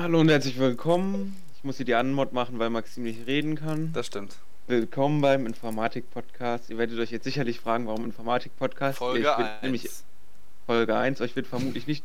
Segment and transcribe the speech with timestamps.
[0.00, 1.36] Hallo und herzlich willkommen.
[1.56, 3.92] Ich muss hier die Anmod machen, weil Maxim nicht reden kann.
[3.92, 4.36] Das stimmt.
[4.66, 6.70] Willkommen beim Informatik-Podcast.
[6.70, 8.98] Ihr werdet euch jetzt sicherlich fragen, warum Informatik-Podcast?
[8.98, 9.62] Folge Ich bin 1.
[9.62, 9.88] Nämlich
[10.66, 11.20] Folge 1.
[11.20, 12.04] Euch wird vermutlich nicht,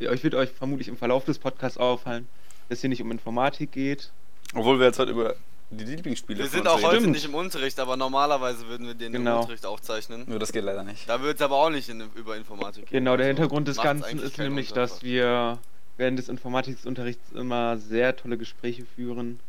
[0.00, 2.26] euch wird euch vermutlich im Verlauf des Podcasts auffallen,
[2.68, 4.10] dass hier nicht um Informatik geht.
[4.54, 5.34] Obwohl wir jetzt heute über
[5.70, 6.86] die Lieblingsspiele Wir sind auch reden.
[6.86, 7.12] heute Stimmt.
[7.12, 9.34] nicht im Unterricht, aber normalerweise würden wir den Genau.
[9.34, 10.24] im Unterricht aufzeichnen.
[10.26, 11.06] Nur das geht leider nicht.
[11.08, 12.98] Da wird es aber auch nicht in, über Informatik gehen.
[13.04, 15.58] Genau, der Also Hintergrund des Ganzen ist nämlich, dass wir
[15.98, 19.40] während des Informatikunterrichts immer sehr tolle Gespräche führen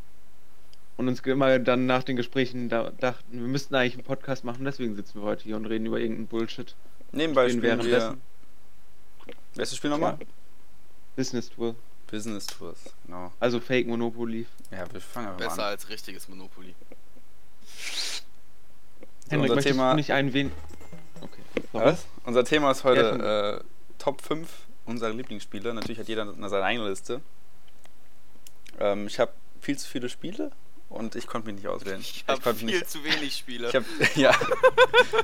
[0.97, 4.65] und uns immer dann nach den Gesprächen da dachten, wir müssten eigentlich einen Podcast machen,
[4.65, 6.75] deswegen sitzen wir heute hier und reden über irgendeinen Bullshit.
[7.13, 8.17] Nebenbei Spielen spielen wir...
[9.55, 10.17] Welches Spiel nochmal?
[11.15, 11.75] Business Tour,
[12.09, 13.31] Business Tours, genau.
[13.39, 14.45] also Fake Monopoly.
[14.71, 15.69] Ja, wir fangen einfach Besser an.
[15.69, 16.73] als richtiges Monopoly.
[17.63, 18.23] So,
[19.29, 19.93] Henrik, unser Thema...
[19.93, 20.51] nicht ein wen...
[21.21, 21.41] Okay.
[21.73, 22.05] Was?
[22.23, 24.49] Unser Thema ist Ja, heute äh, Top 5
[24.89, 25.73] unserer Lieblingsspiele.
[25.73, 27.21] Natürlich hat jeder eine- seine eigene Liste.
[28.79, 29.31] Ähm, ich habe
[29.61, 30.51] viel zu viele Spiele
[30.89, 31.99] und ich konnte mich nicht auswählen.
[32.01, 33.69] Ich habe konnte viel nicht, zu wenig Spiele.
[33.69, 33.83] ich hab,
[34.15, 34.35] ja.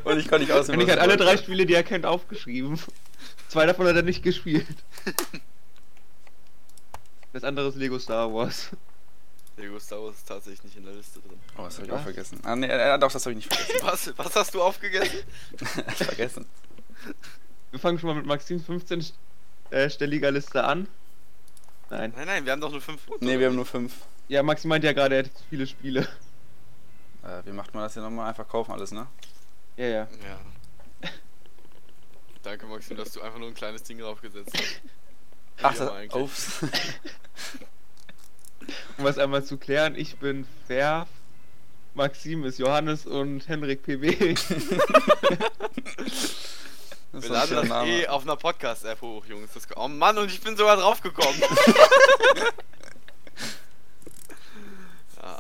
[0.04, 0.80] und ich konnte nicht auswählen.
[0.82, 1.24] Hat ich alle wollte.
[1.24, 2.80] drei Spiele, die er kennt, aufgeschrieben.
[3.48, 4.68] Zwei davon hat er nicht gespielt.
[7.34, 8.70] Das andere ist Lego Star Wars.
[9.58, 11.40] Lego Star Wars ist tatsächlich nicht in der Liste drin.
[11.58, 12.00] Oh, das habe ich Was?
[12.00, 12.40] auch vergessen.
[12.44, 13.80] Ah, nee, äh, doch, das habe ich nicht vergessen.
[13.88, 15.20] Was, was hast du aufgegessen?
[15.96, 16.46] vergessen.
[17.72, 18.64] Wir fangen schon mal mit Maxims
[19.72, 20.88] 15-stelliger Liste an.
[21.90, 22.14] Nein.
[22.16, 23.26] Nein, nein, wir haben doch nur fünf Punkte.
[23.26, 23.94] Nee, wir haben nur 5.
[24.28, 26.02] Ja, Maxi meint ja gerade, er hätte zu viele Spiele.
[27.24, 28.30] Äh, wie macht man das hier nochmal?
[28.30, 29.08] Einfach kaufen alles, ne?
[29.78, 30.08] Ja, ja.
[31.04, 31.10] Ja.
[32.44, 34.82] Danke, Maxim, dass du einfach nur ein kleines Ding draufgesetzt hast.
[35.62, 36.64] Ach, das, ups.
[38.98, 41.08] Um was einmal zu klären, ich bin Fer,
[41.94, 44.38] Maxim ist Johannes und Henrik PB.
[47.16, 47.90] Das Wir laden das Name.
[47.90, 49.50] eh auf einer Podcast-App hoch, Jungs.
[49.54, 51.42] Das, oh Mann, und ich bin sogar draufgekommen.
[55.22, 55.40] ja.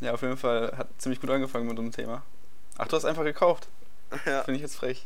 [0.00, 2.22] Ja, auf jeden Fall hat ziemlich gut angefangen mit dem Thema.
[2.76, 3.68] Ach, du hast einfach gekauft.
[4.26, 5.04] ja, Finde ich jetzt frech.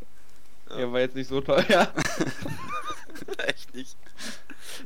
[0.77, 1.65] ja, war jetzt nicht so teuer.
[3.47, 3.97] echt nicht.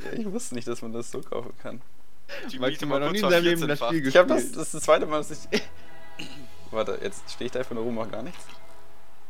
[0.05, 1.81] Ja, ich wusste nicht, dass man das so kaufen kann.
[2.53, 3.79] Die Miete hat noch nie in seinem Leben das.
[3.79, 4.57] Spiel Ich habe das, gespielt.
[4.59, 5.63] das ist das zweite Mal, dass ich.
[6.71, 8.45] Warte, jetzt stehe ich da einfach nur rum, mach gar nichts.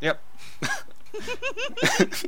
[0.01, 0.17] Ja.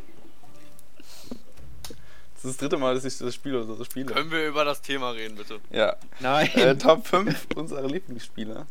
[2.34, 4.06] Das ist das dritte Mal, dass ich das Spiel oder so spiele.
[4.12, 5.58] Können wir über das Thema reden, bitte?
[5.70, 5.96] Ja.
[6.20, 6.48] Nein.
[6.54, 8.64] Äh, Top 5 unserer Lieblingsspiele.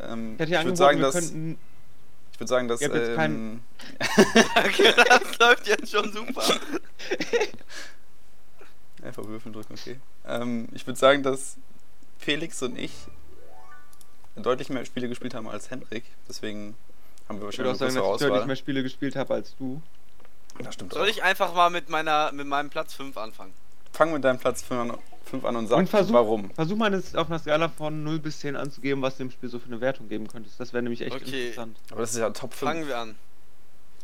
[0.00, 1.14] Ähm, ich hätte ja ich würde sagen, dass.
[1.14, 1.58] könnten.
[2.32, 2.80] Ich würde sagen, dass.
[2.80, 3.64] Ähm, keinen-
[3.98, 6.44] das läuft jetzt schon super.
[9.02, 9.98] Einfach Würfel drücken, okay.
[10.24, 11.56] Ähm, ich würde sagen, dass
[12.20, 12.92] Felix und ich
[14.36, 16.04] deutlich mehr Spiele gespielt haben als Henrik.
[16.28, 16.76] Deswegen
[17.28, 19.54] haben wir Ich würde auch wahrscheinlich sagen, dass ich deutlich mehr Spiele gespielt habe als
[19.56, 19.80] du.
[20.60, 21.06] Das stimmt Soll auch.
[21.10, 23.52] ich einfach mal mit meiner mit meinem Platz 5 anfangen?
[23.92, 26.50] Fang mit deinem Platz 5 an, fünf an und sag, Und versuch- warum.
[26.52, 29.48] Versuch mal das auf einer Skala von 0 bis 10 anzugeben, was du dem Spiel
[29.48, 30.58] so für eine Wertung geben könntest.
[30.60, 31.48] Das wäre nämlich echt Okay.
[31.48, 31.76] interessant.
[31.90, 32.70] Aber das ist ja Top 5.
[32.70, 33.14] Fangen wir an.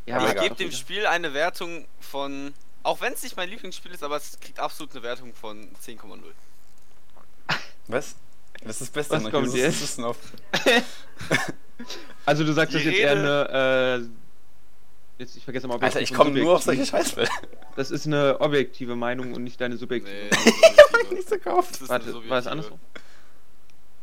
[0.07, 2.53] Ja, Aber ich gebe dem Spiel eine Wertung von,
[2.83, 6.19] auch wenn es nicht mein Lieblingsspiel ist, aber es kriegt absolut eine Wertung von 10,0.
[7.89, 8.15] Was?
[8.63, 10.01] Das ist das Beste Was kommt jetzt?
[10.01, 10.17] auf.
[12.27, 14.01] Also du sagst das jetzt eher eine.
[15.19, 17.29] Äh, jetzt ich vergesse mal, Alter, objektiv ich und komme nur auf solche Scheißfälle.
[17.77, 20.15] Das ist eine objektive Meinung und nicht deine subjektive.
[20.15, 21.15] Nee, Meinung.
[21.17, 21.73] Nicht so kauft.
[21.75, 22.51] das ist Warte, war es subjektive.
[22.53, 22.81] andersrum?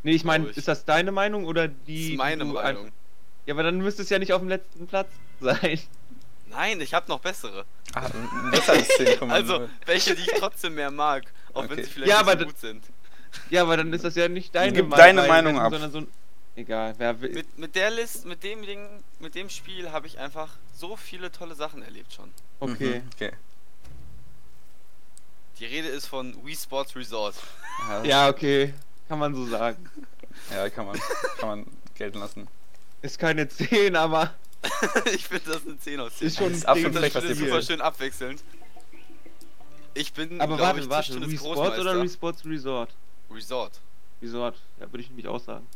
[0.02, 0.58] Nee, ich meine, ich.
[0.58, 2.12] ist das deine Meinung oder Das die.
[2.12, 2.86] ist meine Meinung.
[2.86, 2.92] ein-
[3.46, 5.08] Ja, aber dann müsste es ja nicht auf dem letzten Platz
[5.40, 5.80] sein.
[6.50, 7.64] Nein, ich habe noch bessere.
[7.94, 8.08] Ah,
[8.50, 9.30] besser als 10,0.
[9.30, 11.84] Also, welche, die ich trotzdem mehr mag, auch wenn Okay.
[11.84, 12.84] sie vielleicht Ja, nicht aber so gut sind.
[13.48, 15.72] Ja, aber dann ist das ja nicht deine Gib Meinung, deine weil- Meinung ab.
[15.72, 16.08] Sondern so ein,
[16.56, 17.32] egal, wer will.
[17.32, 21.30] Mit, mit der List, mit dem Ding, mit dem Spiel habe ich einfach so viele
[21.30, 22.30] tolle Sachen erlebt schon.
[22.60, 23.00] Okay.
[23.00, 23.32] Mhm, okay.
[25.58, 27.34] Die Rede ist von Wii Sports Resort.
[27.88, 28.74] Ja, Ja, okay.
[29.08, 29.88] Kann man so sagen.
[30.50, 30.98] ja kann, man,
[31.38, 32.48] kann man gelten lassen.
[33.02, 34.34] Ist keine 10, aber
[35.14, 36.26] ich finde das eine 10 aus 10.
[36.26, 38.42] ist schon Das ist ein Ding, das ist super schön abwechselnd.
[39.94, 42.90] Ich bin, Aber warte, ich, warte, Wii Sports oder Wii Sports Resort?
[43.30, 43.80] Resort.
[44.22, 45.66] Resort, ja, würde ich nämlich auch sagen.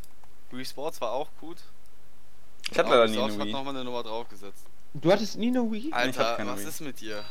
[0.50, 1.58] Wii Sports war auch gut.
[2.70, 3.52] Ich hatte leider nie eine hat Wii.
[3.52, 4.64] nochmal eine Nummer draufgesetzt.
[4.94, 5.93] Du hattest nie eine Wii?
[5.93, 6.69] Alter, keine was Wii.
[6.69, 7.22] ist mit dir?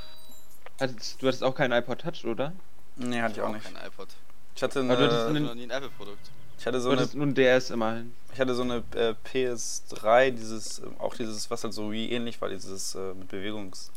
[0.80, 2.54] Hattest, du hattest auch keinen iPod Touch, oder?
[2.98, 3.64] Nee, hatte ich auch nicht.
[3.66, 4.08] Kein iPod.
[4.56, 6.30] Ich hatte Aber du hattest Ich eine, einen- noch nie ein Apple-Produkt.
[6.60, 8.14] ich hatte so du eine, hattest nur ein DS immerhin.
[8.34, 12.40] ich hatte so eine äh, PS3, dieses, äh, auch dieses, was halt so Wii ähnlich
[12.42, 13.92] war, dieses äh, mit Bewegungs.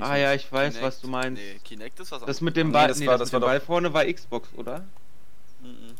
[0.00, 0.86] Ah ja, ich weiß, Kinect?
[0.86, 1.42] was du meinst.
[1.42, 2.40] Nee, Kinect ist was Das anderes.
[2.42, 3.92] mit dem Nee, Ball, das nee, war- das, das mit dem war Ball doch- vorne
[3.94, 4.84] war Xbox, oder?
[5.60, 5.94] Mhm.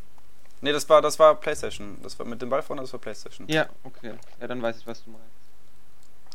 [0.61, 1.99] Nee, das war, das war Playstation.
[2.03, 3.47] Das war mit dem Ball vorne, das war Playstation.
[3.49, 4.15] Ja, okay.
[4.41, 5.27] Ja, dann weiß ich, was du meinst.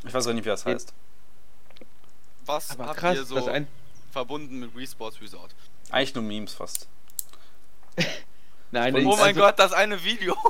[0.05, 0.93] Ich weiß auch nicht, wie das heißt.
[2.45, 3.67] Was Aber habt krass, ihr so ein.
[4.11, 5.55] verbunden mit Wii Sports Resort?
[5.91, 6.87] Eigentlich nur Memes fast.
[8.71, 10.35] Nein, Oh ich- mein also- Gott, das eine Video.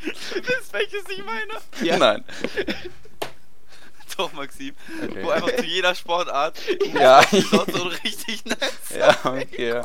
[0.00, 1.52] Wisst welches ich meine?
[1.82, 1.98] Ja.
[1.98, 2.24] Nein.
[4.16, 4.74] Doch, Maxim.
[5.04, 5.22] Okay.
[5.22, 6.58] Wo einfach zu jeder Sportart
[6.92, 7.22] Ja.
[7.30, 8.90] so richtig nice.
[8.98, 9.82] ja, okay.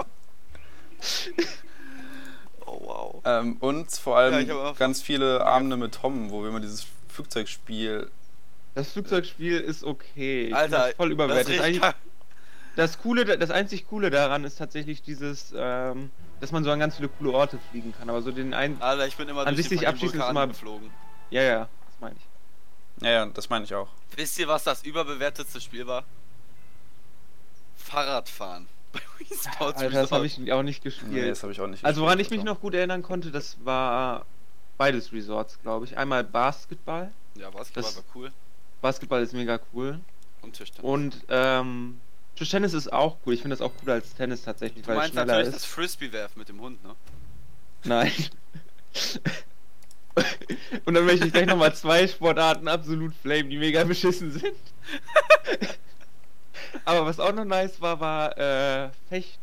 [2.65, 3.21] Oh wow.
[3.25, 8.09] Ähm, und vor allem Ja, ganz viele Abende mit Tom, wo wir immer dieses Flugzeugspiel.
[8.73, 10.47] Das Flugzeugspiel ist okay.
[10.47, 11.19] Ich Alter, das voll ist
[11.81, 11.95] Das,
[12.75, 16.09] das coole, das einzig coole daran ist tatsächlich dieses, ähm,
[16.39, 18.09] dass man so an ganz viele coole Orte fliegen kann.
[18.09, 20.31] Aber so den einen, Alter, ich bin immer An durch sich die sich ist Vulkane
[20.31, 20.89] immer- geflogen.
[21.29, 23.03] ja, ja, das meine ich.
[23.03, 23.89] Ja, ja, das meine ich auch.
[24.15, 26.05] Wisst ihr, was das überbewertetste Spiel war?
[27.75, 28.67] Fahrradfahren.
[28.93, 30.11] Bei Wii Sports Alter, das Resort.
[30.11, 31.11] habe ich auch nicht gespielt.
[31.11, 31.83] Nee, das habe ich auch nicht.
[31.83, 34.25] Also woran ich mich noch gut erinnern konnte, das war
[34.77, 35.97] beides Resorts, glaube ich.
[35.97, 37.11] Einmal Basketball.
[37.35, 38.31] Ja, Basketball Das- war cool.
[38.81, 39.99] Basketball ist mega cool.
[40.41, 40.83] Und Tischtennis.
[40.91, 41.99] Und ähm,
[42.35, 43.33] Tischtennis ist auch cool.
[43.33, 45.65] Ich finde das auch cooler als Tennis tatsächlich, du weil es meinst schneller natürlich das.
[45.65, 46.95] Frisbee-Werfen mit dem Hund, ne?
[47.85, 48.11] Nein.
[50.85, 54.53] Und dann möchte ich gleich nochmal zwei Sportarten absolut flamen, die mega beschissen sind.
[56.85, 59.39] Aber was auch noch nice war, war äh, Fecht.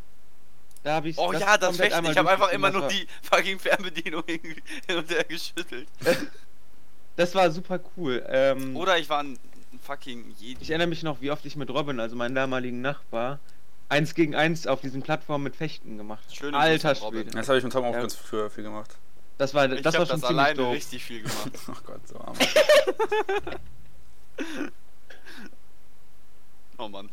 [0.83, 2.11] Da habe ich Oh ja, das komplett Fechten.
[2.11, 5.89] Ich habe einfach immer Das nur die fucking Fernbedienung hin und her geschüttelt.
[7.17, 8.25] Das war super cool.
[8.29, 9.39] Ähm, Oder ich war ein
[9.83, 10.63] fucking Jedi.
[10.63, 13.41] Ich erinnere mich noch, wie oft ich mit Robin, also meinem damaligen Nachbar,
[13.91, 16.25] eins gegen eins auf diesen Plattformen mit Fechten gemacht.
[16.35, 16.95] Schöne Alter.
[16.95, 17.31] Schwede.
[17.33, 18.01] Das habe ich mit Tom auch Ja.
[18.01, 18.97] ganz früher viel gemacht.
[19.37, 20.73] Das war, Ich das hab war schon das ziemlich alleine doof.
[20.75, 21.51] richtig viel gemacht.
[21.69, 22.37] Oh Gott, so arm.
[26.79, 27.11] Oh Mann.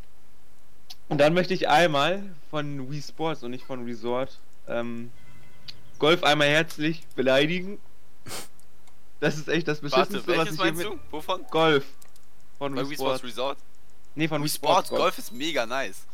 [1.09, 4.37] Und dann möchte ich einmal von Wii Sports und nicht von Resort
[4.67, 5.11] ähm,
[5.99, 7.79] Golf einmal herzlich beleidigen.
[9.19, 10.87] Das ist echt das Beschissenste, Warte, was ich hier meinst mit...
[10.87, 10.99] du?
[11.11, 11.45] Wovon?
[11.49, 11.85] Golf.
[12.57, 13.23] Von Wii Wii Sports Sports.
[13.23, 13.57] Resort?
[14.15, 16.05] Nee, von Wii Wii Sports Sports Golf ist mega nice.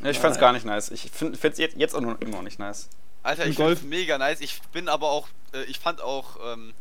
[0.00, 0.90] Ja, ich fand's gar nicht nice.
[0.90, 2.88] Ich finde es jetzt, jetzt auch noch, immer noch nicht nice.
[3.22, 4.40] Alter, ich Golf- Golf mega nice.
[4.40, 6.72] Ich bin aber auch, äh, ich fand auch ähm,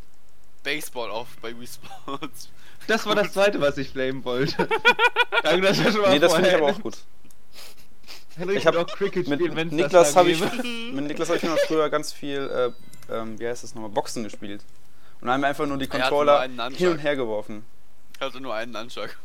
[0.64, 2.50] Baseball auf bei Wii Sports.
[2.88, 4.68] Das war das zweite, was ich flamen wollte.
[5.44, 6.98] Danke, das war schon mal Nee, das finde ich aber auch gut.
[8.40, 10.40] Ich wird hab auch Cricket Mit spielen, wenn Niklas habe ich,
[10.94, 12.74] mit Niklas habe ich noch früher ganz viel,
[13.10, 14.64] äh, ähm, wie heißt das nochmal, Boxen gespielt.
[15.22, 16.78] Und haben einfach nur die Er nur Controller einen Anschlag.
[16.80, 17.66] hin und her geworfen.
[18.16, 19.18] Ich hatte nur einen Anschlag.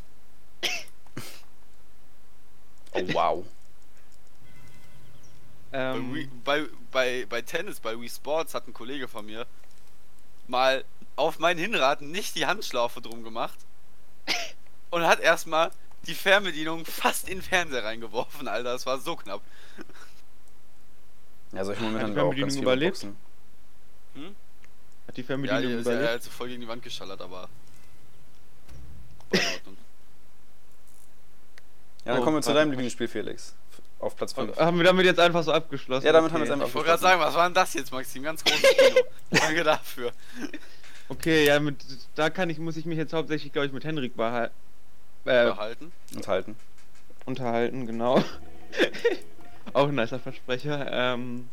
[2.94, 3.44] Oh wow.
[5.70, 9.46] Bei, Ähm, bei, bei, bei Tennis, bei Wii Sports hat ein Kollege von mir
[10.46, 10.84] mal
[11.16, 13.58] auf mein Hinraten nicht die Handschlaufe drum gemacht
[14.90, 15.70] und hat erstmal
[16.06, 18.72] die Fernbedienung fast in den Fernseher reingeworfen, Alter.
[18.72, 19.40] Das war so knapp.
[21.52, 22.92] Ja, solche Momente Hat haben die wir auch ganz überlebt?
[23.00, 23.16] Boxen.
[25.06, 26.08] hat die Ja, Fernbedienung die ist ja überlebt?
[26.10, 27.42] halt so voll gegen die Wand geschallert, aber.
[27.42, 27.48] War
[29.30, 29.76] in Ordnung.
[32.04, 33.54] Ja, dann Oh, kommen wir zu deinem Lieblingsspiel, Felix.
[34.00, 34.56] Auf Platz 5.
[34.58, 36.04] Haben wir damit jetzt einfach so abgeschlossen?
[36.04, 36.54] Ja, damit haben wir jetzt Okay.
[36.62, 38.24] einfach Ich wollte gerade sagen, was war denn das jetzt, Maxim?
[38.24, 39.00] Ganz großes Kino.
[39.30, 40.12] Danke dafür.
[41.08, 41.76] Okay, ja, mit,
[42.16, 44.50] da kann ich, muss ich mich jetzt hauptsächlich, glaube ich, mit Henrik behal-
[45.24, 45.92] äh, Behalten.
[46.14, 46.56] enthalten.
[47.24, 48.22] unterhalten, genau.
[49.74, 50.86] Auch ein nicer Versprecher.
[50.90, 51.48] Ähm,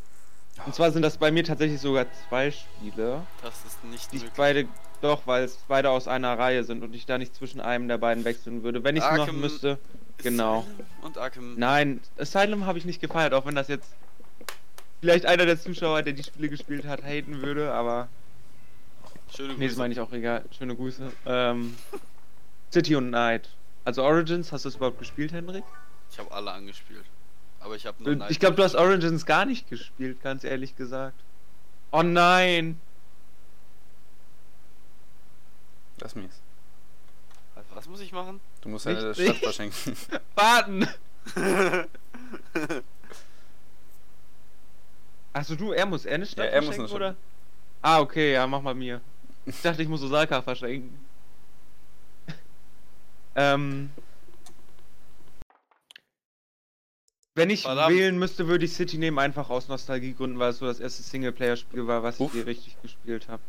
[0.66, 4.24] und zwar sind das bei mir tatsächlich sogar zwei Spiele, Das ist nicht die ich
[4.24, 4.38] möglich.
[4.38, 4.68] beide,
[5.02, 7.98] doch, weil es beide aus einer Reihe sind und ich da nicht zwischen einem der
[7.98, 8.84] beiden wechseln würde.
[8.84, 9.78] Wenn ich es machen müsste,
[10.18, 10.60] genau.
[10.60, 11.56] Asylum Und Arkham.
[11.58, 13.90] Nein, Asylum habe ich nicht gefeiert, auch wenn das jetzt
[15.00, 18.10] vielleicht einer der Zuschauer, der die Spiele gespielt hat, haten würde, aber
[19.34, 19.80] Schöne nee, das Grüße.
[19.80, 20.44] meine ich auch egal.
[20.58, 21.10] Schöne Grüße.
[21.26, 21.76] Ähm,
[22.74, 23.50] City und Night.
[23.90, 25.64] Also Origins, hast du es überhaupt gespielt, Henrik?
[26.12, 27.06] Ich habe alle angespielt.
[27.60, 31.20] Aber ich habe nur Ich glaube, du hast Origins gar nicht gespielt, ganz ehrlich gesagt.
[31.90, 32.80] Oh nein!
[35.98, 36.40] Das ist mies.
[37.74, 38.40] Was muss ich machen?
[38.62, 39.16] Du musst deine.
[39.16, 39.98] Stadt verschenken.
[40.36, 40.88] Warten!
[45.34, 47.16] Achso, du, er muss er eine Stadt Ja, er muss verschenken, eine oder?
[47.82, 49.02] Ah, okay, ja, mach mal mir.
[49.48, 51.09] Ich dachte, ich muss Osaka verschenken.
[53.40, 53.90] Ähm.
[57.36, 57.96] Wenn ich Verdammt.
[57.96, 61.88] wählen müsste, würde ich City nehmen, einfach aus Nostalgiegründen, weil es so das erste Singleplayer-Spiel
[61.88, 62.32] war, was Uff.
[62.32, 63.42] ich hier richtig gespielt habe.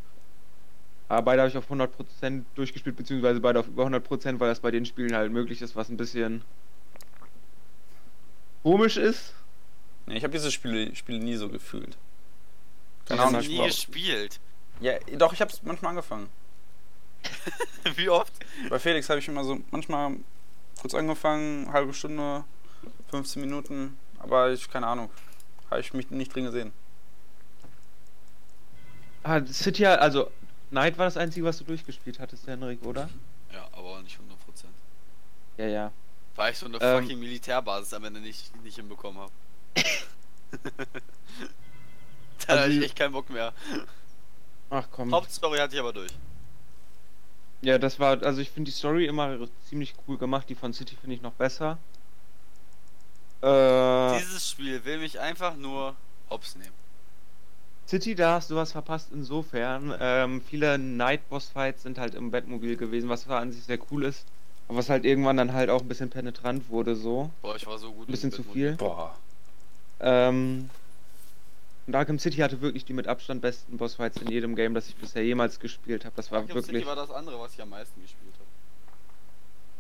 [1.09, 4.70] Aber beide habe ich auf 100% durchgespielt, beziehungsweise beide auf über 100%, weil das bei
[4.70, 6.44] den Spielen halt möglich ist, was ein bisschen
[8.62, 9.35] komisch ist.
[10.06, 11.97] nee, ich habe diese Spiele, Spiele nie so gefühlt.
[13.02, 14.38] Ich Keine habe Ahnung, nie gespielt.
[14.80, 16.28] Ja, doch, ich habe es manchmal angefangen.
[17.97, 18.33] Wie oft?
[18.69, 20.17] Bei Felix habe ich immer so manchmal
[20.81, 22.45] kurz angefangen, halbe Stunde,
[23.11, 25.11] 15 Minuten, aber ich, keine Ahnung,
[25.71, 26.73] habe ich mich nicht drin gesehen.
[29.23, 30.31] Ah, City, also
[30.71, 33.11] Night war das einzige, was du durchgespielt hattest, Henrik, oder?
[33.53, 34.21] Ja, aber auch nicht 100%.
[35.59, 35.93] Ja, ja.
[36.37, 37.03] Weil ich so eine Ähm.
[37.03, 39.33] fucking Militärbasis am Ende nicht, nicht hinbekommen habe.
[42.47, 43.53] da Also hatte ich echt keinen Bock mehr.
[44.71, 45.12] Ach komm.
[45.12, 46.12] Hauptstory hatte ich aber durch.
[47.62, 49.37] Ja, das war, also ich finde die Story immer
[49.69, 50.49] ziemlich cool gemacht.
[50.49, 51.79] Die von City finde ich noch besser.
[53.43, 55.95] Äh, Dieses Spiel will mich einfach nur
[56.31, 56.73] hops nehmen.
[57.87, 59.95] City, da hast du was verpasst insofern.
[60.00, 64.26] Ähm, viele Night-Boss-Fights sind halt im Batmobil gewesen, was zwar an sich sehr cool ist,
[64.69, 67.31] aber was halt irgendwann dann halt auch ein bisschen penetrant wurde so.
[67.43, 68.09] Boah, ich war so gut.
[68.09, 68.75] Ein bisschen zu viel.
[68.75, 69.17] Boah.
[69.99, 70.71] Ähm,
[71.87, 74.97] und Arkham City hatte wirklich die mit Abstand besten Bossfights in jedem Game, das ich
[74.97, 76.15] bisher jemals gespielt habe.
[76.17, 76.77] Das war Arkham wirklich.
[76.77, 78.35] City war das andere, was ich am meisten gespielt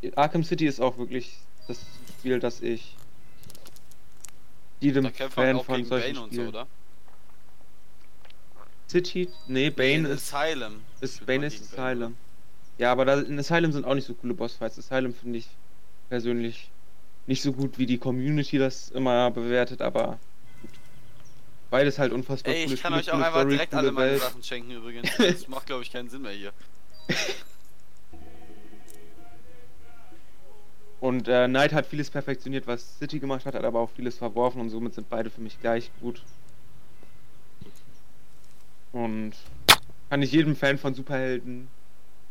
[0.02, 0.16] habe.
[0.16, 1.36] Arkham City ist auch wirklich
[1.68, 1.80] das
[2.18, 2.96] Spiel, das ich
[4.80, 6.48] jedem Fan von solchen Bane und so, Spielen.
[6.48, 6.66] oder?
[8.88, 9.28] City?
[9.46, 10.80] Nee, Bane In ist, Asylum.
[11.00, 12.16] ist Bane ist gegen Asylum.
[12.78, 14.78] Ja, aber da, in Asylum sind auch nicht so coole Bossfights.
[14.78, 15.46] Asylum finde ich
[16.08, 16.70] persönlich
[17.26, 20.18] nicht so gut, wie die Community das immer bewertet, aber.
[21.70, 24.10] Beides halt unfassbar Ey, coole ich kann Spiele, euch auch einfach Story, direkt alle meine
[24.10, 24.20] Welt.
[24.20, 25.08] Sachen schenken übrigens.
[25.18, 26.52] Das macht, glaube ich, keinen Sinn mehr hier.
[31.00, 34.60] Und äh, Knight hat vieles perfektioniert, was City gemacht hat, hat aber auch vieles verworfen
[34.60, 36.22] und somit sind beide für mich gleich gut.
[38.92, 39.32] Und
[40.10, 41.68] kann ich jedem Fan von Superhelden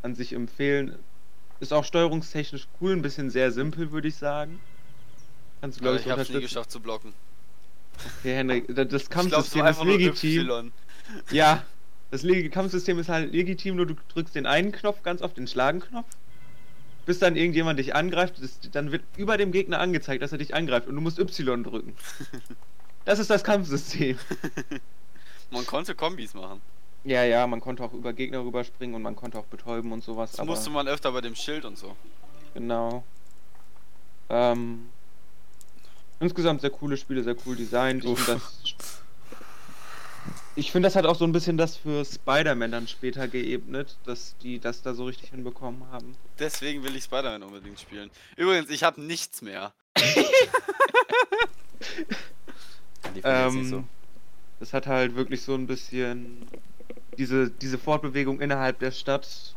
[0.01, 0.99] an sich empfehlen.
[1.61, 4.59] Ist auch steuerungstechnisch cool, ein bisschen sehr simpel, würde ich sagen.
[5.61, 7.13] Kannst du, glaube ich, ich hab's nie geschafft zu blocken.
[8.19, 10.71] Okay, Henrik, da- das Kampfsystem ist legitim.
[11.31, 11.63] Ja,
[12.11, 16.07] das Kampfsystem ist halt legitim, nur du drückst den einen Knopf ganz oft, den Schlagenknopf.
[17.05, 20.53] Bis dann irgendjemand dich angreift, das, dann wird über dem Gegner angezeigt, dass er dich
[20.53, 21.95] angreift und du musst Y drücken.
[23.05, 24.19] Das ist das Kampfsystem.
[25.51, 26.61] Man konnte Kombis machen.
[27.05, 30.31] Ja, ja, man konnte auch über Gegner rüberspringen und man konnte auch betäuben und sowas.
[30.31, 31.95] Das aber musste man öfter bei dem Schild und so.
[32.53, 33.03] Genau.
[34.29, 34.89] Ähm,
[36.19, 38.03] insgesamt sehr coole Spiele, sehr cool designt.
[38.03, 38.75] Ich finde das,
[40.55, 44.35] ich finde, das hat auch so ein bisschen das für Spider-Man dann später geebnet, dass
[44.41, 46.15] die das da so richtig hinbekommen haben.
[46.37, 48.09] Deswegen will ich Spider-Man unbedingt spielen.
[48.35, 49.73] Übrigens, ich habe nichts mehr.
[53.23, 53.83] Ähm, so.
[54.59, 56.47] Das hat halt wirklich so ein bisschen
[57.17, 59.55] diese, diese Fortbewegung innerhalb der Stadt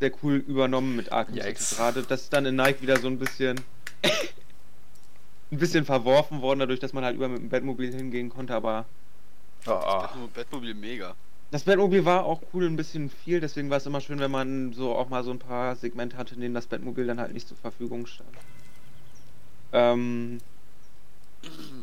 [0.00, 2.02] sehr cool übernommen mit Arkham City gerade.
[2.02, 3.60] Das ist dann in Nike wieder so ein bisschen
[5.52, 8.86] ein bisschen verworfen worden, dadurch, dass man halt über mit dem Batmobil hingehen konnte, aber
[9.66, 9.74] Oh, oh.
[9.74, 11.14] Batmo- Batmobil mega.
[11.52, 14.72] das Batmobil war auch cool, ein bisschen viel, deswegen war es immer schön, wenn man
[14.72, 17.46] so auch mal so ein paar Segmente hatte, in denen das Batmobil dann halt nicht
[17.46, 18.30] zur Verfügung stand.
[19.72, 20.38] Ähm,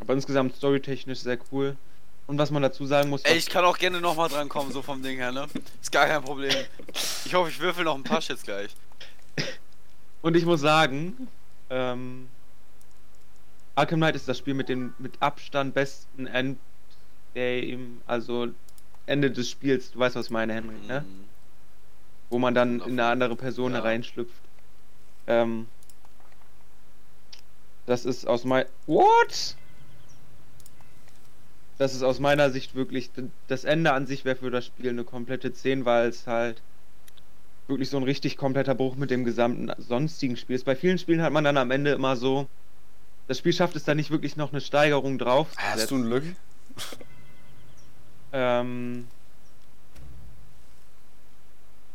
[0.01, 1.77] aber insgesamt storytechnisch sehr cool.
[2.27, 4.81] Und was man dazu sagen muss, Ey, ich kann auch gerne nochmal dran kommen, so
[4.83, 5.47] vom Ding her, ne?
[5.81, 6.53] Ist gar kein Problem.
[7.25, 8.69] Ich hoffe, ich würfel noch ein paar Shits gleich.
[10.21, 11.27] Und ich muss sagen,
[11.71, 12.27] ähm,
[13.79, 18.49] Arkham Knight ist das Spiel mit dem mit Abstand besten Endgame, also
[19.05, 19.91] Ende des Spiels.
[19.91, 21.05] Du weißt, was ich meine, Henrik, ne?
[21.07, 21.25] Mhm.
[22.29, 23.77] Wo man dann in eine andere Person Ja.
[23.77, 24.41] hereinschlüpft.
[25.27, 25.67] Ähm,
[27.85, 29.55] das ist aus mein What?
[31.77, 33.11] Das ist aus meiner Sicht wirklich
[33.47, 36.61] das Ende an sich wäre für das Spiel eine komplette 10, weil es halt
[37.69, 40.65] wirklich so ein richtig kompletter Bruch mit dem gesamten sonstigen Spiel ist.
[40.65, 42.49] Bei vielen Spielen hat man dann am Ende immer so,
[43.29, 45.49] das Spiel schafft es dann nicht wirklich noch eine Steigerung drauf.
[45.55, 46.05] Hast du ein.
[46.05, 46.23] Glück?
[48.33, 49.07] Ähm,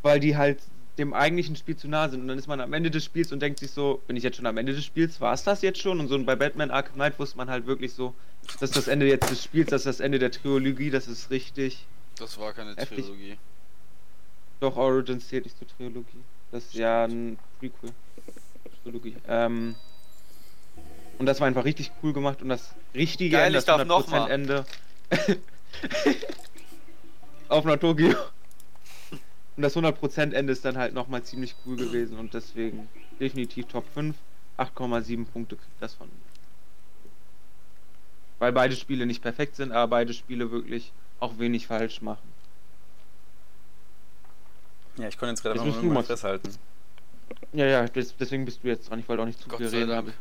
[0.02, 0.60] weil die halt
[0.96, 2.20] dem eigentlichen Spiel zu nah sind.
[2.20, 4.36] Und dann ist man am Ende des Spiels und denkt sich so, bin ich jetzt
[4.36, 5.20] schon am Ende des Spiels?
[5.20, 5.98] War es das jetzt schon?
[5.98, 8.14] Und so bei Batman Arkham Knight wusste man halt wirklich so,
[8.60, 11.30] das ist das Ende jetzt des Spiels, das ist das Ende der Trilogie, das ist
[11.30, 11.84] richtig.
[12.16, 13.06] Das war keine Heftig.
[13.06, 13.38] Trilogie.
[14.60, 16.22] Doch, Origins zählt nicht zur Trilogie.
[16.52, 17.90] Das ist ja ein Prequel.
[18.84, 19.16] Trilogie.
[19.26, 19.74] Ähm,
[21.18, 23.86] und das war einfach richtig cool gemacht und das richtige Geil, Ende, ich das darf
[23.86, 24.30] noch mal.
[24.30, 24.64] Ende.
[27.48, 28.14] auf Tokio.
[29.56, 32.88] Und das 100% Ende ist dann halt nochmal ziemlich cool gewesen und deswegen
[33.20, 34.16] definitiv Top 5.
[34.56, 36.14] 8,7 Punkte kriegt das von mir.
[38.38, 42.32] Weil beide Spiele nicht perfekt sind, aber beide Spiele wirklich auch wenig falsch machen.
[44.96, 46.56] Ja, ich konnte jetzt gerade mal mal- festhalten.
[47.52, 48.98] Ja, ja, des, deswegen bist du jetzt dran.
[48.98, 49.88] Ich wollte auch nicht zu Gott viel reden.
[49.90, 50.12] Dank.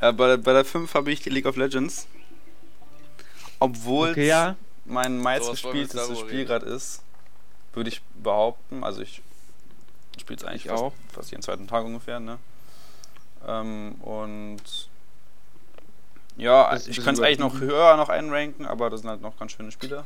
[0.00, 2.06] aber- Äh, bei, bei der 5 habe ich League of Legends.
[3.58, 4.56] Obwohl Okay, ja.
[4.84, 7.02] mein So, meistgespieltes darüber Spiel gerade ist,
[7.72, 8.84] würde ich behaupten.
[8.84, 9.22] Also ich
[10.20, 10.92] spiele es eigentlich Ich fast, auch.
[11.12, 12.38] fast jeden zweiten Tag ungefähr, ne?
[13.46, 14.60] Ähm, und
[16.36, 19.52] ja, ich könnte es eigentlich noch höher noch einranken, aber das sind halt noch ganz
[19.52, 20.04] schöne Spiele.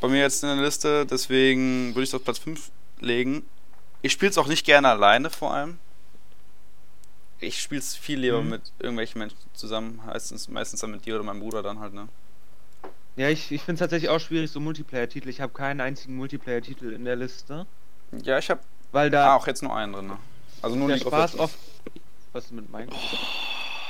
[0.00, 2.70] Bei mir jetzt in der Liste, deswegen würde ich es auf Platz 5
[3.00, 3.44] legen.
[4.06, 5.78] Ich spiele es auch nicht gerne alleine vor allem.
[7.40, 8.48] ich spiele es viel lieber Mhm.
[8.50, 12.08] mit irgendwelchen Menschen zusammen, meistens, meistens dann mit dir oder meinem Bruder dann halt, ne?
[13.16, 15.28] Ja, ich, ich finde es tatsächlich auch schwierig, so Multiplayer-Titel.
[15.28, 17.66] Ich habe keinen einzigen Multiplayer-Titel in der Liste.
[18.22, 18.60] Ja, ich habe
[18.92, 20.18] Weil da auch jetzt nur einen drin, ne?
[20.62, 21.58] Also nur der League Spaß oft.
[22.32, 22.96] Was ist mit Minecraft?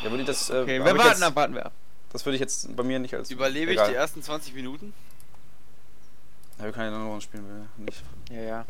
[0.02, 1.72] Ja, würde ich das, äh, Okay, wir ich warten jetzt, ab, warten wir ab.
[2.12, 3.30] Das würde ich jetzt bei mir nicht als.
[3.30, 3.90] Überlebe ich egal.
[3.90, 4.92] die ersten 20 Minuten?
[6.58, 7.44] Ja, wir können ja nur noch spielen,
[7.76, 8.02] wir nicht.
[8.30, 8.64] Ja, ja.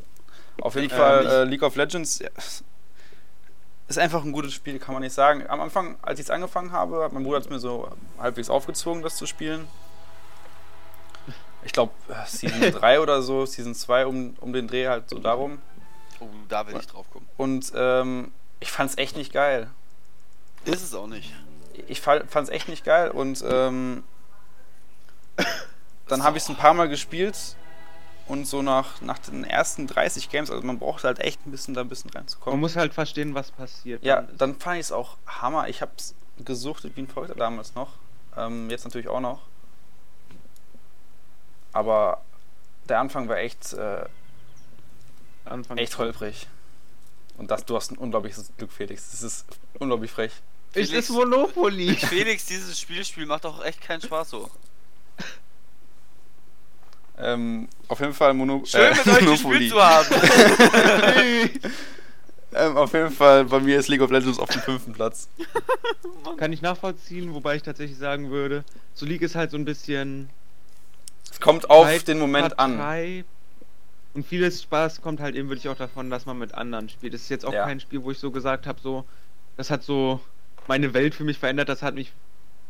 [0.60, 2.28] Auf jeden Ähm, Fall ich- äh, League of Legends ja,
[3.88, 5.46] ist einfach ein gutes Spiel, kann man nicht sagen.
[5.48, 7.88] Am Anfang, als ich es angefangen habe, hat mein Bruder es mir so
[8.18, 9.68] halbwegs aufgezwungen, das zu spielen.
[11.62, 11.92] Ich glaube,
[12.26, 15.58] Season 3 oder so, Season 2 um, um den Dreh halt so darum.
[16.20, 17.28] Oh, da will ich drauf kommen.
[17.36, 19.70] Und ähm, ich fand es echt nicht geil.
[20.64, 21.32] Ist es auch nicht.
[21.88, 24.02] Ich fand es echt nicht geil und ähm,
[26.08, 27.36] dann habe ich es ein paar Mal gespielt
[28.26, 31.74] und so nach, nach den ersten 30 Games, also man braucht halt echt ein bisschen
[31.74, 32.58] da ein bisschen Man reinzukommen.
[32.60, 34.04] muss halt verstehen, was passiert.
[34.04, 35.68] Ja, Dann fand ich es auch Hammer.
[35.68, 36.14] Ich habe es
[36.44, 37.92] gesuchtet wie ein Verrückter damals noch.
[38.36, 39.42] Ähm, jetzt natürlich auch noch.
[41.72, 42.22] Aber
[42.88, 44.04] der Anfang war echt, äh,
[45.44, 46.48] Anfang echt holprig.
[47.38, 49.10] Und das, du hast ein unglaubliches Glück, Felix.
[49.10, 49.46] Das ist
[49.78, 50.32] unglaublich frech.
[50.72, 51.94] Es Felix- ist Monopoly.
[51.94, 54.50] Felix, dieses Spielspiel macht doch echt keinen Spaß so.
[57.18, 60.06] Ähm, auf jeden Fall Mono Schön mit euch gespielt zu haben.
[62.54, 65.28] ähm, auf jeden Fall, bei mir ist League of Legends auf dem fünften Platz.
[66.36, 70.28] Kann ich nachvollziehen, wobei ich tatsächlich sagen würde, so League ist halt so ein bisschen
[71.30, 72.76] Es kommt auf Zeit, den Moment an.
[72.76, 73.24] Partei.
[74.12, 77.12] Und vieles Spaß kommt halt eben wirklich auch davon, dass man mit anderen spielt.
[77.14, 77.64] Das ist jetzt auch Ja.
[77.64, 79.04] kein Spiel, wo ich so gesagt habe, so,
[79.56, 80.20] das hat so
[80.68, 82.12] meine Welt für mich verändert, das hat mich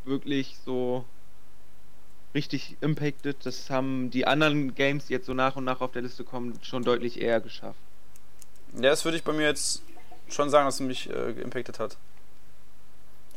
[0.05, 1.05] wirklich so
[2.37, 3.37] richtig impacted.
[3.45, 6.53] Das haben die anderen Games, die jetzt so nach und nach auf der Liste kommen,
[6.63, 7.81] schon deutlich eher geschafft.
[8.75, 9.83] Ja, das würde ich bei mir jetzt
[10.29, 11.97] schon sagen, dass es mich äh, geimpactet hat.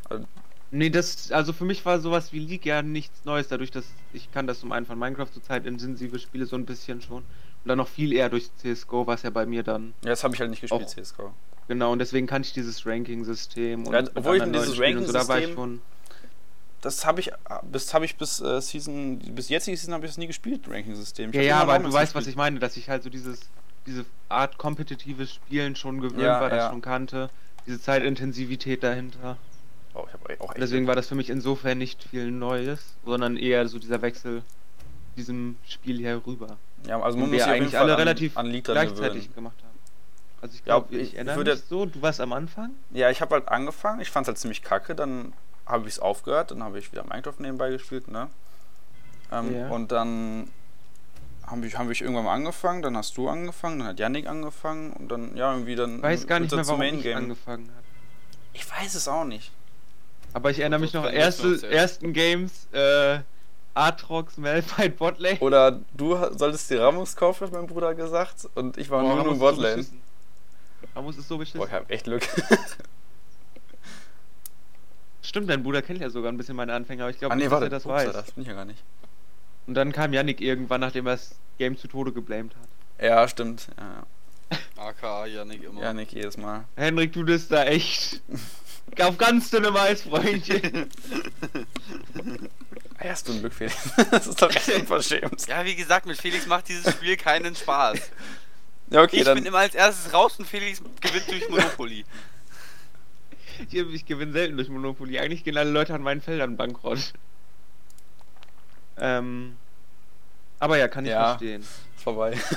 [0.10, 0.26] Also,
[0.72, 4.32] Nee, das, also für mich war sowas wie League ja nichts Neues, dadurch, dass ich
[4.32, 7.18] kann das zum einen von Minecraft zur Zeit intensive Spiele so ein bisschen schon.
[7.24, 7.26] Und
[7.66, 9.94] dann noch viel eher durch CSGO, was ja bei mir dann.
[10.04, 10.88] ja, das habe ich halt nicht gespielt.
[10.88, 11.34] CSGO.
[11.68, 15.28] Genau, und deswegen kann ich dieses Ranking-System und Ja, obwohl ich dieses und so, da
[15.28, 15.82] war ich Ranking-System- schon.
[16.82, 17.32] Das habe ich
[17.64, 21.32] bis habe ich bis äh, Season bis jetzige Season habe ich das nie gespielt, Ranking-System.
[21.32, 23.42] Ich Ja, ja, aber du weißt, was ich meine, dass ich halt so dieses,
[23.86, 26.70] diese Art kompetitives Spielen schon gewöhnt Ja, war, das ja.
[26.70, 27.30] schon kannte.
[27.68, 29.38] Diese Zeitintensivität dahinter.
[29.94, 33.36] Oh, ich habe auch echt Deswegen war das für mich insofern nicht viel Neues, sondern
[33.36, 34.44] eher so dieser Wechsel
[35.18, 36.58] diesem Spiel herüber.
[36.88, 39.36] Ja, also man muss jeden eigentlich alle an, relativ an gleichzeitig gewöhnen.
[39.36, 39.78] gemacht haben.
[40.42, 42.72] Also ich Ja, glaube, ich- ich, ich erinnere mich so, du warst am Anfang?
[42.92, 44.00] Ja, ich habe halt angefangen.
[44.00, 44.96] Ich fand es halt ziemlich kacke.
[44.96, 45.34] Dann
[45.70, 46.52] habe ich es aufgehört.
[46.52, 48.28] Dann habe ich wieder Minecraft nebenbei gespielt, ne?
[49.32, 49.70] Ähm, Ja.
[49.70, 50.50] Und dann
[51.48, 52.82] haben wir, haben wir irgendwann mal angefangen.
[52.82, 53.80] Dann hast du angefangen.
[53.80, 54.92] Dann hat Yannick angefangen.
[54.94, 55.98] Und dann, ja, irgendwie dann.
[55.98, 57.86] Ich weiß gar nicht mehr, warum ich angefangen habe.
[58.54, 59.52] Ich weiß es auch nicht.
[60.34, 63.20] Aber ich erinnere mich noch, erste, ersten Games, äh,
[63.74, 65.40] Aatrox, Malphite, Botlane.
[65.40, 68.48] Oder du solltest die Ramos kaufen, hat mein Bruder gesagt.
[68.56, 69.76] Und ich war Boah, nur Ramos nur ist so Botlane.
[69.78, 70.02] beschissen.
[70.96, 71.60] Ramos ist so beschissen.
[71.60, 72.28] Boah, ich habe echt Glück.
[75.22, 77.44] Stimmt, dein Bruder kennt ja sogar ein bisschen meine Anfänger, aber ich glaube ah, nee,
[77.44, 78.14] nicht, dass er das Upsa, weiß.
[78.14, 78.82] das bin ich ja gar nicht.
[79.68, 83.06] Und dann kam Yannick irgendwann, nachdem er das Game zu Tode geblamed hat.
[83.06, 83.68] Ja, stimmt.
[83.78, 84.06] Ja,
[84.78, 85.82] AKA Yannick immer.
[85.82, 85.88] ja.
[85.88, 86.66] Yannick jedes Mal.
[86.76, 88.22] Henrik, du bist da echt
[89.00, 90.90] auf ganz dünnem Eis, Freundchen.
[93.00, 93.90] Ja, hast du ein Glück, Felix.
[94.12, 95.48] das ist doch echt unverschämt.
[95.48, 98.00] Ja, wie gesagt, mit Felix macht dieses Spiel keinen Spaß.
[98.92, 99.36] Ja, okay, ich dann.
[99.36, 102.06] bin immer als erstes raus und Felix gewinnt durch Monopoly.
[103.60, 105.20] Ich, ich gewinne selten durch Monopoly.
[105.20, 107.14] Eigentlich gehen alle Leute an meinen Feldern bankrott.
[108.98, 109.58] Ähm.
[110.60, 111.30] Aber ja, kann ich Ja.
[111.30, 111.62] verstehen.
[111.62, 112.38] Ist vorbei.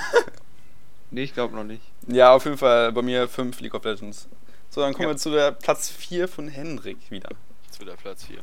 [1.11, 1.83] Nee, ich glaube noch nicht.
[2.07, 4.27] Ja, auf jeden Fall bei mir 5 League of Legends.
[4.71, 5.13] So, dann kommen Ja.
[5.13, 7.29] wir zu der Platz 4 von Hendrik wieder.
[7.69, 8.39] Zu der Platz 4.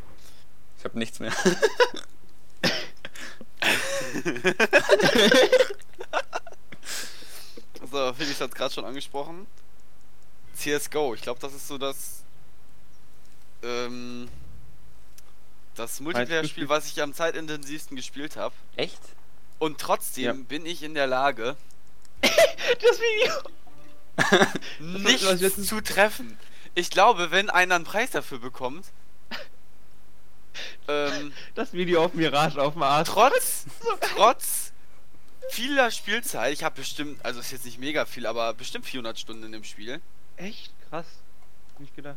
[0.78, 1.32] Ich habe nichts mehr.
[7.90, 9.46] So, Felix hat es gerade schon angesprochen.
[10.54, 12.22] CSGO, ich glaube, das ist so das.
[13.62, 14.28] Ähm,
[15.74, 18.54] das Multiplayer-Spiel, was ich am zeitintensivsten gespielt habe.
[18.76, 19.00] Echt?
[19.58, 20.32] Und trotzdem Ja.
[20.32, 21.56] bin ich in der Lage,
[22.22, 23.32] Das Video!
[25.34, 26.38] letztens- zu treffen.
[26.74, 28.86] Ich glaube, wenn einer einen Preis dafür bekommt,
[30.88, 33.08] ähm, Das Video auf Mirage auf dem Arsch.
[33.08, 33.64] trotz,
[34.14, 34.72] trotz
[35.50, 39.42] vieler Spielzeit, ich habe bestimmt, also ist jetzt nicht mega viel, aber bestimmt 400 Stunden
[39.44, 40.00] in dem Spiel,
[40.36, 41.06] Echt krass.
[41.78, 42.16] Nicht gedacht.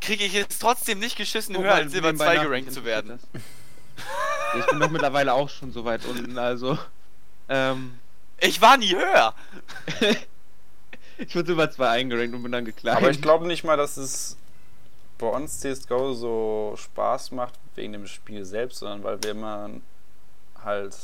[0.00, 2.84] Kriege ich jetzt trotzdem nicht geschissen, Guck höher als Silber nebenbei 2 nach, gerankt zu
[2.84, 3.18] werden.
[4.58, 6.78] ich bin doch mittlerweile auch schon so weit unten, also.
[7.48, 7.98] Ähm.
[8.40, 9.34] Ich war nie höher.
[11.20, 12.98] Ich wurde über zwei eingerankt und bin dann gekleidet.
[12.98, 14.38] Aber ich glaube nicht mal, dass es
[15.18, 19.70] bei uns CSGO so Spaß macht wegen dem Spiel selbst, sondern weil wir immer
[20.64, 20.96] halt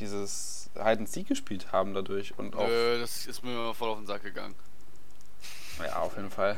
[0.00, 2.66] dieses Hide and Seek gespielt haben dadurch und auch.
[2.66, 4.54] Nö, das ist mir immer voll auf den Sack gegangen.
[5.78, 6.56] Ja, auf jeden Fall.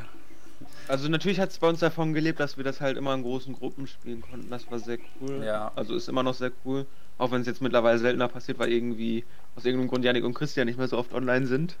[0.87, 3.53] Also natürlich hat es bei uns davon gelebt, dass wir das halt immer in großen
[3.53, 4.49] Gruppen spielen konnten.
[4.49, 5.43] Das war sehr cool.
[5.43, 5.71] Ja.
[5.75, 6.85] Also ist immer noch sehr cool.
[7.17, 9.23] Auch wenn es jetzt mittlerweile seltener passiert, weil irgendwie
[9.55, 11.75] aus irgendeinem Grund Janik und Christian nicht mehr so oft online sind.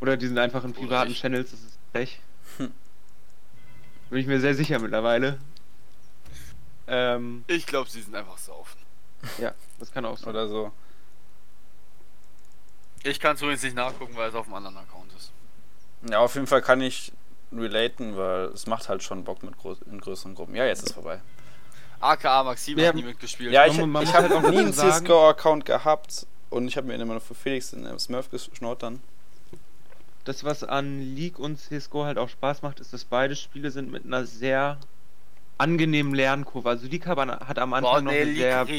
[0.00, 1.20] Oder die sind einfach in privaten ich.
[1.20, 2.20] Channels, das ist Pech.
[2.58, 2.70] Hm.
[4.10, 5.38] Bin ich mir sehr sicher mittlerweile.
[6.86, 8.78] Ähm, Ich glaube, sie sind einfach saufen.
[9.38, 10.30] ja, das kann auch sein.
[10.30, 10.72] Oder so.
[13.04, 15.32] Ich kann es übrigens nicht nachgucken, weil es auf einem anderen Account ist.
[16.02, 17.12] Ja, auf jeden Fall kann ich
[17.52, 20.54] relaten, weil es macht halt schon Bock mit groß in größeren Gruppen.
[20.54, 21.20] Ja, jetzt ist vorbei.
[22.00, 22.88] AKA Maxim Ja.
[22.88, 23.52] hat nie mitgespielt.
[23.52, 27.14] Ja, ich, ich muss habe noch nie einen CSGO-Account gehabt und ich habe mir immer
[27.14, 29.00] nur für Felix in der Smurf geschnort dann.
[30.24, 33.90] Das, was an League und CSGO halt auch Spaß macht, ist, dass beide Spiele sind
[33.90, 34.78] mit einer sehr
[35.56, 36.68] angenehmen Lernkurve.
[36.68, 38.58] Also League hat, hat am Anfang Boah, noch nee, eine sehr...
[38.58, 38.70] Habe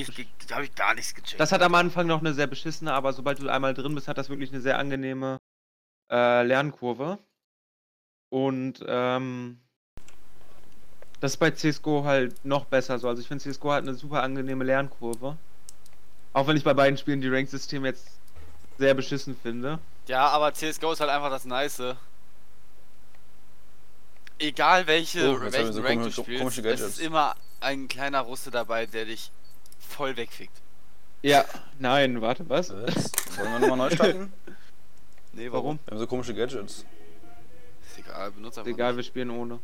[0.63, 1.39] ich gar nichts gecheckt.
[1.39, 4.17] Das hat am Anfang noch eine sehr beschissene, aber sobald du einmal drin bist, hat
[4.17, 5.39] das wirklich eine sehr angenehme
[6.09, 7.19] äh, Lernkurve.
[8.29, 9.59] Und ähm,
[11.19, 13.07] das ist bei CSGO halt noch besser so.
[13.07, 15.37] Also ich finde CSGO hat eine super angenehme Lernkurve.
[16.33, 18.07] Auch wenn ich bei beiden Spielen die Rank-Systeme jetzt
[18.77, 19.79] sehr beschissen finde.
[20.07, 21.81] Ja, aber CSGO ist halt einfach das Nice.
[24.37, 28.85] Egal welche, Oh, welchen so Rank du spielst, es ist immer ein kleiner Russe dabei,
[28.85, 29.31] der dich
[29.79, 30.61] voll wegfickt.
[31.21, 31.43] Ja,
[31.77, 32.71] nein, warte, was?
[32.71, 33.11] Was?
[33.37, 34.31] Wollen wir nochmal neu starten?
[35.33, 35.79] Nee, Warum?
[35.85, 36.85] Wir haben so komische Gadgets.
[37.87, 39.07] Ist egal, benutze Ist einfach egal, wir nicht.
[39.07, 39.59] spielen ohne.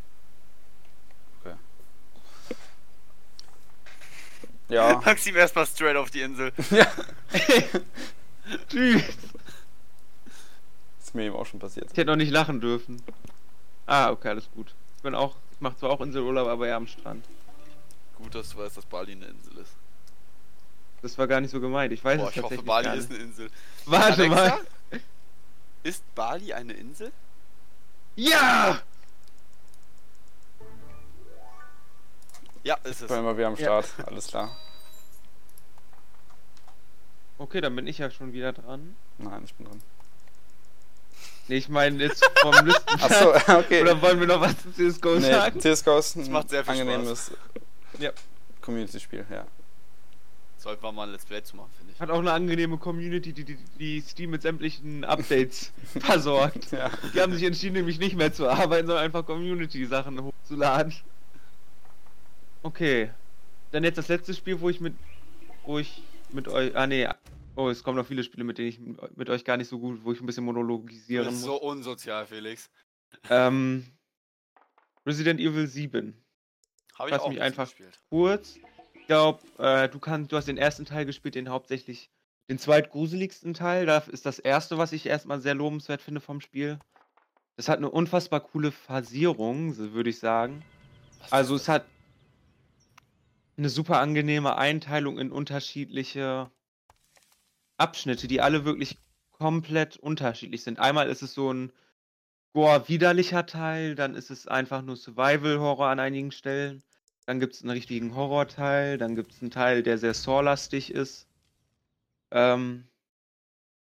[4.70, 5.02] Ja.
[5.06, 6.52] Maxim erstmal straight auf die Insel.
[8.70, 9.04] Tschüss.
[11.00, 11.92] Ist mir eben auch schon passiert.
[11.92, 13.02] Ich hätte noch nicht lachen dürfen.
[13.86, 14.74] Ah, okay, alles gut.
[14.98, 17.24] Ich bin auch, ich mache zwar auch Inselurlaub, aber eher am Strand.
[18.16, 19.74] Gut, dass du weißt, dass Bali eine Insel ist.
[21.02, 21.94] Das war gar nicht so gemeint.
[21.94, 23.50] Ich weiß Boah, es ich hoffe, tatsächlich Bali gar ist eine Insel.
[23.86, 24.36] Warte Alexa?
[24.36, 24.60] mal.
[25.86, 27.12] Ist Bali eine Insel?
[28.16, 28.82] Ja!
[32.64, 33.10] Ja, ist es.
[33.12, 33.84] Wollen wir wieder am Ja.
[33.84, 34.08] Start.
[34.08, 34.58] Alles klar.
[37.38, 38.96] Okay, dann bin ich ja schon wieder dran.
[39.20, 39.80] Nein, ich bin dran.
[41.48, 43.02] Nee, ich meine jetzt vom Listen.
[43.02, 43.84] Achso, okay.
[43.84, 45.60] Oder wollen wir noch was zu CSGO nee, sagen?
[45.62, 47.30] CSGO ist ein macht sehr viel angenehmes
[48.00, 48.10] Ja.
[48.62, 49.46] Community-Spiel, ja.
[50.66, 52.00] Sollten wir mal ein Let's Play zu machen, finde ich.
[52.00, 56.72] Hat auch eine angenehme Community, die, die, die Steam mit sämtlichen Updates versorgt.
[56.72, 56.90] ja.
[57.14, 60.92] Die haben sich entschieden, nämlich nicht mehr zu arbeiten, sondern einfach Community-Sachen hochzuladen.
[62.64, 63.12] Okay.
[63.72, 64.96] Dann jetzt das letzte Spiel, wo ich mit.
[65.66, 66.02] wo ich
[66.32, 66.76] mit euch.
[66.76, 67.08] Ah nee.
[67.56, 68.80] Oh, es kommen noch viele Spiele, mit denen ich
[69.16, 71.44] mit- euch gar nicht so gut, wo ich ein bisschen monologisieren muss.
[71.44, 72.72] so unsozial, Felix.
[73.30, 73.86] Ähm,
[75.06, 76.20] Resident Evil 7.
[76.98, 78.00] Habe ich auch mich einfach- gespielt.
[78.10, 78.58] Kurz.
[79.06, 82.10] Ich glaube, äh, du kannst, du hast den ersten Teil gespielt, den hauptsächlich
[82.50, 83.86] den zweitgruseligsten Teil.
[83.86, 86.80] Da ist das erste, was ich erstmal sehr lobenswert finde vom Spiel.
[87.56, 90.66] Das hat eine unfassbar coole Phasierung, würde ich sagen.
[91.30, 91.86] Also es hat
[93.58, 96.50] eine super angenehme Einteilung in unterschiedliche
[97.78, 98.98] Abschnitte, die alle wirklich
[99.30, 100.80] komplett unterschiedlich sind.
[100.80, 101.72] Einmal ist es so ein
[102.54, 106.82] gore-widerlicher Teil, dann ist es einfach nur Survival-Horror an einigen Stellen.
[107.26, 111.28] Dann gibt es einen richtigen Horror-Teil, dann gibt es einen Teil, der sehr Saw-lastig ist.
[112.32, 112.88] Ähm,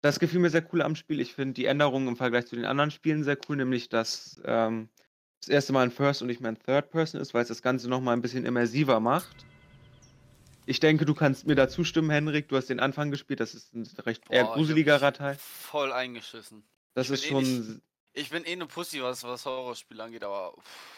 [0.00, 1.20] das gefiel mir sehr cool am Spiel.
[1.20, 4.88] Ich finde die Änderungen im Vergleich zu den anderen Spielen sehr cool, nämlich dass ähm,
[5.40, 7.62] das erste Mal ein First und nicht mehr ein Third Person ist, weil es das
[7.62, 9.46] Ganze nochmal ein bisschen immersiver macht.
[10.66, 12.48] Ich denke, du kannst mir da zustimmen, Henrik.
[12.48, 15.36] Du hast den Anfang gespielt, das ist ein recht eher Boah, hab gruseligerer Teil.
[15.40, 16.62] Voll eingeschissen.
[16.94, 20.24] Das ich ist bin eh schon Ich bin eh eine Pussy, was, was Horrorspiele angeht,
[20.24, 20.97] aber pff,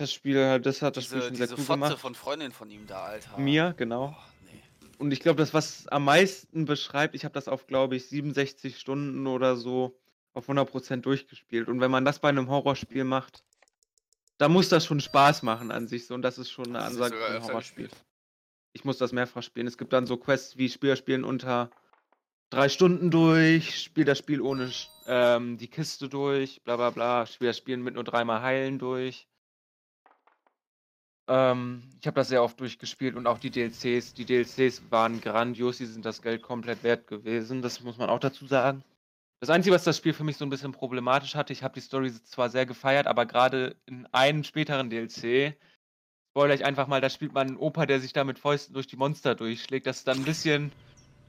[0.00, 1.98] das Spiel, das hat das Spiel diese, schon sehr diese cool Fotze gemacht.
[1.98, 3.38] von Freundin von ihm da, Alter.
[3.38, 4.08] Mir, genau.
[4.08, 4.62] Boah, nee.
[4.98, 8.78] Und ich glaube, das, was am meisten beschreibt, ich habe das auf, glaube ich, 67
[8.78, 9.98] Stunden oder so
[10.32, 11.68] auf 100% durchgespielt.
[11.68, 13.44] Und wenn man das bei einem Horrorspiel macht,
[14.38, 16.14] da muss das schon Spaß machen an sich so.
[16.14, 17.88] Und das ist schon eine Ansage für ein Horrorspiel.
[17.88, 18.04] gespielt?
[18.72, 19.66] Ich muss das mehrfach spielen.
[19.66, 21.70] Es gibt dann so Quests wie Spieler spielen unter
[22.50, 24.70] drei Stunden durch, spiel das Spiel ohne
[25.06, 29.28] ähm, die Kiste durch, bla bla bla, spiel das Spiel mit nur dreimal heilen durch.
[31.30, 34.14] Ähm, ich habe das sehr oft durchgespielt und auch die DLCs.
[34.14, 38.18] Die DLCs waren grandios, die sind das Geld komplett wert gewesen, das muss man auch
[38.18, 38.82] dazu sagen.
[39.38, 41.80] Das Einzige, was das Spiel für mich so ein bisschen problematisch hatte, ich habe die
[41.80, 45.56] Story zwar sehr gefeiert, aber gerade in einem späteren DLC,
[46.32, 48.88] spoiler ich einfach mal, da spielt man einen Opa, der sich da mit Fäusten durch
[48.88, 49.86] die Monster durchschlägt.
[49.86, 50.72] Das ist dann ein bisschen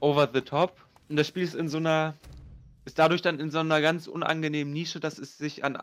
[0.00, 0.84] over the top.
[1.08, 2.14] Und das Spiel ist in so einer
[2.84, 5.78] ist dadurch dann in so einer ganz unangenehmen Nische, dass es sich an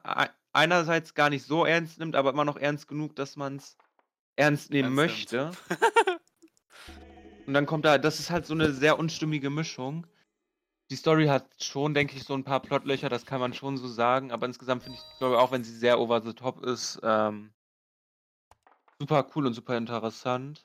[0.52, 3.78] einerseits gar nicht so ernst nimmt, aber immer noch ernst genug, dass man es
[4.36, 5.52] ernst nehmen möchte.
[7.46, 10.06] Und dann kommt da, das ist halt so eine sehr unstimmige Mischung.
[10.92, 13.88] Die Story hat schon, denke ich, so ein paar Plotlöcher, das kann man schon so
[13.88, 17.00] sagen, aber insgesamt finde ich die Story, auch wenn sie sehr over the top ist,
[17.04, 17.52] ähm,
[19.00, 20.64] super cool und super interessant.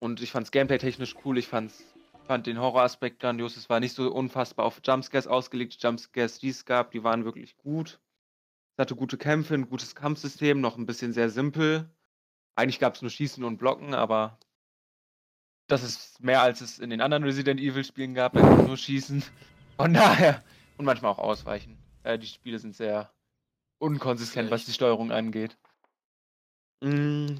[0.00, 1.82] Und ich fand's gameplay-technisch cool, ich fand's,
[2.26, 6.48] fand den Horroraspekt grandios, es war nicht so unfassbar auf Jumpscares ausgelegt, die Jumpscares, die
[6.48, 8.00] es gab, die waren wirklich gut.
[8.76, 11.90] Es hatte gute Kämpfe, ein gutes Kampfsystem, noch ein bisschen sehr simpel.
[12.54, 14.38] Eigentlich gab es nur Schießen und Blocken, aber
[15.70, 19.22] das ist mehr als es in den anderen Resident Evil Spielen gab, nur schießen.
[19.76, 20.42] Von daher.
[20.76, 21.78] Und manchmal auch ausweichen.
[22.02, 23.10] Äh, die Spiele sind sehr
[23.78, 25.56] unkonsistent, was die Steuerung angeht.
[26.80, 27.36] Mm.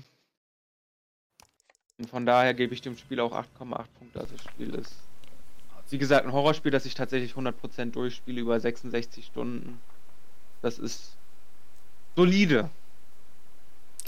[1.99, 4.21] Und von daher gebe ich dem Spiel auch 8,8 Punkte.
[4.21, 4.95] Also das Spiel ist,
[5.91, 9.81] wie gesagt, ein Horrorspiel, das ich tatsächlich 100% durchspiele über 66 Stunden.
[10.63, 11.17] Das ist
[12.17, 12.71] solide.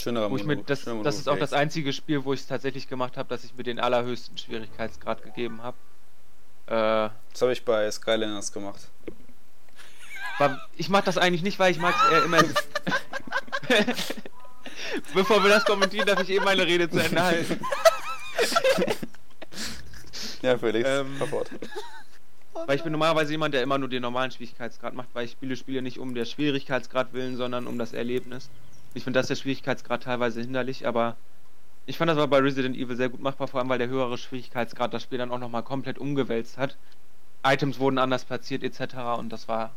[0.01, 2.87] Schöner wo mit, das, Schöner das ist auch das einzige Spiel, wo ich es tatsächlich
[2.87, 5.77] gemacht habe, dass ich mir den allerhöchsten Schwierigkeitsgrad gegeben habe.
[6.67, 8.89] Äh, das habe ich bei Skylanders gemacht.
[10.75, 12.43] Ich mag das eigentlich nicht, weil ich mag es eher immer.
[15.13, 17.59] Bevor wir das kommentieren, darf ich eben meine Rede zu Ende halten.
[20.41, 21.21] ja, Felix, ähm,
[22.53, 25.55] Weil ich bin normalerweise jemand, der immer nur den normalen Schwierigkeitsgrad macht, weil ich spiele
[25.55, 28.49] Spiele nicht um der Schwierigkeitsgrad willen, sondern um das Erlebnis.
[28.93, 31.15] Ich finde das der Schwierigkeitsgrad teilweise hinderlich, aber
[31.85, 34.17] ich fand das aber bei Resident Evil sehr gut machbar, vor allem weil der höhere
[34.17, 36.77] Schwierigkeitsgrad das Spiel dann auch nochmal komplett umgewälzt hat.
[37.43, 38.95] Items wurden anders platziert etc.
[39.17, 39.73] und das war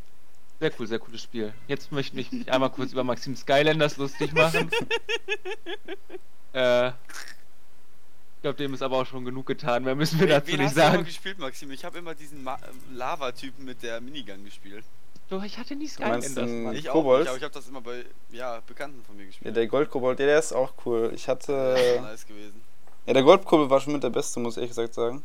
[0.60, 1.52] sehr cool, sehr cooles Spiel.
[1.68, 4.70] Jetzt möchte ich mich einmal kurz über Maxim Skylanders lustig machen.
[6.52, 9.84] äh, ich glaube, dem ist aber auch schon genug getan.
[9.84, 10.92] Mehr müssen wir dazu Wen nicht hast sagen.
[10.92, 11.70] Du immer gespielt, Maxim?
[11.72, 12.46] Ich habe immer diesen
[12.94, 14.84] Lava-Typen mit der Minigun gespielt.
[15.28, 16.30] Doch, ich hatte nie Skylanders.
[16.30, 19.46] Ich auch nicht, aber ich habe das immer bei ja, Bekannten von mir gespielt.
[19.46, 21.10] Ja, der Goldkobold, der, der ist auch cool.
[21.14, 21.76] Ich hatte.
[21.96, 22.62] Ja, nice gewesen.
[23.06, 25.24] Ja, der Goldkobold war schon mit der beste, muss ich ehrlich gesagt sagen.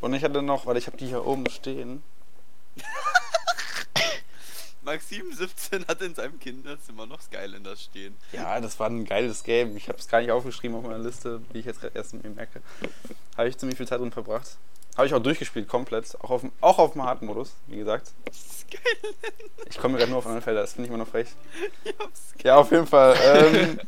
[0.00, 2.02] Und ich hatte noch, weil ich habe die hier oben stehen.
[4.84, 8.16] Maxim 17 hat in seinem Kinderzimmer noch Skylanders stehen.
[8.32, 9.76] Ja, das war ein geiles Game.
[9.76, 12.60] Ich habe es gar nicht aufgeschrieben auf meiner Liste, wie ich jetzt erst mir merke.
[13.36, 14.56] Habe ich ziemlich viel Zeit drin verbracht.
[14.96, 16.14] Habe ich auch durchgespielt, komplett.
[16.20, 18.12] Auch auf, auch auf dem harten Modus, wie gesagt.
[19.68, 21.28] Ich komme gerade nur auf andere Felder, das finde ich immer noch frech.
[22.42, 23.16] Ja, auf jeden Fall.
[23.22, 23.80] Ähm,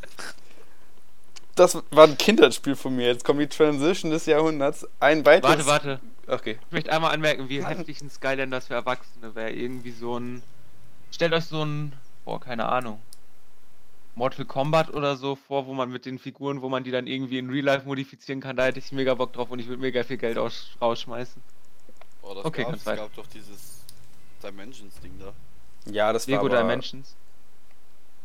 [1.55, 3.07] das war ein Kindheitsspiel von mir.
[3.07, 4.87] Jetzt kommt die Transition des Jahrhunderts.
[4.99, 5.65] Ein weiteres.
[5.65, 5.99] Warte, warte.
[6.27, 6.57] Okay.
[6.67, 9.51] Ich möchte einmal anmerken, wie heftig ein Skylanders für Erwachsene wäre.
[9.51, 10.41] Irgendwie so ein.
[11.15, 11.93] Stellt euch so ein.
[12.25, 13.01] Boah, keine Ahnung.
[14.15, 17.37] Mortal Kombat oder so vor, wo man mit den Figuren, wo man die dann irgendwie
[17.37, 20.03] in Real Life modifizieren kann, da hätte ich mega Bock drauf und ich würde mega
[20.03, 21.41] viel Geld rausschmeißen.
[22.21, 23.85] Oh, das okay, gab's, es gab doch dieses
[24.43, 25.33] Dimensions-Ding da.
[25.89, 27.15] Ja, das Lego war aber, Dimensions.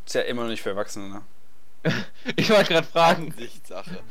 [0.04, 1.22] Ist ja immer noch nicht für Erwachsene, ne?
[2.34, 3.32] ich wollte gerade fragen.
[3.64, 4.02] Sache.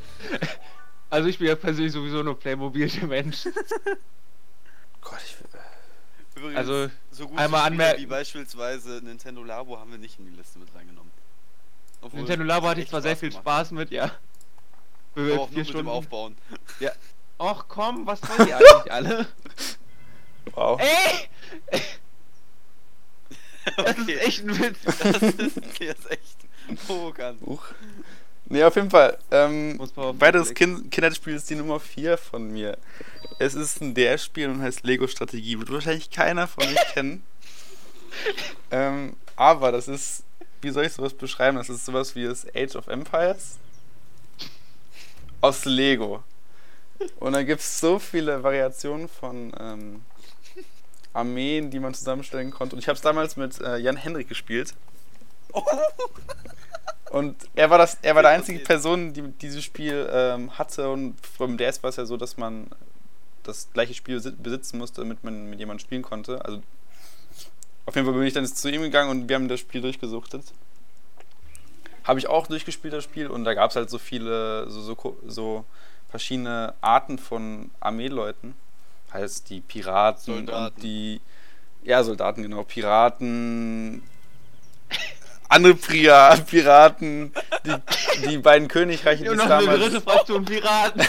[1.10, 3.44] Also ich bin ja persönlich sowieso nur Playmobil Dimensions.
[5.02, 5.50] Gott, ich will...
[6.40, 10.58] Übrigens, also so einmal anmerken, wie beispielsweise Nintendo Labo haben wir nicht in die Liste
[10.58, 11.12] mit reingenommen.
[12.02, 14.12] Obwohl Nintendo Labo hatte ich zwar sehr viel Spaß mit, ja.
[15.14, 15.90] Für auch vier Stunden.
[15.90, 16.38] Aufbauen.
[16.80, 16.92] Ja.
[17.40, 19.28] Och komm, was wollen die eigentlich alle?
[20.54, 20.80] Wow.
[20.80, 21.80] Ey!
[23.76, 24.14] Das okay.
[24.14, 24.78] ist echt ein Witz.
[24.84, 26.38] Das ist, jetzt echt
[26.88, 27.40] provokant.
[27.42, 27.64] Huch.
[28.50, 29.18] Ne, auf jeden Fall.
[29.32, 32.78] Ähm, weiteres kind Kinderspiel ist die Nummer 4 von mir.
[33.38, 35.60] Es ist ein DS-Spiel und heißt Lego Strategie.
[35.60, 37.24] Wird wahrscheinlich keiner von euch kennen.
[38.72, 40.24] ähm, aber das ist
[40.62, 41.58] wie soll ich sowas beschreiben?
[41.58, 43.58] Das ist sowas wie das Age of Empires
[45.42, 46.24] aus Lego.
[47.20, 50.02] Und da gibt es so viele Variationen von ähm,
[51.14, 52.76] Armeen, die man zusammenstellen konnte.
[52.76, 54.74] Und ich habe es damals mit äh, Jan Henrik gespielt.
[57.12, 60.90] Und er war das, er war die einzige Person, die dieses Spiel ähm, hatte.
[60.90, 62.68] Und vom DS war es ja so, dass man
[63.44, 66.44] das gleiche Spiel besitzen musste, damit man mit jemandem spielen konnte.
[66.46, 66.62] Also
[67.86, 70.44] auf jeden Fall bin ich dann zu ihm gegangen und wir haben das Spiel durchgesuchtet.
[72.04, 75.18] Habe ich auch durchgespielt, das Spiel, und da gab es halt so viele, so, so,
[75.26, 75.66] so
[76.10, 78.54] verschiedene Arten von Armeeleuten.
[79.12, 80.76] Heißt die Piraten Soldaten.
[80.76, 81.22] und die.
[81.84, 82.64] Ja, Soldaten, genau.
[82.64, 84.04] Piraten.
[85.50, 87.34] Andere Pria Piraten,
[87.66, 89.68] die, die beiden Königreiche, die es damals...
[89.68, 91.02] eine dritte Fraktion Piraten.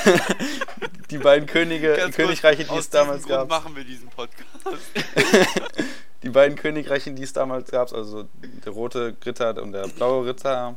[1.11, 3.49] die beiden Könige, Königreiche, die es damals gab.
[3.49, 4.47] machen wir diesen Podcast.
[6.23, 8.29] die beiden Königreiche, die es damals gab, also
[8.65, 10.75] der rote Ritter und der blaue Ritter,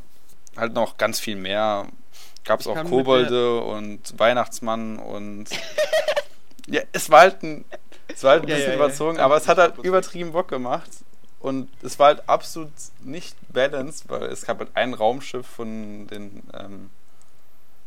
[0.57, 1.87] halt noch ganz viel mehr.
[2.43, 5.45] Gab es auch Kobolde und Weihnachtsmann und
[6.67, 7.63] ja, es war halt ein
[8.09, 8.75] Es war halt ein bisschen ja, ja.
[8.75, 9.83] überzogen, aber es hat halt 100%.
[9.83, 10.89] übertrieben Bock gemacht.
[11.43, 16.41] Und es war halt absolut nicht balanced, weil es gab halt ein Raumschiff von den,
[16.53, 16.89] ähm,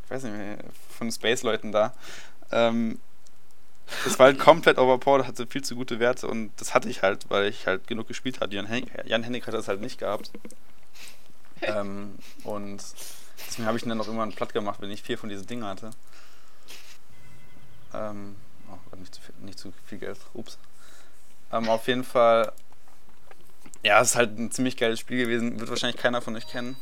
[0.05, 0.59] ich weiß nicht mehr,
[0.91, 1.95] von Space-Leuten da.
[2.53, 2.99] Ähm,
[4.05, 7.31] es war halt komplett overpowered, hatte viel zu gute Werte und das hatte ich halt,
[7.31, 8.55] weil ich halt genug gespielt hatte.
[8.55, 10.31] Jan, Hen Jan Hennig hat das halt nicht gehabt.
[11.63, 12.85] ähm, und
[13.47, 15.65] deswegen habe ich ihn dann auch irgendwann platt gemacht, wenn ich vier von diesen Dingen
[15.65, 15.93] hatte.
[17.95, 18.37] Ähm,
[18.71, 20.19] oh Gott, nicht zu viel, nicht zu viel Geld.
[20.35, 20.59] Ups.
[21.51, 22.53] Ähm, auf jeden Fall.
[23.87, 25.61] Ja, es ist halt ein ziemlich geiles Spiel gewesen.
[25.61, 26.77] Wird wahrscheinlich keiner von euch kennen.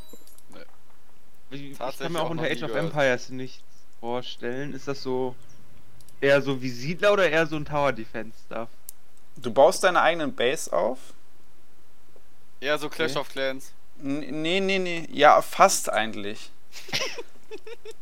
[1.50, 2.86] Ich, ich kann mir auch auch unter Age of gehört.
[2.86, 3.62] Empires nichts
[4.00, 4.72] vorstellen.
[4.72, 5.34] Ist das so
[6.22, 8.70] eher so wie Siedler oder eher so ein Tower Defense Stuff?
[9.36, 10.98] Du baust deine eigenen Base auf.
[12.60, 13.20] Eher so Clash Okay.
[13.20, 13.72] of Clans.
[14.02, 15.06] N- Nee, nee, nee.
[15.12, 16.50] Ja, fast eigentlich.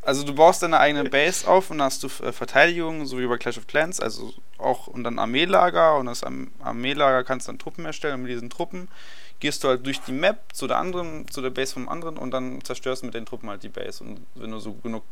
[0.03, 3.39] Also du baust deine eigene Base auf und hast du äh, Verteidigung, so wie bei
[3.39, 7.59] Clash of Clans, also auch und dann Armeelager und das Arm- Armeelager kannst du dann
[7.59, 8.89] Truppen erstellen und mit diesen Truppen
[9.39, 12.33] gehst du halt durch die Map zu der anderen, zu der Base vom anderen und
[12.33, 15.05] dann zerstörst du mit den Truppen halt die Base und wenn du so genug,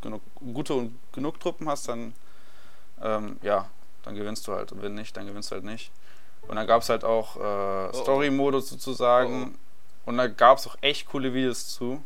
[0.00, 2.14] genug gute und genug Truppen hast, dann
[3.02, 3.68] ähm, ja,
[4.04, 5.90] dann gewinnst du halt und wenn nicht, dann gewinnst du halt nicht.
[6.48, 8.02] Und dann gab es halt auch äh, oh.
[8.02, 9.58] Story-Modus sozusagen
[10.04, 12.02] und da gab es auch echt coole Videos zu.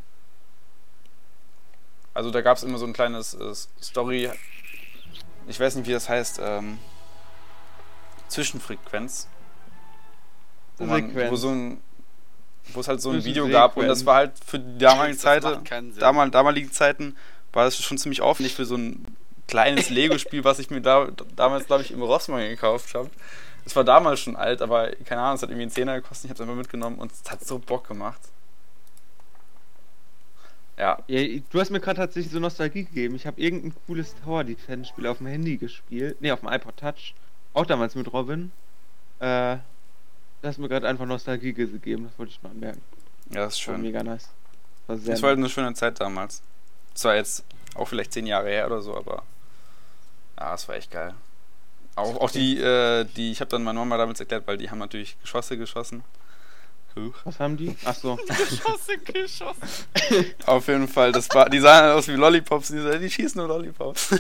[2.15, 4.31] Also da gab es immer so ein kleines äh, Story,
[5.47, 6.79] ich weiß nicht wie das heißt, ähm,
[8.29, 9.29] Zwischenfrequenz.
[10.79, 11.81] Wo, man, wo so ein
[12.73, 15.45] wo es halt so ein Video gab und das war halt für die damalige Zeit,
[15.99, 17.17] damal, damaligen Zeiten
[17.53, 19.17] war das schon ziemlich aufwendig für so ein
[19.49, 23.11] kleines Lego-Spiel, was ich mir da, damals, glaube ich, im Rossmann gekauft habe.
[23.65, 26.31] Es war damals schon alt, aber keine Ahnung, es hat irgendwie einen Zehner gekostet, ich
[26.31, 28.21] habe es einfach mitgenommen und es hat so Bock gemacht.
[30.81, 33.15] Ja, Ja, du hast mir gerade tatsächlich so Nostalgie gegeben.
[33.15, 36.21] Ich habe irgendein cooles Tower Defense Spiel auf dem Handy gespielt.
[36.23, 37.15] Ne, auf dem iPod Touch.
[37.53, 38.51] Auch damals mit Robin.
[39.19, 39.59] Äh,
[40.41, 42.05] das hat mir gerade einfach Nostalgie gegeben.
[42.05, 42.81] Das wollte ich mal anmerken.
[43.31, 43.83] ja, das ist Das war schön.
[43.83, 44.31] mega nice.
[44.87, 46.43] War sehr Das war halt eine schöne Zeit damals.
[46.95, 49.23] Zwar jetzt auch vielleicht zehn Jahre her oder so, aber
[50.39, 51.15] ja, es war echt geil.
[51.95, 54.79] Auch, auch die, äh, die, ich habe dann meiner Mama damals erklärt, weil die haben
[54.79, 56.03] natürlich Geschosse geschossen.
[56.97, 57.15] Huch.
[57.25, 57.77] Was haben die?
[57.85, 58.17] Ach so.
[58.27, 59.61] Geschosse, Geschosse.
[60.47, 64.15] Auf jeden Fall, das war, die sahen aus wie Lollipops, die, die schießen nur Lollipops.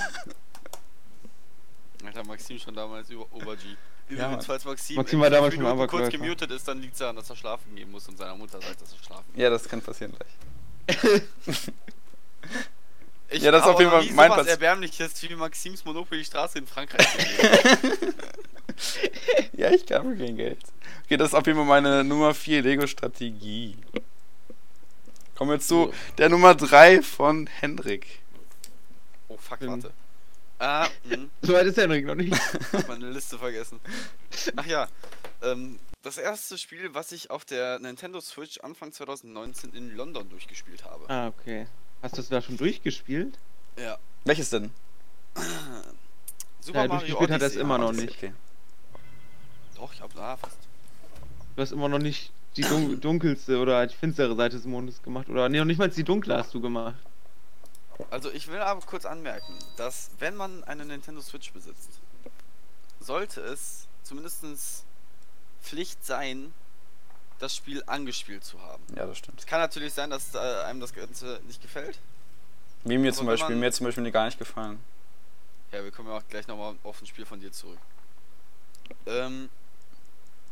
[2.06, 3.62] Alter, Maxim schon damals über Ober-G.
[4.11, 6.18] Ja, Übrigens, falls Maxim, Maxim war damals schon Minuten kurz Abergläufer.
[6.18, 8.83] gemutet ist, dann liegt es daran, dass er schlafen gehen muss und seiner Mutter sagt,
[8.83, 9.42] dass er schlafen geht.
[9.42, 11.22] Ja, das kann passieren gleich.
[13.30, 14.48] Ich Ja, das ist auf jeden Fall mein Platz.
[14.48, 17.06] Erbärmliches wie Maxims Monopoly Straße in Frankreich.
[19.52, 20.59] Ja, ich kann kein Geld.
[21.04, 23.76] Okay, das ist auf jeden Fall meine Nummer 4 Lego-Strategie.
[25.37, 25.94] Kommen wir zu So.
[26.18, 28.20] der Nummer 3 von Hendrik.
[29.28, 29.92] oh, fuck, warte.
[30.59, 32.35] Ah, mh, So weit ist Henrik noch nicht.
[32.72, 33.80] hab meine Liste vergessen.
[34.56, 34.88] Ach ja,
[35.42, 40.85] ähm, das erste Spiel, was ich auf der Nintendo Switch Anfang 2019 in London durchgespielt
[40.85, 41.09] habe.
[41.09, 41.66] Ah, okay.
[42.02, 43.38] Hast du das da schon durchgespielt?
[43.78, 43.98] Ja.
[44.24, 44.70] Welches denn?
[46.61, 47.61] Super Ja, Mario durchgespielt hat er es Odyssey.
[47.62, 48.16] immer noch Odyssey, nicht.
[48.18, 48.33] Okay.
[49.81, 50.59] Doch, ich hab da fast.
[51.57, 55.29] Du hast immer noch nicht die dun dunkelste oder die finstere Seite des Mondes gemacht.
[55.29, 56.97] Oder nee, noch nicht mal die dunkle hast du gemacht.
[58.11, 62.01] Also ich will aber kurz anmerken, dass wenn man eine Nintendo Switch besitzt,
[62.99, 64.85] sollte es zumindest
[65.62, 66.53] Pflicht sein,
[67.38, 68.83] das Spiel angespielt zu haben.
[68.97, 69.40] Ja, das stimmt.
[69.40, 71.99] Es kann natürlich sein, dass äh, einem das Ganze nicht gefällt.
[72.85, 74.79] Wie mir Aber zum Beispiel, man- mir hat zum Beispiel gar nicht gefallen.
[75.73, 77.79] Ja, wir kommen ja auch gleich nochmal auf ein Spiel von dir zurück.
[79.07, 79.49] Ähm,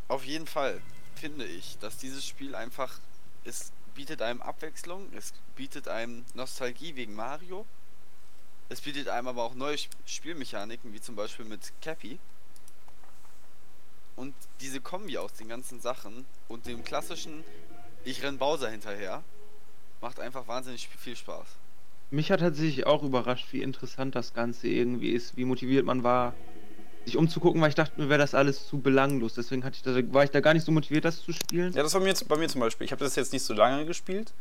[0.09, 0.81] auf jeden Fall
[1.15, 2.99] finde ich, dass dieses Spiel einfach,
[3.45, 7.67] es bietet einem Abwechslung, es bietet einem Nostalgie wegen Mario,
[8.69, 12.19] es bietet einem aber auch neue Sp- Spielmechaniken, wie zum Beispiel mit Cappy.
[14.17, 17.45] Und diese Kombi aus den ganzen Sachen und dem klassischen,
[18.05, 19.23] ich renn Bowser hinterher,
[20.01, 21.47] macht einfach wahnsinnig viel Spaß.
[22.11, 26.35] Mich hat tatsächlich auch überrascht, wie interessant das Ganze irgendwie ist, wie motiviert man war,
[27.09, 29.35] sich umzugucken, weil ich dachte, mir wäre das alles zu belanglos.
[29.35, 31.73] Deswegen hatte ich da, war ich da gar nicht so motiviert, das zu spielen.
[31.73, 32.85] Ja, das war mir, bei mir zum Beispiel.
[32.85, 34.33] Ich habe das jetzt nicht so lange gespielt.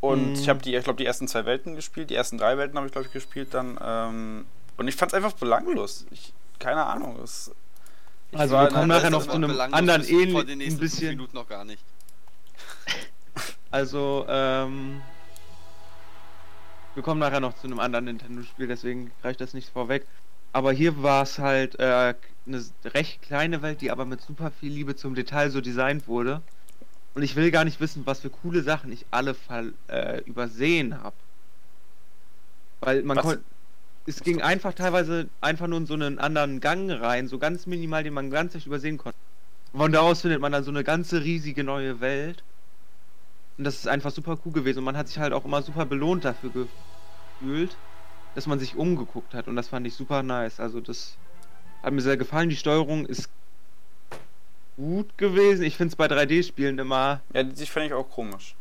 [0.00, 0.34] Und Mhm.
[0.34, 2.10] ich habe die, ich glaube, die ersten zwei Welten gespielt.
[2.10, 3.78] Die ersten drei Welten habe ich, glaube ich, gespielt dann.
[3.82, 6.06] Ähm, und ich fand es einfach belanglos.
[6.10, 7.18] Ich, keine Ahnung.
[7.22, 7.50] Es,
[8.32, 11.36] Also wir kommen nachher noch zu einem anderen bis vor ähnlich- den ein bisschen- Minuten
[11.36, 11.82] noch gar nicht.
[13.70, 15.00] Also, ähm.
[16.94, 20.06] Wir kommen nachher noch zu einem anderen Nintendo-Spiel, deswegen reicht das nicht vorweg.
[20.52, 22.14] Aber hier war es halt äh,
[22.46, 26.42] eine recht kleine Welt, die aber mit super viel Liebe zum Detail so designt wurde.
[27.14, 29.34] Und ich will gar nicht wissen, was für coole Sachen ich alle
[29.88, 31.16] äh, übersehen habe.
[32.80, 33.42] Weil man konnte.
[34.06, 38.04] es ging einfach teilweise einfach nur in so einen anderen Gang rein, so ganz minimal,
[38.04, 39.18] den man ganz leicht übersehen konnte.
[39.72, 42.42] Von daraus findet man dann so eine ganze riesige neue Welt.
[43.58, 44.78] Und das ist einfach super cool gewesen.
[44.78, 47.76] Und man hat sich halt auch immer super belohnt dafür gefühlt,
[48.34, 49.48] dass man sich umgeguckt hat.
[49.48, 50.60] Und das fand ich super nice.
[50.60, 51.16] Also das
[51.82, 52.48] hat mir sehr gefallen.
[52.48, 53.28] Die Steuerung ist
[54.76, 55.62] gut gewesen.
[55.62, 57.20] Ich finde es bei 3D-Spielen immer.
[57.34, 58.54] Ja, die fand ich auch komisch.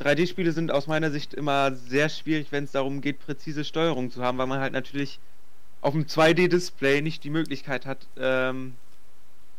[0.00, 4.22] 3D-Spiele sind aus meiner Sicht immer sehr schwierig, wenn es darum geht, präzise Steuerung zu
[4.22, 5.20] haben, weil man halt natürlich
[5.80, 8.74] auf dem 2D-Display nicht die Möglichkeit hat, ähm,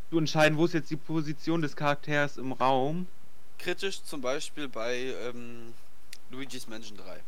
[0.09, 3.07] zu entscheiden, wo ist jetzt die Position des Charakters im Raum.
[3.57, 5.73] Kritisch zum Beispiel bei ähm,
[6.31, 7.21] Luigi's Mansion 3.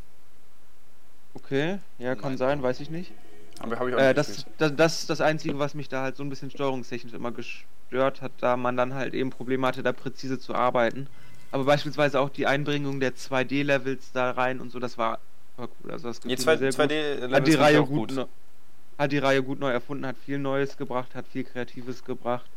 [1.35, 2.37] Okay, ja, kann Nein.
[2.37, 3.11] sein, weiß ich nicht.
[3.59, 6.01] Aber habe ich auch Äh, nicht das, das, das ist das Einzige, was mich da
[6.01, 9.83] halt so ein bisschen steuerungstechnisch immer gestört hat, da man dann halt eben Probleme hatte,
[9.83, 11.09] da präzise zu arbeiten.
[11.51, 15.19] Aber beispielsweise auch die Einbringung der 2D-Levels da rein und so, das war
[15.57, 15.91] super cool.
[15.91, 16.75] Also das Die gefiel mir 2, sehr gut.
[16.75, 18.27] 2D hat die Levels Reihe auch gut,
[18.97, 22.49] hat die Reihe gut neu erfunden, hat viel Neues gebracht, hat viel Kreatives gebracht.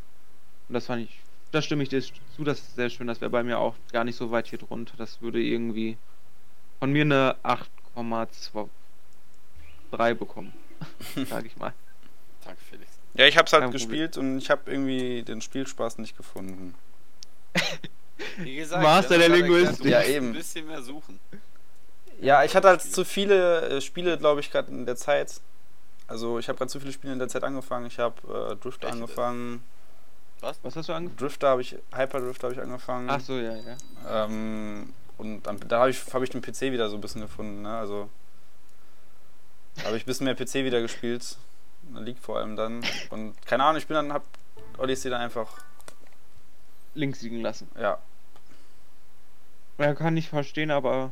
[0.68, 1.20] Und das fand ich,
[1.52, 4.04] da stimme ich dir zu, das ist sehr schön, das wäre bei mir auch gar
[4.04, 4.96] nicht so weit hier drunter.
[4.96, 5.98] Das würde irgendwie
[6.80, 7.36] von mir eine
[8.00, 10.52] 8,23 bekommen,
[11.28, 11.72] sag ich mal.
[12.44, 12.90] Danke, Felix.
[13.14, 13.88] Ja, ich hab's halt Kein Problem.
[13.88, 16.74] gespielt und ich habe irgendwie den Spielspaß nicht gefunden.
[18.38, 19.82] Wie gesagt, Master der Linguistik.
[19.82, 20.28] du Ja, eben.
[20.28, 21.18] Ein bisschen mehr suchen.
[22.20, 25.40] Ja, ich hatte halt zu viele äh, Spiele, glaube ich, gerade in der Zeit.
[26.08, 27.86] Also ich habe gerade zu viele Spiele in der Zeit angefangen.
[27.86, 29.62] Ich habe äh, Drifter angefangen.
[30.40, 30.58] Was?
[30.62, 31.16] Was hast du angefangen?
[31.18, 33.08] Drifter habe ich, Hyperdrift habe ich angefangen.
[33.10, 34.24] Ach so, ja, ja.
[34.24, 37.62] Ähm, und dann, da habe ich, hab ich den PC wieder so ein bisschen gefunden.
[37.62, 37.76] Ne?
[37.76, 38.08] Also
[39.76, 41.36] da habe ich ein bisschen mehr PC wieder gespielt.
[41.94, 42.82] Liegt vor allem dann.
[43.10, 44.24] Und keine Ahnung, ich bin dann, hab
[44.78, 45.48] Odyssey dann einfach,
[46.94, 47.68] Links liegen lassen.
[47.80, 47.98] ja,
[49.78, 51.10] Ja, kann ich verstehen, aber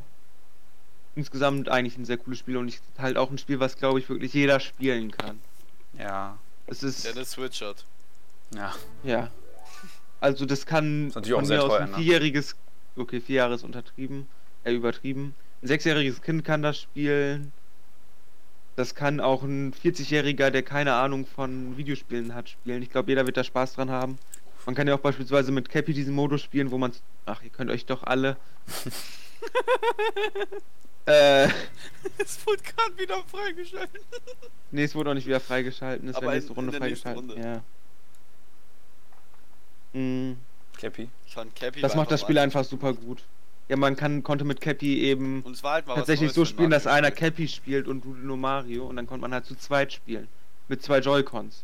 [1.15, 4.09] insgesamt eigentlich ein sehr cooles Spiel und ich halt auch ein Spiel, was glaube ich
[4.09, 5.39] wirklich jeder spielen kann.
[5.97, 6.37] ja,
[6.67, 7.85] Es ist Der eine Switch hat.
[8.53, 8.73] ja.
[9.03, 9.31] ja.
[10.19, 11.95] Also das kann Ist natürlich auch von sehr mir aus ein ne?
[11.97, 12.55] vierjähriges,
[12.97, 14.27] okay, vier Jahre ist untertrieben,
[14.63, 15.35] äh, übertrieben.
[15.61, 17.51] Ein sechsjähriges Kind kann das spielen.
[18.75, 22.83] Das kann auch ein 40-Jähriger, der keine Ahnung von Videospielen hat, spielen.
[22.83, 24.19] Ich glaube, jeder wird da Spaß dran haben.
[24.67, 26.91] Man kann ja auch beispielsweise mit Cappy diesen Modus spielen, wo man.
[27.25, 28.37] Ach, ihr könnt euch doch alle.
[31.05, 31.47] äh,
[32.17, 34.01] Es wurde gerade wieder freigeschaltet.
[34.71, 36.09] nee, es wurde auch nicht wieder freigeschalten.
[36.09, 37.31] Es wird nächste Runde in der nächsten freigeschalten.
[37.31, 37.63] Runde.
[39.93, 39.99] Ja.
[39.99, 40.37] Mm,
[40.77, 41.09] Cappy.
[41.25, 43.23] Ich fand Cappy das macht das Spiel einfach super gut.
[43.69, 46.69] Ja, man kann, konnte mit Cappy eben Und es war halt mal tatsächlich so spielen,
[46.69, 47.11] dass einer.
[47.11, 50.27] Cappy spielt und du nur Mario und dann konnte man halt zu zweit spielen.
[50.69, 51.63] Mit zwei Joy-Cons.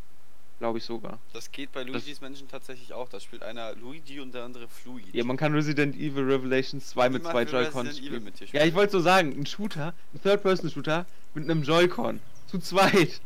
[0.58, 1.18] Glaube ich sogar.
[1.32, 3.08] Das geht bei Luigi's Mansion tatsächlich auch.
[3.08, 5.16] Da spielt einer Luigi und der andere Fluigi.
[5.16, 8.22] Ja, man kann Resident Evil Revelations 2 mit zwei Joy-Cons spielen.
[8.22, 8.68] mit dir Ja, spielen.
[8.68, 12.20] ich wollte so sagen, ein Shooter, ein Third-Person-Shooter mit einem Joy-Con.
[12.46, 13.20] Zu zweit.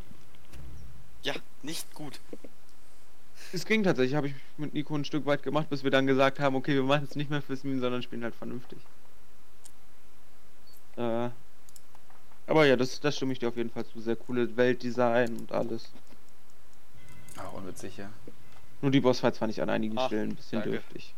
[1.23, 2.21] Ja, nicht gut.
[3.53, 6.39] Es ging tatsächlich, habe ich mit Nico ein Stück weit gemacht, bis wir dann gesagt
[6.39, 8.79] haben, okay, wir machen es nicht mehr fürs Meme, sondern spielen halt vernünftig.
[10.97, 11.31] Äh,
[12.47, 14.01] aber ja, das, das stimme ich dir auf jeden Fall zu.
[14.01, 15.91] Sehr coole Weltdesign und alles.
[17.37, 18.11] Ach, unwitzig, ja.
[18.83, 20.71] Nur die Bossfights fand ich an einigen Ach, Stellen ein bisschen danke.
[20.73, 21.15] dürftig.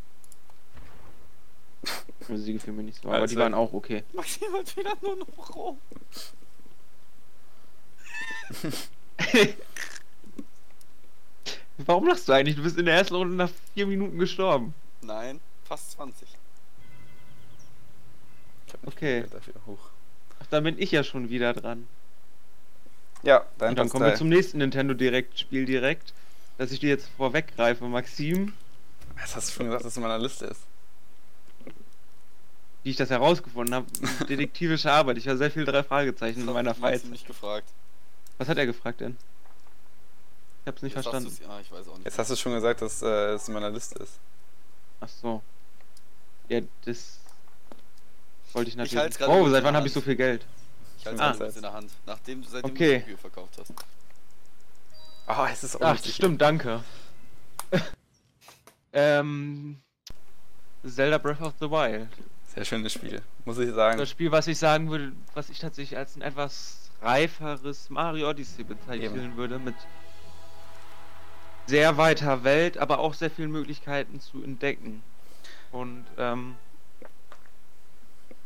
[2.29, 4.05] Also die gefielen mir nicht so, aber Also- die waren auch okay.
[4.13, 5.79] Maxim hat wieder nur noch rum.
[11.87, 12.57] Warum lachst du eigentlich?
[12.57, 14.75] Du bist in der ersten Runde nach vier Minuten gestorben.
[15.03, 16.29] Nein, fast 20.
[18.67, 19.25] Ich hab nicht Okay.
[19.31, 19.55] dafür.
[19.67, 19.79] Hoch.
[20.41, 21.89] Ach, da bin ich ja schon wieder dran.
[23.23, 26.15] Ja, dein Und dann kommen wir zum nächsten Nintendo Direct Spiel direkt,
[26.59, 28.55] dass ich dir jetzt vorweggreife, Maxim,
[29.21, 30.61] Was hast du schon gesagt, dass es in meiner Liste ist?
[32.83, 33.87] wie ich das herausgefunden habe.
[34.27, 35.19] Detektivische Arbeit.
[35.19, 37.11] Ich habe sehr viel drei Fragezeichen in Das meiner hat Maxim Freizeit.
[37.11, 37.69] nicht gefragt.
[38.39, 39.19] Was hat er gefragt denn?
[40.63, 41.39] Ich hab's nicht Jetzt hast verstanden.
[41.49, 42.05] Ja, ich weiß auch nicht.
[42.05, 44.19] Jetzt hast du schon gesagt, dass äh, es in meiner Liste ist.
[45.01, 45.43] Ach so.
[46.49, 47.19] Ja, das
[48.53, 49.19] wollte ich halt's natürlich.
[49.19, 50.45] gerade oh, kurz seit in wann der habe ich so viel Geld?
[50.99, 51.31] Ich halte Ah.
[51.31, 51.91] es kurz in der Hand.
[52.07, 52.89] Nachdem, seitdem Okay.
[52.89, 53.73] du das Spiel verkauft hast.
[55.27, 56.83] Ah, es ist Ach, stimmt, danke.
[58.93, 59.81] ähm.
[60.87, 62.09] Zelda Breath of the Wild.
[62.55, 63.99] Sehr schönes Spiel, muss ich sagen.
[63.99, 68.65] Das Spiel, was ich sagen würde, was ich tatsächlich als ein etwas reiferes Mario Odyssey
[68.65, 69.37] bezeichnen Eben.
[69.37, 69.77] würde, mit
[71.67, 75.03] sehr weiter Welt, aber auch sehr vielen Möglichkeiten zu entdecken.
[75.73, 76.57] Und ähm,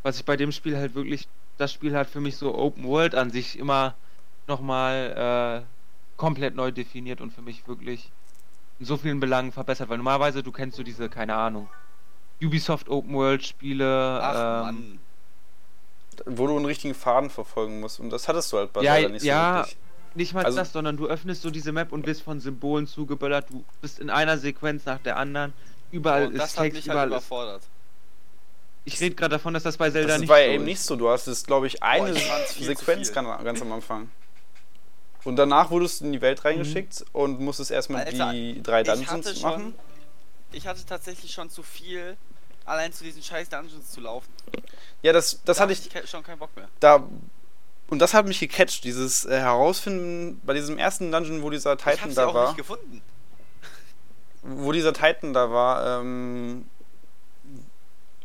[0.02, 3.14] was ich bei dem Spiel halt wirklich, das Spiel hat für mich so Open World
[3.14, 3.94] an sich immer
[4.46, 8.10] nochmal äh, komplett neu definiert und für mich wirklich
[8.78, 11.68] in so vielen Belangen verbessert, weil normalerweise du kennst so diese, keine Ahnung,
[12.42, 14.98] Ubisoft Open World Spiele, Ach ähm, Mann.
[16.26, 18.00] wo du einen richtigen Faden verfolgen musst.
[18.00, 19.56] Und das hattest du halt bei Ja, nicht so ja.
[19.58, 19.76] wirklich.
[20.14, 23.50] Nicht mal Also- das, sondern du öffnest so diese Map und wirst von Symbolen zugeböllert.
[23.50, 25.52] Du bist in einer Sequenz nach der anderen.
[25.90, 27.12] Überall Und ist das hat Text, mich halt überall ist.
[27.14, 27.62] überfordert.
[28.84, 30.66] Ich rede gerade davon, dass das bei Zelda Das nicht war ja so eben ist.
[30.68, 30.96] nicht so.
[30.96, 34.10] Du hast es, glaube ich, eine ich viel zu Sequenz ganz, am Anfang.
[35.24, 38.86] Und danach wurdest du in die Welt reingeschickt und musstest erstmal Alter, die drei Ich
[38.88, 39.74] Dungeons schon, machen.
[40.52, 42.16] ich hatte tatsächlich schon zu viel,
[42.66, 44.30] allein zu diesen scheiß Dungeons zu laufen.
[45.00, 46.68] Ja, das, das Da hatte ich ke- schon keinen Bock mehr.
[46.80, 47.02] da.
[47.88, 51.82] Und das hat mich gecatcht, dieses äh, Herausfinden bei diesem ersten Dungeon, wo dieser Ich
[51.82, 52.46] Titan sie da auch war.
[52.48, 53.02] nicht gefunden.
[54.42, 56.66] wo dieser Titan da war, ähm,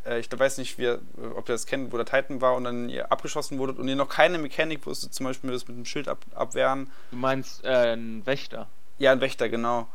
[0.05, 1.01] äh, ich weiß nicht, wie, ihr-
[1.35, 3.95] ob ihr das kennt, wo der Titan war und dann ihr abgeschossen wurde und ihr
[3.95, 6.89] noch keine Mechanik wusstet, zum Beispiel das mit dem Schild ab, abwehren.
[7.11, 8.67] Du meinst äh, ein Wächter.
[8.97, 9.87] Ja, ein Wächter, genau.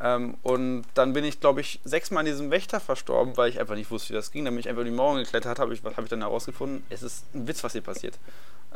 [0.00, 3.74] Ähm, und dann bin ich, glaube ich, sechsmal an diesem Wächter verstorben, weil ich einfach
[3.74, 4.44] nicht wusste, wie das ging.
[4.44, 6.84] Dann bin ich einfach über die Mauern geklettert, habe ich, was habe ich dann herausgefunden?
[6.90, 8.18] Es ist ein Witz, was hier passiert.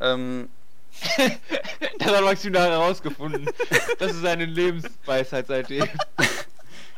[0.00, 0.48] Ähm,
[1.98, 3.48] Das hat Maxim da herausgefunden.
[3.98, 5.88] Das ist seine Lebensweisheit seitdem.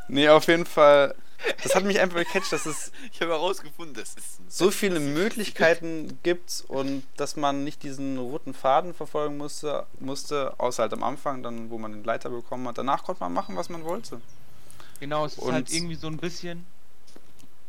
[0.09, 1.15] nee, auf jeden Fall,
[1.63, 5.01] das hat mich einfach gecatcht, dass es Ich habe herausgefunden, das ist ein so viele
[5.01, 11.03] Möglichkeiten gibt und dass man nicht diesen roten Faden verfolgen musste, musste, außer halt am
[11.03, 12.79] Anfang, dann wo man den Leiter bekommen hat.
[12.79, 14.21] Danach konnte man machen, was man wollte.
[15.01, 16.67] Genau, es ist Und- halt irgendwie so ein bisschen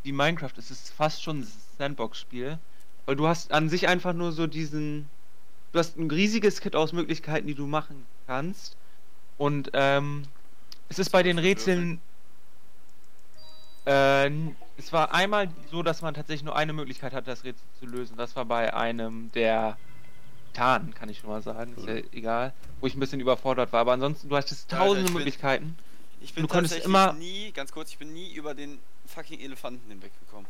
[0.04, 0.52] wie Minecraft.
[0.58, 1.48] Es ist fast schon ein
[1.78, 2.60] Sandbox-Spiel.
[3.06, 5.10] Weil du hast an sich einfach nur so diesen.
[5.72, 8.78] Du hast ein riesiges Kit aus Möglichkeiten, die du machen kannst.
[9.38, 10.24] Und ähm,
[10.90, 12.00] es ist bei den Rätseln.
[13.86, 17.66] Äh, n- es war einmal so, dass man tatsächlich nur eine Möglichkeit hatte, das Rätsel
[17.80, 18.16] zu lösen.
[18.18, 19.78] Das war bei einem der
[20.54, 21.74] Titanen, kann ich schon mal sagen.
[21.78, 22.54] Ist ja egal.
[22.80, 23.82] Wo ich ein bisschen überfordert war.
[23.82, 25.78] Aber ansonsten, du hattest Alter, tausende bin- Möglichkeiten.
[26.22, 29.40] Ich bin Du konntest tatsächlich immer- nie, ganz kurz, ich bin nie über den fucking
[29.42, 30.48] Elefanten hinweggekommen.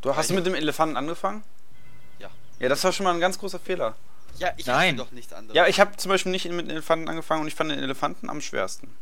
[0.00, 1.42] Du hast du mit dem Elefanten angefangen?
[2.20, 2.30] Ja.
[2.60, 3.96] Ja, das war schon mal ein ganz großer Fehler.
[4.38, 4.96] Ja, ich Nein.
[4.96, 5.56] doch nichts anderes.
[5.56, 8.30] Ja, ich habe zum Beispiel nicht mit dem Elefanten angefangen und ich fand den Elefanten
[8.30, 8.94] am schwersten.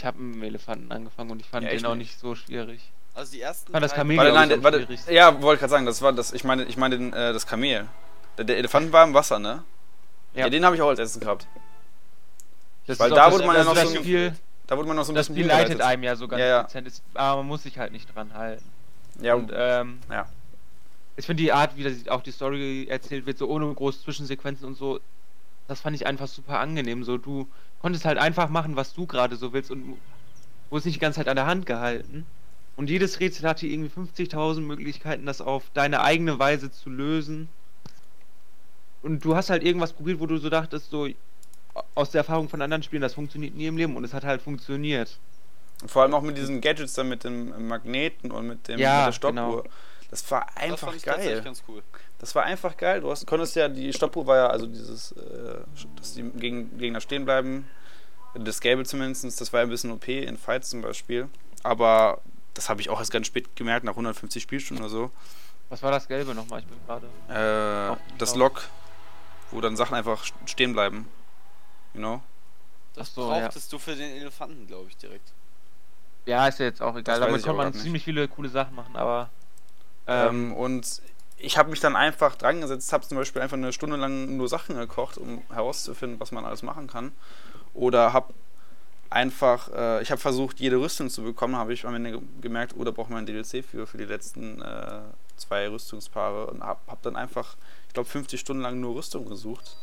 [0.00, 2.18] Ich habe mit dem Elefanten angefangen und ich fand Ja, den auch nicht.
[2.18, 2.80] so schwierig.
[3.14, 6.14] also die ersten fand das Kamel Warte, nein, warte, ja, wollte gerade sagen, das war
[6.14, 6.32] das.
[6.32, 7.86] Ich meine, ich meine den, äh, das Kamel.
[8.38, 9.62] Der, der Elefant war im Wasser, ne?
[10.32, 10.48] Ja, Ja.
[10.48, 11.46] den habe ich auch als erstes gehabt.
[12.86, 15.04] Das Weil da wurde das, man ja noch das so ein- Da wurde man noch
[15.04, 15.92] so ein das bisschen Spiel leitet hingeleitet.
[15.92, 16.62] einem ja so ganz Ja, ja.
[16.62, 18.64] dezent, ist, aber man muss sich halt nicht dran halten.
[19.20, 20.26] Ja, Und ähm, ja.
[21.16, 24.66] ich finde die Art, wie das, auch die Story erzählt wird, so ohne große Zwischensequenzen
[24.66, 24.98] und so,
[25.68, 27.04] das fand ich einfach super angenehm.
[27.04, 27.46] So, du
[27.80, 29.96] konntest halt einfach machen, was du gerade so willst und
[30.70, 32.26] wurdest nicht die ganze Zeit an der Hand gehalten.
[32.76, 37.48] Und jedes Rätsel hatte irgendwie 50.000 Möglichkeiten, das auf deine eigene Weise zu lösen.
[39.02, 41.08] Und du hast halt irgendwas probiert, wo du so dachtest, so
[41.94, 44.42] aus der Erfahrung von anderen Spielen, das funktioniert nie im Leben und es hat halt
[44.42, 45.18] funktioniert.
[45.82, 48.98] Und vor allem auch mit diesen Gadgets dann mit dem Magneten und mit, dem, Ja,
[48.98, 49.62] mit der Stoppuhr.
[49.62, 49.64] genau.
[50.10, 51.14] Das war das einfach fand ich geil.
[51.14, 51.82] tatsächlich ganz cool.
[52.20, 53.00] Das war einfach geil.
[53.00, 55.60] Du hast, konntest ja, die Stoppuhr war ja, also dieses, äh,
[55.96, 57.66] dass die Geg- Gegner stehen bleiben.
[58.34, 61.28] Das Gelbe zumindest, das war ja ein bisschen OP in Fights zum Beispiel.
[61.62, 62.20] Aber
[62.54, 65.10] das habe ich auch erst ganz spät gemerkt, nach 150 Spielstunden oder so.
[65.70, 66.60] Was war das Gelbe nochmal?
[66.60, 67.06] Ich bin gerade.
[67.96, 68.34] Äh, das.
[68.34, 68.68] Log,
[69.50, 71.08] wo dann Sachen einfach stehen bleiben.
[71.94, 72.22] You know?
[72.94, 73.40] Das so, ja.
[73.40, 75.32] brauchtest du für den Elefanten, glaube ich, direkt.
[76.26, 77.18] Ja, ist ja jetzt auch egal.
[77.18, 77.80] Damit kann man nicht.
[77.80, 79.30] ziemlich viele coole Sachen machen, aber.
[80.06, 81.00] Ähm, und
[81.40, 84.48] ich habe mich dann einfach dran gesetzt, habe zum Beispiel einfach eine Stunde lang nur
[84.48, 87.12] Sachen gekocht, um herauszufinden, was man alles machen kann.
[87.74, 88.32] Oder habe
[89.10, 92.74] einfach, äh, ich habe versucht, jede Rüstung zu bekommen, habe ich am Ende ge- gemerkt,
[92.76, 95.00] oh, da braucht man ein DLC für, für die letzten äh,
[95.36, 96.46] zwei Rüstungspaare.
[96.46, 97.56] Und habe hab dann einfach,
[97.88, 99.76] ich glaube, 50 Stunden lang nur Rüstung gesucht.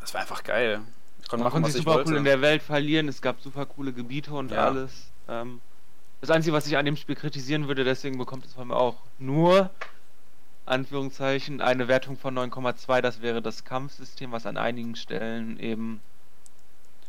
[0.00, 0.82] Das war einfach geil.
[1.20, 2.10] Ich konnte man machen, konnte was sich ich super wollte.
[2.10, 3.08] cool in der Welt verlieren.
[3.08, 4.66] Es gab super coole Gebiete und Ja.
[4.66, 5.10] alles.
[5.28, 5.60] Ähm,
[6.22, 8.94] das Einzige, was ich an dem Spiel kritisieren würde, deswegen bekommt es von mir auch
[9.18, 9.70] nur,
[10.66, 13.00] Anführungszeichen, eine Wertung von 9,2.
[13.00, 16.00] Das wäre das Kampfsystem, was an einigen Stellen eben.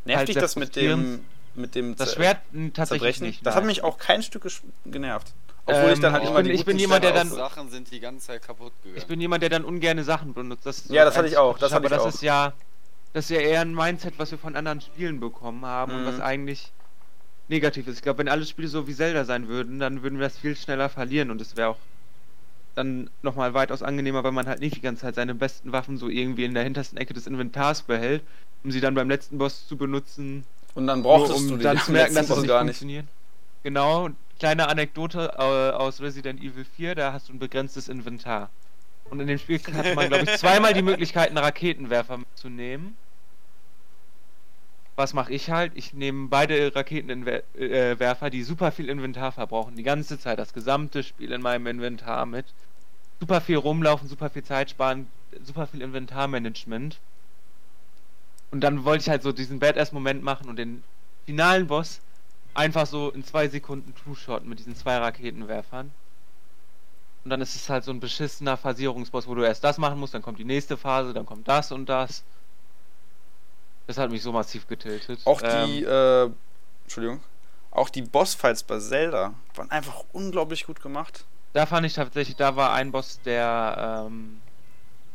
[0.05, 1.23] Nervt halt dich das mit dem,
[1.55, 3.27] mit dem Das Schwert mh, tatsächlich Zerbrechen?
[3.27, 3.45] nicht.
[3.45, 5.33] das hat mich auch kein Stück gesch- genervt.
[5.65, 7.69] Obwohl ich dann Ähm, halt ich immer bin- die ich bin jemand, der dann- Sachen
[7.69, 8.97] sind die ganze Zeit kaputt gegangen.
[8.97, 10.65] Ich bin jemand, der dann ungerne Sachen benutzt.
[10.65, 12.07] Das ist Ja, das hatte ich auch, das hatte aber ich das auch.
[12.15, 12.51] ist ja,
[13.13, 16.07] das ist ja eher ein Mindset, was wir von anderen Spielen bekommen haben und Mhm.
[16.07, 16.73] was eigentlich
[17.49, 17.97] negativ ist.
[17.97, 20.55] Ich glaube, wenn alle Spiele so wie Zelda sein würden, dann würden wir das viel
[20.55, 21.77] schneller verlieren und es wäre auch
[22.75, 26.09] dann nochmal weitaus angenehmer, wenn man halt nicht die ganze Zeit seine besten Waffen so
[26.09, 28.23] irgendwie in der hintersten Ecke des Inventars behält,
[28.63, 31.77] um sie dann beim letzten Boss zu benutzen, Und dann brauchtest um du die dann
[31.77, 32.77] zu merken, dass nicht gar nicht.
[32.77, 33.05] funktioniert.
[33.61, 38.49] Genau, kleine Anekdote äh, aus Resident Evil 4, da hast du ein begrenztes Inventar.
[39.09, 42.97] Und in dem Spiel hatte man, glaube ich, zweimal die Möglichkeit, einen Raketenwerfer mitzunehmen.
[44.95, 45.71] Was mache ich halt?
[45.75, 51.31] Ich nehme beide Raketenwerfer, die super viel Inventar verbrauchen, die ganze Zeit, das gesamte Spiel
[51.31, 52.45] in meinem Inventar mit.
[53.23, 55.07] super viel rumlaufen, super viel Zeit sparen,
[55.45, 56.99] super viel Inventarmanagement.
[58.51, 60.83] Und dann wollte ich halt so diesen Badass-Moment machen und den
[61.25, 62.01] finalen Boss
[62.53, 65.91] einfach so in zwei Sekunden Two-Shot mit diesen zwei Raketenwerfern.
[67.23, 70.13] Und dann ist es halt so ein beschissener Phasierungsboss, wo du erst das machen musst,
[70.13, 72.23] dann kommt die nächste Phase, dann kommt das und das.
[73.87, 75.19] Das hat mich so massiv getiltet.
[75.25, 76.29] Auch die, äh,
[76.83, 77.19] Entschuldigung,
[77.71, 81.25] auch die Bossfights bei Zelda waren einfach unglaublich gut gemacht.
[81.53, 84.41] Da fand ich tatsächlich, da war ein Boss, der, ähm,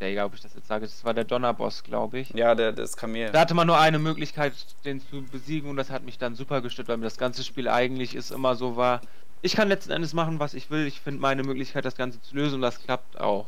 [0.01, 2.31] der, egal ob ich das jetzt sage, das war der Donnerboss, glaube ich.
[2.31, 3.33] Ja, der, das Kamel.
[3.33, 4.53] Da hatte man nur eine Möglichkeit,
[4.85, 7.69] den zu besiegen und das hat mich dann super gestört, weil mir das ganze Spiel
[7.69, 9.01] eigentlich ist immer so war,
[9.41, 10.87] ich kann letzten Endes machen, was ich will.
[10.87, 13.47] Ich finde meine Möglichkeit, das Ganze zu lösen und das klappt auch.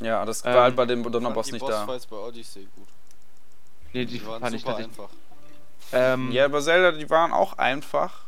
[0.00, 1.84] Ja, das Ähm, war halt bei dem Ich fand Donnerboss nicht da.
[1.84, 2.88] Bossfights bei Odyssey gut.
[3.92, 4.98] Nee, Die, die, waren fand ich super tatsächlich.
[5.00, 5.14] einfach.
[5.92, 8.24] Ähm, Ja, bei Zelda, die waren auch einfach.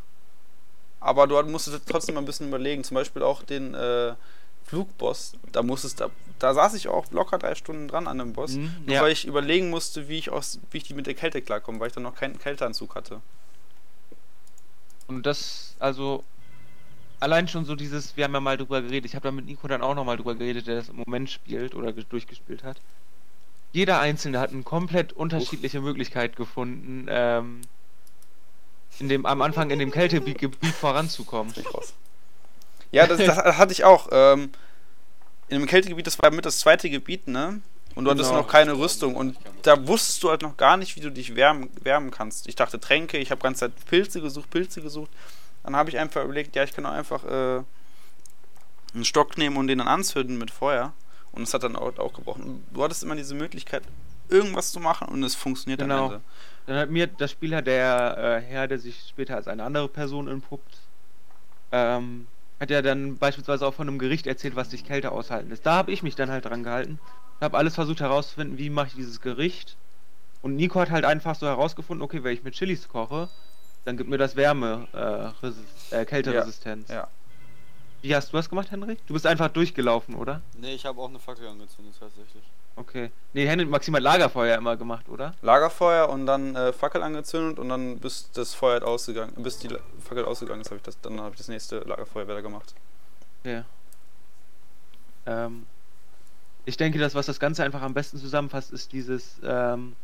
[1.00, 2.84] Aber du musstest trotzdem mal ein bisschen überlegen.
[2.84, 4.14] Zum Beispiel auch den äh,
[4.64, 5.32] Flugboss.
[5.52, 8.52] Da musstest da, da saß ich auch locker drei Stunden dran an dem Boss.
[8.52, 9.02] Mhm, Nur ja.
[9.02, 11.88] weil ich überlegen musste, wie ich aus, wie ich die mit der Kälte klarkomme, weil
[11.88, 13.20] ich dann noch keinen Kälteanzug hatte.
[15.08, 16.22] Und das, also,
[17.18, 19.66] allein schon so dieses, wir haben ja mal drüber geredet, ich habe da mit Nico
[19.68, 22.76] dann auch nochmal drüber geredet, der das im Moment spielt oder ge- durchgespielt hat.
[23.72, 27.60] Jeder Einzelne hat eine komplett unterschiedliche Möglichkeit gefunden, ähm,
[28.98, 31.54] in dem, am Anfang in dem Kältegebiet voranzukommen.
[32.90, 34.08] Ja, das, das hatte ich auch.
[34.10, 34.50] Ähm,
[35.48, 37.60] in dem Kältegebiet, das war mit das zweite Gebiet, ne?
[37.96, 38.42] Und du hattest Genau.
[38.42, 39.16] noch keine Rüstung.
[39.16, 42.48] Und da wusstest du halt noch gar nicht, wie du dich wärmen, wärmen kannst.
[42.48, 45.10] Ich dachte Tränke, ich habe ganze Zeit Pilze gesucht, Pilze gesucht.
[45.64, 47.62] Dann habe ich einfach überlegt, ja, ich kann auch einfach äh,
[48.94, 50.92] einen Stock nehmen und den dann anzünden mit Feuer.
[51.32, 52.64] Und es hat dann auch, auch gebrochen.
[52.72, 53.82] Du hattest immer diese Möglichkeit,
[54.28, 56.06] irgendwas zu machen und es funktioniert Genau.
[56.06, 56.20] am Ende.
[56.66, 60.28] Dann hat mir das Spieler, der äh, Herr, der sich später als eine andere Person
[60.28, 60.78] entpuppt,
[61.72, 62.26] ähm,
[62.60, 65.64] hat ja dann beispielsweise auch von einem Gericht erzählt, was sich Kälte aushalten ist.
[65.64, 66.98] Da habe ich mich dann halt dran gehalten.
[67.40, 69.76] Habe alles versucht herauszufinden, wie mache ich dieses Gericht.
[70.42, 73.28] Und Nico hat halt einfach so herausgefunden, okay, wenn ich mit Chilis koche,
[73.84, 74.98] dann gibt mir das Wärme, äh,
[75.46, 76.88] Resist äh, Kälteresistenz.
[76.88, 77.08] Ja.
[78.02, 79.06] Wie hast du das gemacht, Henrik?
[79.06, 80.40] Du bist einfach durchgelaufen, oder?
[80.54, 82.42] Nee, ich habe auch eine Fackel angezündet tatsächlich.
[82.76, 83.10] Okay.
[83.34, 85.34] Nee, Henrik, Maxim hat Lagerfeuer immer gemacht, oder?
[85.42, 89.68] Lagerfeuer und dann äh, Fackel angezündet und dann bis das Feuer halt ausgegangen, bis die
[89.68, 92.74] La- Fackel ausgegangen ist, habe ich das, dann habe ich das nächste Lagerfeuer wieder gemacht.
[93.44, 93.64] Ja.
[95.26, 95.66] Ähm,
[96.64, 99.94] ich denke, das, was das Ganze einfach am besten zusammenfasst, ist dieses, ähm,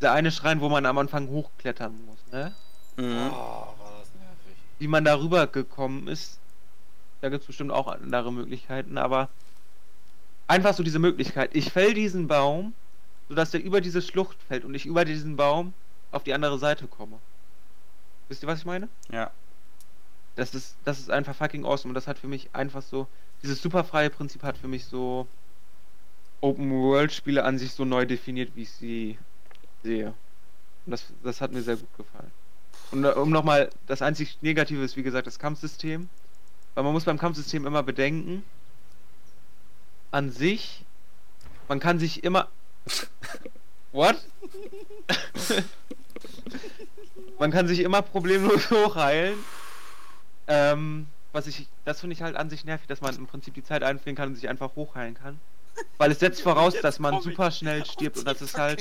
[0.00, 2.54] der eine Schrein, wo man am Anfang hochklettern muss, ne?
[2.96, 3.30] Mhm.
[3.30, 4.56] Oh, war das nervig.
[4.78, 6.38] Wie man darüber gekommen ist,
[7.22, 9.28] da gibt es bestimmt auch andere Möglichkeiten, aber
[10.48, 11.54] einfach so diese Möglichkeit.
[11.54, 12.74] Ich fäll diesen Baum,
[13.28, 15.72] sodass der über diese Schlucht fällt und ich über diesen Baum
[16.10, 17.18] auf die andere Seite komme.
[18.28, 18.88] Wisst ihr, was ich meine?
[19.10, 19.30] Ja.
[20.34, 23.06] Das ist, das ist einfach fucking awesome und das hat für mich einfach so,
[23.42, 25.28] dieses super freie Prinzip hat für mich so
[26.40, 29.18] Open-World-Spiele an sich so neu definiert, wie ich sie
[29.84, 30.08] sehe.
[30.86, 32.32] Und das, das hat mir sehr gut gefallen.
[32.90, 36.08] Und äh, um nochmal, das einzig Negative ist, wie gesagt, das Kampfsystem.
[36.74, 38.44] Weil man muss beim Kampfsystem immer bedenken,
[40.10, 40.84] an sich,
[41.68, 42.48] man kann sich immer...
[43.92, 44.16] What?
[47.38, 49.38] man kann sich immer problemlos hochheilen.
[50.46, 53.64] Ähm, was ich, das finde ich halt an sich nervig, dass man im Prinzip die
[53.64, 55.40] Zeit einfrieren kann und sich einfach hochheilen kann.
[55.98, 58.80] Weil es setzt voraus, dass man super schnell stirbt und das ist halt,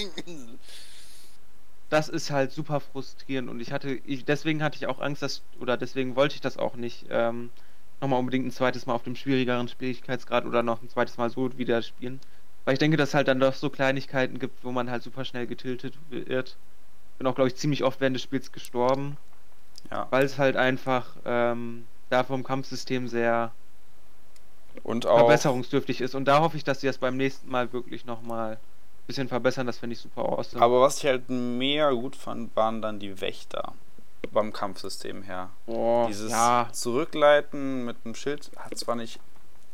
[1.90, 5.42] das ist halt super frustrierend und ich hatte, ich, deswegen hatte ich auch Angst, dass,
[5.60, 7.50] oder deswegen wollte ich das auch nicht, ähm,
[8.02, 11.58] nochmal unbedingt ein zweites Mal auf dem schwierigeren Schwierigkeitsgrad oder noch ein zweites Mal so
[11.58, 12.20] wieder spielen.
[12.66, 15.26] Weil ich denke, dass es halt dann doch so Kleinigkeiten gibt, wo man halt super
[15.26, 16.58] schnell getiltet wird.
[17.18, 19.18] Bin auch, glaube ich, ziemlich oft während des Spiels gestorben.
[19.90, 20.08] Ja.
[20.10, 23.52] Weil es halt einfach ähm, da vom Kampfsystem sehr
[24.84, 25.20] Und auch.
[25.20, 26.14] verbesserungsdürftig ist.
[26.14, 29.66] Und da hoffe ich, dass sie das beim nächsten Mal wirklich nochmal ein bisschen verbessern.
[29.66, 30.62] Das finde ich super awesome.
[30.62, 33.74] Aber was ich halt mega gut fand, waren dann die Wächter
[34.32, 35.50] beim Kampfsystem her.
[35.66, 39.20] Boah, Dieses ja, Zurückleiten mit dem Schild hat zwar nicht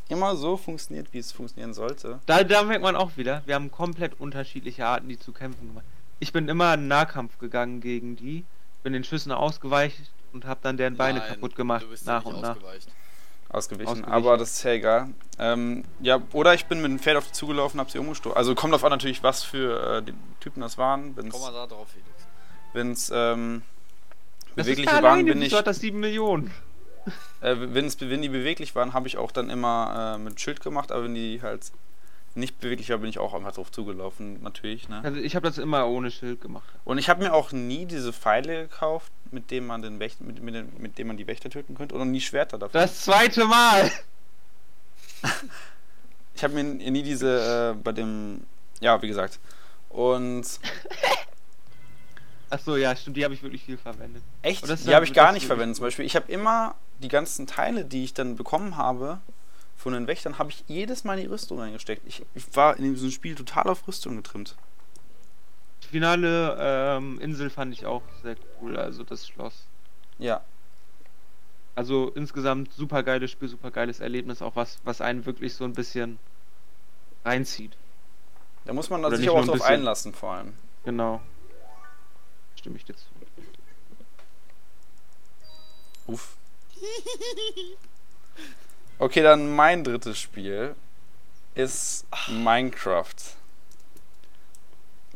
[0.09, 2.19] immer so funktioniert, wie es funktionieren sollte.
[2.25, 5.85] da, da merkt man auch wieder, wir haben komplett unterschiedliche Arten, die zu kämpfen gemacht.
[6.19, 8.45] Ich bin immer in Nahkampf gegangen gegen die,
[8.83, 9.99] bin den Schüssen ausgeweicht
[10.33, 12.51] und habe dann deren Beine Nein, kaputt gemacht, du bist nach und nach.
[12.55, 12.87] ausgeweicht.
[13.49, 13.87] Ausgewichen.
[13.87, 14.11] Ausgewichen.
[14.11, 15.09] Aber das ist ja egal.
[15.39, 18.35] Ähm, ja, oder ich bin mit dem Pferd auf die zugelaufen, hab sie umgestoßen.
[18.35, 21.15] Also kommt auf an natürlich, was für äh, die Typen das waren.
[21.15, 22.09] Wenn's, Komm mal da drauf, Felix.
[22.73, 23.61] wenn's ähm,
[24.57, 25.53] Das bewegliche ist da waren, alleine, bin ich.
[25.53, 26.51] hat das 7 Millionen?
[27.41, 30.91] Äh, wenn's, wenn die beweglich waren, habe ich auch dann immer äh, mit Schild gemacht,
[30.91, 31.71] aber wenn die halt
[32.35, 34.89] nicht beweglich waren, bin ich auch einfach drauf zugelaufen, natürlich.
[34.89, 35.01] Ne?
[35.03, 36.67] Also ich habe das immer ohne Schild gemacht.
[36.83, 40.41] Und ich habe mir auch nie diese Pfeile gekauft, mit denen man den Wächter, mit,
[40.41, 42.81] mit, den, mit denen man die Wächter töten könnte, oder nie Schwerter dafür.
[42.81, 43.91] Das zweite Mal!
[46.35, 48.45] Ich habe mir nie diese äh, bei dem.
[48.79, 49.39] Ja, wie gesagt.
[49.89, 50.45] Und
[52.49, 54.23] Achso, ja, stimmt, die habe ich wirklich viel verwendet.
[54.41, 55.75] echt, die habe ich gar nicht verwendet.
[55.77, 59.19] Zum Beispiel, ich habe immer die ganzen Teile, die ich dann bekommen habe
[59.75, 62.01] von den Wächtern, habe ich jedes Mal in die Rüstung reingesteckt.
[62.07, 64.55] Ich, ich war in diesem Spiel total auf Rüstung getrimmt.
[65.83, 69.65] Die finale ähm, Insel fand ich auch sehr cool, also das Schloss.
[70.17, 70.41] Ja,
[71.75, 75.73] Also insgesamt super geiles Spiel, super geiles Erlebnis, auch was, was einen wirklich so ein
[75.73, 76.17] bisschen
[77.23, 77.77] reinzieht.
[78.65, 80.53] da muss man sich auch drauf einlassen, vor allem.
[80.85, 81.21] Genau.
[82.57, 83.05] Stimme ich dir zu.
[86.07, 86.35] Uff.
[88.99, 90.75] Okay, dann mein drittes Spiel
[91.53, 93.13] ist Minecraft.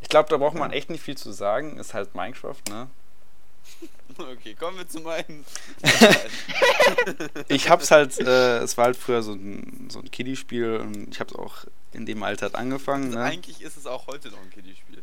[0.01, 1.77] Ich glaube, da braucht man echt nicht viel zu sagen.
[1.77, 2.87] Ist halt Minecraft, ne?
[4.17, 5.45] Okay, kommen wir zu meinen.
[7.47, 11.19] Ich hab's halt, äh, es war halt früher so ein, so ein Kiddie-Spiel und ich
[11.19, 13.23] hab's auch in dem Alter halt angefangen, Also ne?
[13.23, 15.01] Eigentlich ist es auch heute noch ein Kiddie-Spiel.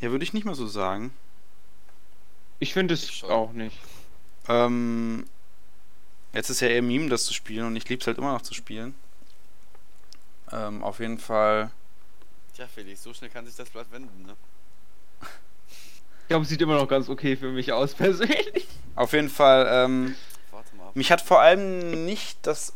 [0.00, 1.12] Ja, würde ich nicht mal so sagen.
[2.62, 3.76] Ich finde es Ich auch nicht.
[4.46, 5.26] Ähm,
[6.32, 8.54] jetzt ist ja eher Meme, das zu spielen und ich lieb's halt immer noch zu
[8.54, 8.94] spielen.
[10.52, 11.72] Ähm, auf jeden Fall.
[12.54, 14.36] Tja, Felix, so schnell kann sich das Blatt wenden, ne?
[16.20, 18.68] Ich glaube, es sieht immer noch ganz okay für mich aus, persönlich.
[18.94, 20.14] Auf jeden Fall, ähm,
[20.52, 22.74] Warte mal mich hat vor allem nicht das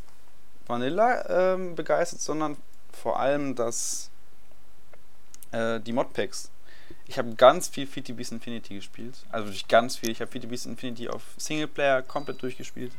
[0.66, 2.56] Vanilla ähm, begeistert, sondern
[2.92, 4.10] vor allem das
[5.52, 6.50] äh, die Modpacks.
[7.08, 9.14] Ich habe ganz viel Fifty Beast Infinity gespielt.
[9.30, 10.10] Also wirklich ganz viel.
[10.10, 12.92] Ich habe Fifty Beast Infinity auf Singleplayer komplett durchgespielt.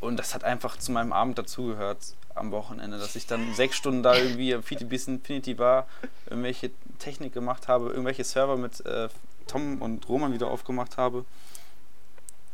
[0.00, 1.98] Und das hat einfach zu meinem Abend dazugehört
[2.36, 5.88] am Wochenende, dass ich dann sechs Stunden da irgendwie am Fifty Beast Infinity war,
[6.30, 6.70] irgendwelche
[7.00, 9.08] Technik gemacht habe, irgendwelche Server mit äh,
[9.48, 11.24] Tom und Roman wieder aufgemacht habe,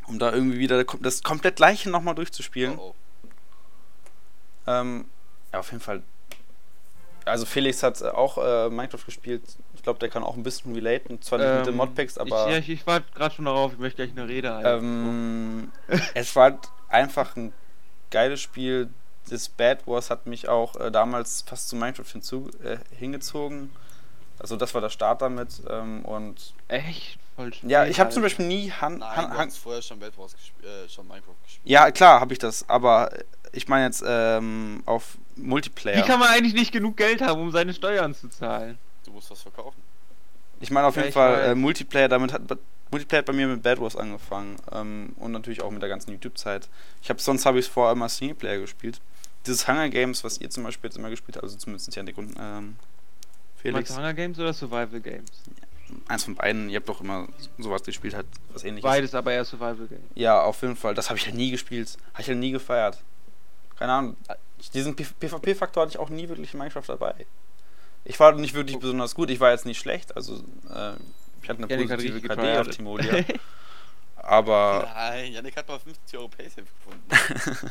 [0.06, 2.78] um da irgendwie wieder das komplett gleiche nochmal durchzuspielen.
[2.78, 4.70] Oh, oh.
[4.70, 5.04] Ähm,
[5.52, 6.02] ja, auf jeden Fall.
[7.26, 9.42] Also Felix hat auch äh, Minecraft gespielt.
[9.84, 11.20] Ich glaube, der kann auch ein bisschen relaten.
[11.20, 13.74] Zwar nicht mit den Ähm, Modpacks, aber Ich, ja, ich, ich warte gerade schon darauf,
[13.74, 14.82] ich möchte gleich eine Rede halten.
[14.82, 15.72] ähm,
[16.14, 16.58] es war halt
[16.88, 17.52] einfach ein
[18.10, 18.88] geiles Spiel.
[19.28, 23.72] Das Bad Wars hat mich auch äh, damals fast zu Minecraft hinzu, äh, hingezogen.
[24.38, 25.50] Also das war der Start damit.
[25.68, 27.18] Ähm, und Echt?
[27.62, 28.22] Ja, ich habe zum.
[28.22, 31.06] Beispiel nie Han, Nein, Han, du Han, hast vorher schon Bad Wars gespielt, äh, schon
[31.06, 31.66] Minecraft gespielt.
[31.66, 33.10] Ja, klar habe ich das, aber
[33.52, 35.98] ich meine jetzt ähm, auf Multiplayer.
[35.98, 38.78] Wie kann man eigentlich nicht genug Geld haben, um seine Steuern zu zahlen?
[39.04, 39.80] Du musst was verkaufen.
[40.60, 42.42] Ich meine auf Ja, jeden ich Fall äh, Multiplayer, damit hat
[42.90, 46.12] Multiplayer hat bei mir mit Bad Wars angefangen ähm, und natürlich auch mit der ganzen
[46.12, 46.68] YouTube-Zeit.
[47.02, 49.00] Ich habe sonst habe ich vorher immer Singleplayer gespielt.
[49.46, 52.34] Dieses Hunger Games, was ihr zum Beispiel jetzt immer gespielt habt, also zumindest Janik und
[52.38, 52.76] ähm,
[53.56, 55.30] Felix, Meinst du Hunger Games oder Survival Games?
[56.08, 57.28] eins von beiden, ihr habt doch immer
[57.58, 58.88] sowas gespielt, halt was ähnliches.
[58.88, 60.02] Beides, aber eher Survival Games.
[60.14, 60.94] Ja, auf jeden Fall.
[60.94, 61.96] Das habe ich halt nie gespielt.
[62.14, 62.98] Habe ich halt nie gefeiert.
[63.78, 64.16] Keine Ahnung.
[64.72, 67.26] Diesen PvP-Faktor hatte ich auch nie wirklich in Minecraft dabei.
[68.04, 69.30] Ich war nicht wirklich besonders gut.
[69.30, 70.14] Ich war jetzt nicht schlecht.
[70.16, 70.34] Also,
[70.70, 70.92] äh,
[71.42, 72.68] ich hatte eine Janik hat positive richtig KD auf.
[72.68, 73.24] Timolia.
[74.16, 77.70] Aber Nein, Janik hat mal 50 Euro Paysafe gefunden.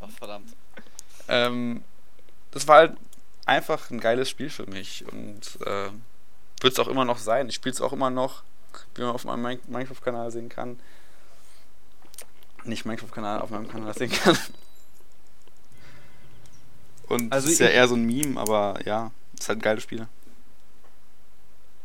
[0.00, 0.48] Ach, verdammt.
[1.28, 1.84] ähm,
[2.50, 2.96] das war halt
[3.46, 5.04] einfach ein geiles Spiel für mich.
[5.10, 5.90] Und äh,
[6.60, 7.48] wird es auch immer noch sein.
[7.48, 8.42] Ich spiele es auch immer noch,
[8.94, 10.78] wie man auf meinem Min- Minecraft-Kanal sehen kann.
[12.64, 14.36] Nicht Minecraft-Kanal, auf meinem Kanal sehen kann.
[17.10, 19.82] Und Also es ist ja eher so ein Meme, aber ja, ist halt ein geiles
[19.82, 20.06] Spiel.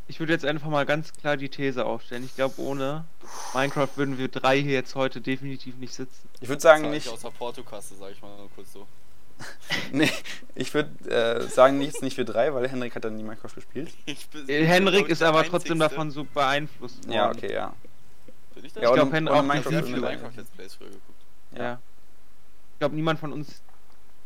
[0.08, 2.24] Ich würde jetzt einfach mal ganz klar die These aufstellen.
[2.24, 3.06] Ich glaube, ohne
[3.56, 6.30] Minecraft würden wir drei hier jetzt heute definitiv nicht sitzen.
[6.42, 7.08] Ich würde sagen, nicht.
[7.08, 8.86] ich aus der Portokasse, sag ich mal nur kurz so.
[9.92, 10.12] Nee,
[10.54, 13.92] ich würde äh, sagen, nichts nicht für drei, weil Henrik hat dann nie Minecraft gespielt.
[14.06, 17.12] Ich bin, Äh, Henrik ist aber trotzdem davon so beeinflusst worden.
[17.14, 17.74] Ja, okay, ja.
[18.54, 18.76] Bin ich?
[18.76, 21.22] Ja, Ich glaub, ohne- Hen- ohne auch Minecraft Minecraft Let's Plays früher geguckt.
[21.58, 21.80] Ja.
[22.74, 23.62] Ich glaube, niemand von uns.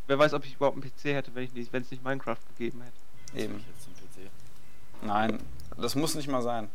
[0.09, 2.81] Wer weiß, ob ich überhaupt einen PC hätte, wenn ich nicht, es nicht Minecraft gegeben
[2.81, 3.39] hätte.
[3.39, 3.63] Eben.
[5.03, 5.39] Nein,
[5.77, 6.67] das muss nicht mal sein.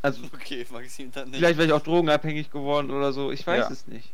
[0.00, 1.36] Also, Okay, Maxim dann nicht.
[1.36, 3.30] vielleicht wäre ich auch drogenabhängig geworden oder so.
[3.30, 3.70] Ich weiß Ja.
[3.70, 4.10] es nicht.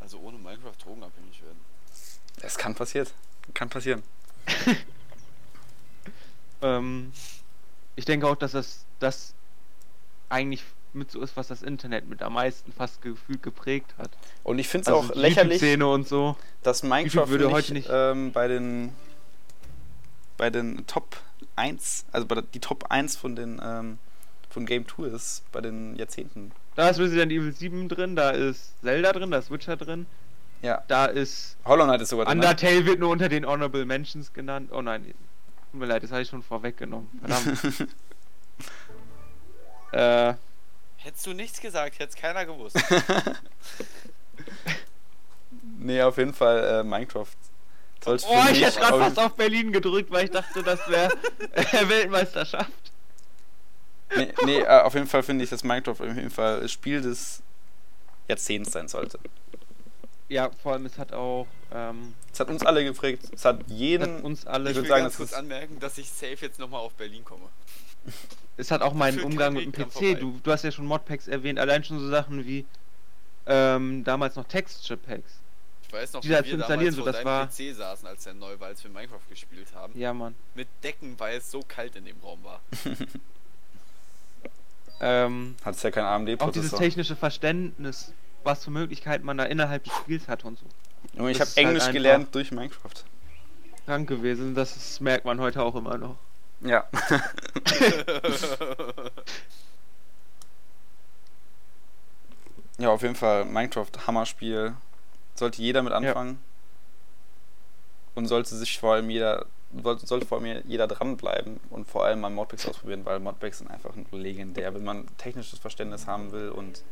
[0.00, 1.58] Also ohne Minecraft drogenabhängig werden.
[2.40, 3.08] Es kann passieren.
[3.52, 4.02] Kann passieren.
[6.60, 7.12] Ähm,
[7.94, 9.32] ich denke auch, dass das, das
[10.28, 10.64] eigentlich
[10.94, 14.10] mit so ist, was das Internet mit am meisten fast gefühlt geprägt hat.
[14.44, 15.60] Und ich finde es Also auch lächerlich,
[16.06, 16.36] so.
[16.62, 18.92] dass Minecraft würde nicht, heute nicht- Ähm, bei den
[20.36, 21.16] bei den Top
[21.56, 23.98] 1, also bei der, die Top 1 von den ähm,
[24.50, 26.52] von Game 2 ist, bei den Jahrzehnten.
[26.76, 30.06] Da ist Resident Evil 7 drin, da ist Zelda drin, da ist Witcher drin,
[30.62, 30.82] Ja.
[30.88, 32.38] da ist Hollow Knight ist sogar drin.
[32.38, 32.44] ne?
[32.46, 34.70] Undertale wird nur unter den Honorable Mentions genannt.
[34.72, 35.04] Oh nein,
[35.72, 37.08] tut mir leid, das habe ich schon vorweggenommen.
[37.20, 37.88] Verdammt.
[39.92, 40.34] äh,
[40.98, 42.76] Hättest du nichts gesagt, hätte es keiner gewusst.
[45.80, 47.26] Nee, auf jeden Fall äh, Minecraft.
[48.04, 51.12] Sollte Oh, ich hätte gerade auf- fast auf Berlin gedrückt, weil ich dachte, das wäre
[51.52, 52.70] äh, Weltmeisterschaft.
[54.16, 57.00] Nee, nee äh, auf jeden Fall finde ich, dass Minecraft auf jeden Fall das Spiel
[57.00, 57.42] des
[58.28, 59.18] Jahrzehnts sein sollte.
[60.28, 63.24] Ja, vor allem, es hat auch ähm, Es hat uns alle geprägt.
[63.32, 64.16] Es hat jeden.
[64.16, 64.70] hat uns alle.
[64.70, 66.92] Ich würd will sagen, ganz das kurz ist- anmerken, dass ich safe jetzt nochmal auf
[66.94, 67.48] Berlin komme.
[68.56, 70.18] Es hat auch meinen Umgang mit dem PC.
[70.18, 72.64] Du, du hast ja schon Modpacks erwähnt, allein schon so Sachen wie
[73.46, 75.40] ähm, damals noch Texture Packs.
[75.86, 78.06] Ich weiß noch, wie da wir installieren, damals so, vor das deinem war- PC saßen,
[78.08, 79.98] als der neu war, als wir Minecraft gespielt haben.
[79.98, 80.34] Ja, Mann.
[80.54, 82.60] Mit Decken, weil es so kalt in dem Raum war.
[85.00, 86.78] Ähm, Hat es ja kein auch dieses AMD-Prozessor.
[86.80, 90.64] technische Verständnis, was für Möglichkeiten man da innerhalb des Spiels hat und so.
[91.16, 93.04] Junge, ich habe halt Englisch einfach- gelernt durch Minecraft.
[93.86, 96.16] Krank gewesen, das ist, merkt man heute auch immer noch.
[96.60, 96.88] Ja.
[102.78, 104.74] ja, auf jeden Fall Minecraft Hammerspiel.
[105.34, 106.40] Sollte jeder mit anfangen.
[108.14, 109.46] Und sollte sich vor allem jeder
[109.82, 113.70] sollte, sollte vor allem jeder dranbleiben und vor allem mal Modpacks ausprobieren, weil Modpacks sind
[113.70, 116.82] einfach legendär, wenn man technisches Verständnis haben will und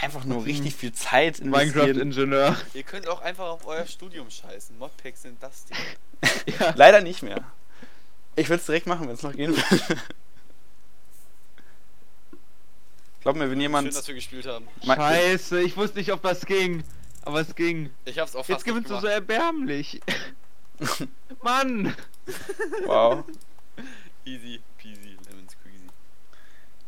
[0.00, 1.86] einfach nur richtig viel Zeit investieren.
[1.86, 2.56] Minecraft-Ingenieur.
[2.74, 4.78] Ihr könnt auch einfach auf euer Studium scheißen.
[4.78, 5.76] Modpacks sind das Ding.
[6.58, 6.72] ja.
[6.76, 7.44] Leider nicht mehr.
[8.36, 10.00] Ich würde es direkt machen, wenn es noch gehen würde.
[13.20, 13.86] Glaub mir, wenn jemand.
[13.86, 14.68] Schön, dass wir gespielt haben.
[14.84, 16.84] Scheiße, ich wusste nicht, ob das ging.
[17.22, 17.90] Aber es ging.
[18.04, 20.02] Ich hab's auch fast Jetzt gewinnst du so erbärmlich.
[21.42, 21.96] Mann!
[22.84, 23.24] Wow.
[24.26, 25.88] Easy peasy, lemon squeezy.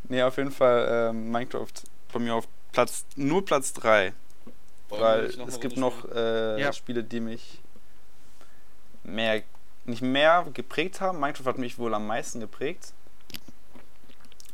[0.08, 1.72] Nee, auf jeden Fall ähm, Minecraft
[2.08, 4.12] von mir auf Platz, nur Platz 3.
[4.88, 6.72] Wollen Weil noch es eine gibt noch äh, Ja.
[6.72, 7.60] Spiele, die mich
[9.02, 9.42] mehr,
[9.88, 11.20] nicht mehr geprägt haben.
[11.20, 12.92] Minecraft hat mich wohl am meisten geprägt.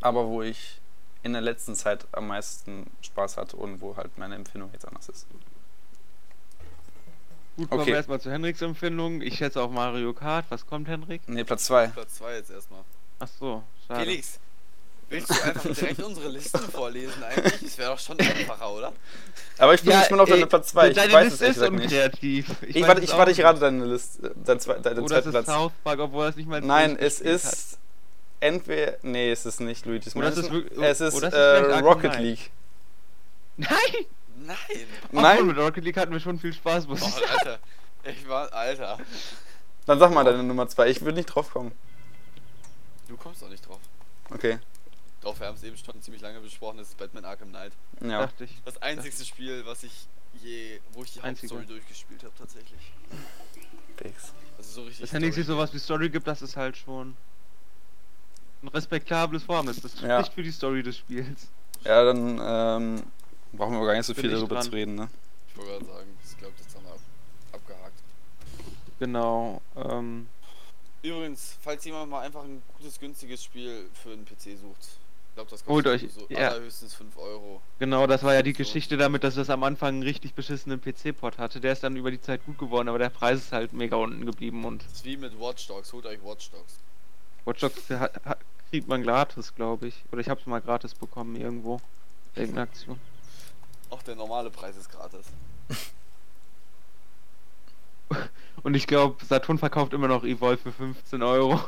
[0.01, 0.81] Aber wo ich
[1.23, 5.09] in der letzten Zeit am meisten Spaß hatte und wo halt meine Empfindung jetzt anders
[5.09, 5.27] ist.
[7.57, 7.91] Gut, kommen Okay.
[7.91, 9.21] wir erstmal zu Henriks Empfindung.
[9.21, 10.47] Ich schätze auch Mario Kart.
[10.49, 11.23] Was kommt, Henrik?
[11.29, 11.89] Nee, Platz 2.
[11.89, 12.83] Platz 2 jetzt erstmal.
[13.19, 14.01] Ach so, schade.
[14.05, 14.41] Felix,
[15.13, 17.61] willst du einfach direkt unsere Listen vorlesen eigentlich?
[17.63, 18.93] Das wäre doch schon einfacher, oder?
[19.59, 20.91] Aber ich bin nicht mal auf ey, deine Platz 2.
[20.91, 21.93] Ich weiß Liste es gesagt nicht.
[22.23, 23.41] Ich, weiß warte, ich auch warte nicht.
[23.41, 25.47] gerade deine Liste, dein, zwe dein Oder ist Platz.
[25.47, 27.79] South Park, obwohl es nicht mal Nein, es ist
[28.41, 28.97] entweder.
[29.03, 30.67] Nee, es ist nicht Luigi's Mansion.
[30.81, 32.19] es ist, oder es ist äh, Rocket.
[32.19, 32.51] League.
[33.57, 33.69] Nein!
[34.45, 34.57] Nein!
[35.09, 35.47] Obwohl, Nein?
[35.47, 37.27] mit Rocket League hatten wir schon viel Spaß, muss Oh, ich sagen.
[37.39, 37.59] Alter.
[38.05, 38.99] Ich war, Alter.
[39.87, 40.89] Dann sag mal deine Nummer 2.
[40.91, 41.71] Ich würde nicht drauf kommen.
[43.09, 43.79] Du kommst doch nicht drauf.
[44.31, 44.59] Okay.
[45.23, 47.73] Doch, wir haben es eben schon ziemlich lange besprochen, das ist Batman Arkham Knight.
[48.01, 48.27] Ja.
[48.27, 48.51] Dachte ich.
[48.65, 49.93] Das einzigste Spiel, was ich
[50.43, 51.55] je, wo ich die Einzige.
[51.55, 52.81] Hauptstory durchgespielt habe, tatsächlich.
[53.97, 54.33] Fix.
[54.59, 55.11] Also so richtig.
[55.11, 55.43] Dass sich Story.
[55.45, 57.17] sowas wie Story gibt, das ist halt schon
[58.63, 59.67] ein respektables Form.
[59.67, 60.19] Das Ja.
[60.21, 61.49] spricht für die Story des Spiels.
[61.85, 63.03] Ja, dann ähm,
[63.53, 64.65] brauchen wir gar nicht so Bin viel darüber dran.
[64.65, 65.09] zu reden, ne?
[65.49, 67.01] Ich wollte gerade sagen, ich glaube, das haben wir ab,
[67.53, 68.03] abgehakt.
[68.99, 69.61] Genau.
[69.77, 70.27] Ähm,
[71.03, 74.99] Übrigens, falls jemand mal einfach ein gutes, günstiges Spiel für einen PC sucht,
[75.33, 76.51] ich glaube, das Holt kostet euch- so ja.
[76.51, 77.63] allerhöchstens 5 Euro.
[77.79, 78.53] genau, das war ja die.
[78.53, 81.59] Geschichte damit, dass es am Anfang einen richtig beschissenen PC-Port hatte.
[81.59, 84.27] Der ist dann über die Zeit gut geworden, aber der Preis ist halt mega unten
[84.27, 86.77] geblieben und Das ist wie mit Watch Dogs, holt euch Watch Dogs.
[87.47, 90.05] Watch Dogs hat, hat, kriegt man gratis, glaube ich.
[90.13, 91.81] Oder ich habe es mal gratis bekommen irgendwo.
[92.35, 93.01] Irgendeine Aktion.
[93.89, 95.25] Auch der normale Preis ist gratis.
[98.63, 101.59] Und ich glaube, Saturn verkauft immer noch Evolve für 15 Euro.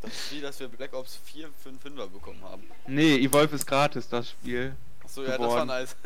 [0.05, 2.63] Das ist wie, dass wir Black Ops 4 für einen Fünfer bekommen haben.
[2.87, 4.75] Nee, Evolve ist gratis, das Spiel.
[5.03, 5.95] Achso, ja, das war nice.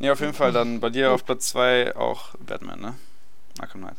[0.00, 2.94] Nee, auf jeden Fall dann bei dir auf Platz 2 auch Batman, ne?
[3.60, 3.96] Arkham Knight.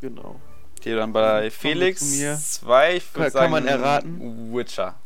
[0.00, 0.40] Genau.
[0.78, 2.36] Okay, dann bei Felix zu mir.
[2.36, 4.52] 2, ich würde Kann- sagen, kann man erraten?
[4.54, 4.96] Witcher.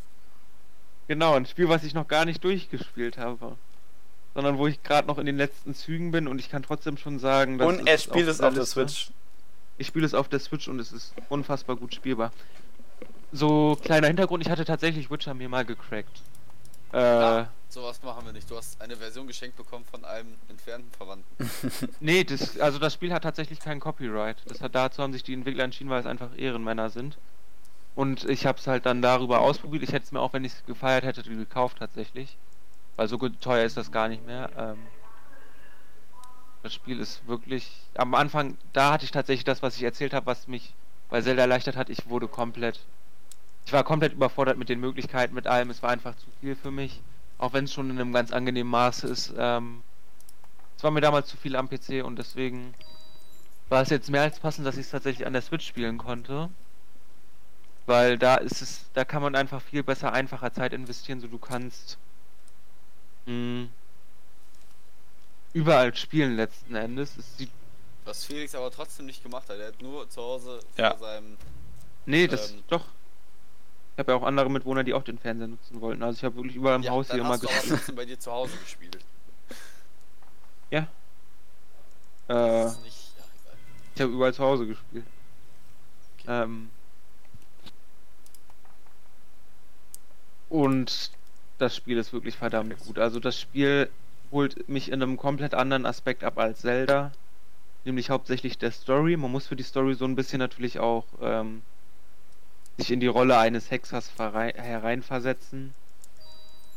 [1.06, 3.56] Genau, ein Spiel, was ich noch gar nicht durchgespielt habe.
[4.34, 7.18] Sondern wo ich gerade noch in den letzten Zügen bin und ich kann trotzdem schon
[7.18, 9.10] sagen, dass Und er spielt es der auf der Liste- Switch.
[9.78, 12.32] Ich spiele es auf der Switch und es ist unfassbar gut spielbar.
[13.32, 16.22] So, kleiner Hintergrund, ich hatte tatsächlich Witcher mir mal gecrackt.
[16.92, 17.48] Äh, Ah.
[17.68, 18.48] Sowas machen wir nicht.
[18.48, 21.50] Du hast eine Version geschenkt bekommen von einem entfernten Verwandten.
[22.00, 24.36] nee, das, also das Spiel hat tatsächlich kein Copyright.
[24.46, 27.18] Das hat, dazu haben sich die Entwickler entschieden, weil es einfach Ehrenmänner sind.
[27.96, 29.82] Und ich habe es halt dann darüber ausprobiert.
[29.82, 32.36] Ich hätte es mir auch, wenn ich es gefeiert hätte, gekauft tatsächlich.
[32.94, 34.50] Weil so gut teuer ist das gar nicht mehr.
[34.56, 34.78] Ähm,
[36.64, 37.70] das Spiel ist wirklich.
[37.94, 40.72] Am Anfang, da hatte ich tatsächlich das, was ich erzählt habe, was mich
[41.10, 41.90] bei Zelda erleichtert hat.
[41.90, 42.80] Ich wurde komplett.
[43.66, 45.68] Ich war komplett überfordert mit den Möglichkeiten, mit allem.
[45.68, 47.02] Es war einfach zu viel für mich.
[47.36, 49.34] Auch wenn es schon in einem ganz angenehmen Maße ist.
[49.36, 49.82] Ähm,
[50.76, 52.74] es war mir damals zu viel am PC und deswegen
[53.68, 56.48] war es jetzt mehr als passend, dass ich es tatsächlich an der Switch spielen konnte.
[57.84, 61.38] Weil da ist es, da kann man einfach viel besser, einfacher Zeit investieren, so du
[61.38, 61.98] kannst
[63.26, 63.66] mh,
[65.54, 67.16] überall spielen letzten Endes.
[67.16, 67.50] Es sieht,
[68.04, 69.58] Was Felix aber trotzdem nicht gemacht hat.
[69.58, 70.90] Er hat nur zu Hause Ja.
[70.90, 71.38] vor seinem.
[72.04, 72.62] nee, das Ähm.
[72.68, 72.84] doch.
[73.94, 76.02] Ich habe ja auch andere Mitwohner, die auch den Fernseher nutzen wollten.
[76.02, 77.76] Also ich habe wirklich überall im Ja, Haus dann hier immer hast du aber gespielt.
[77.78, 78.98] trotzdem bei dir zu Hause gespielt.
[80.70, 80.80] Ja.
[80.80, 80.86] Äh,
[82.28, 82.96] Das ist nicht.
[83.16, 83.56] Ja, egal.
[83.94, 85.04] ich habe überall zu Hause gespielt.
[86.18, 86.42] Okay.
[86.44, 86.70] Ähm,
[90.48, 91.10] und
[91.58, 92.98] das Spiel ist wirklich verdammt gut.
[92.98, 93.90] Also das Spiel
[94.34, 97.12] holt mich in einem komplett anderen Aspekt ab als Zelda.
[97.86, 99.16] Nämlich hauptsächlich der Story.
[99.16, 101.62] Man muss für die Story so ein bisschen natürlich auch ähm,
[102.76, 105.72] sich in die Rolle eines Hexers hereinversetzen.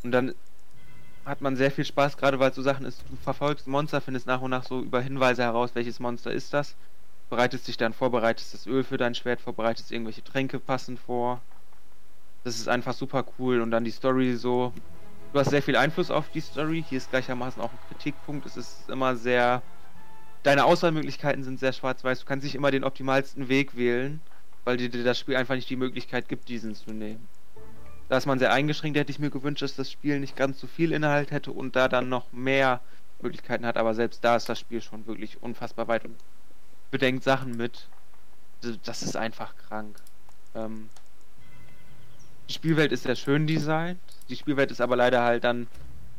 [0.04, 0.34] Und dann
[1.26, 4.28] hat man sehr viel Spaß, gerade weil es so Sachen ist, du verfolgst Monster, findest
[4.28, 6.78] nach und nach so über Hinweise heraus, welches Monster ist das
[7.30, 11.00] bereitest dich dann vor, bereitest das Öl für dein Schwert vor, bereitest irgendwelche Tränke passend
[11.00, 11.42] vor.
[12.44, 14.74] Das ist einfach super cool und dann die Story so.
[15.34, 16.84] Du hast sehr viel Einfluss auf die Story.
[16.88, 18.46] Hier ist gleichermaßen auch ein Kritikpunkt.
[18.46, 19.62] Es ist immer sehr.
[20.44, 22.22] Deine Auswahlmöglichkeiten sind sehr schwarz-weiß.
[22.22, 24.22] Du kannst nicht immer den optimalsten Weg wählen,
[24.64, 27.28] weil dir das Spiel einfach nicht die Möglichkeit gibt, diesen zu nehmen.
[28.08, 28.98] Da ist man sehr eingeschränkt.
[28.98, 31.90] Hätte ich mir gewünscht, dass das Spiel nicht ganz so viel Inhalt hätte und da
[31.90, 32.80] dann noch mehr
[33.22, 33.76] Möglichkeiten hat.
[33.76, 36.16] Aber selbst da ist das Spiel schon wirklich unfassbar weit und
[36.90, 37.90] bedenkt Sachen mit.
[38.86, 39.98] Das ist einfach krank.
[40.56, 40.90] Ähm,
[42.50, 44.00] die Spielwelt ist sehr schön designt.
[44.30, 45.68] Die Spielwelt ist aber leider halt dann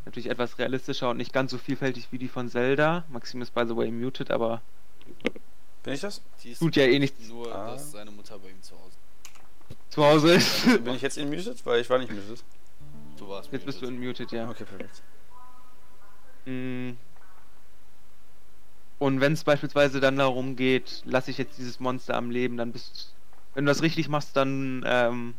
[0.05, 3.05] natürlich etwas realistischer und nicht ganz so vielfältig wie die von Zelda.
[3.11, 4.63] Maxim ist by the way muted, aber
[5.83, 6.23] Bin ich das?
[6.43, 7.73] Die ist tut ja eh nichts Nur, Ah.
[7.73, 8.97] dass seine Mutter bei ihm zu Hause.
[9.91, 10.65] zu Hause ist.
[10.85, 11.65] Bin ich jetzt in muted?
[11.65, 12.43] Weil ich war nicht muted.
[13.19, 13.99] Du warst Jetzt bist du muted.
[14.01, 14.49] in muted, ja.
[14.51, 15.03] Okay, perfekt.
[16.47, 16.93] Mm.
[18.99, 22.73] Und wenn es beispielsweise dann darum geht, lasse ich jetzt dieses Monster am Leben, dann
[22.73, 23.15] bist
[23.55, 25.35] wenn du das richtig machst, dann ähm,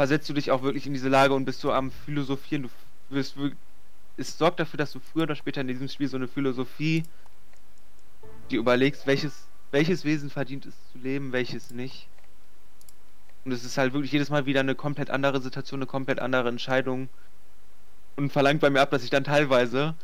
[0.00, 2.62] versetzt du dich auch wirklich in diese Lage und bist so am Philosophieren.
[2.62, 2.70] Du
[3.14, 3.36] wirst
[4.16, 7.02] es sorgt dafür, dass du früher oder später in diesem Spiel so eine Philosophie
[8.50, 12.08] dir überlegst, welches, welches Wesen verdient es zu leben, welches nicht.
[13.44, 16.48] Und es ist halt wirklich jedes Mal wieder eine komplett andere Situation, eine komplett andere
[16.48, 17.10] Entscheidung
[18.16, 19.94] und verlangt bei mir ab, dass ich dann teilweise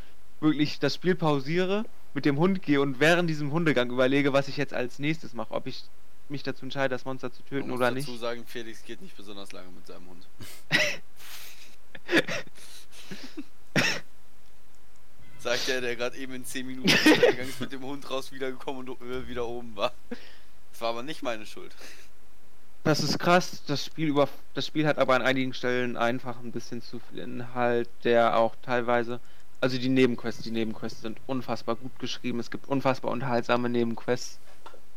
[0.40, 4.58] wirklich das Spiel pausiere, mit dem Hund gehe und während diesem Hundegang überlege, was ich
[4.58, 5.84] jetzt als nächstes mache, ob ich
[6.30, 8.20] mich dazu entscheide, das Monster zu töten muss oder dazu nicht.
[8.20, 10.26] sagen, Felix geht nicht besonders lange mit seinem Hund.
[15.38, 18.88] Sagt der, der gerade eben in 10 Minuten gegangen ist mit dem Hund raus wiedergekommen
[18.88, 19.92] und äh, wieder oben war.
[20.72, 21.72] Das war aber nicht meine Schuld.
[22.82, 23.62] Das ist krass.
[23.66, 27.20] Das Spiel über das Spiel hat aber an einigen Stellen einfach ein bisschen zu viel
[27.20, 29.20] Inhalt, der auch teilweise
[29.60, 32.40] also die Nebenquests, die Nebenquests sind unfassbar gut geschrieben.
[32.40, 34.38] Es gibt unfassbar unterhaltsame Nebenquests.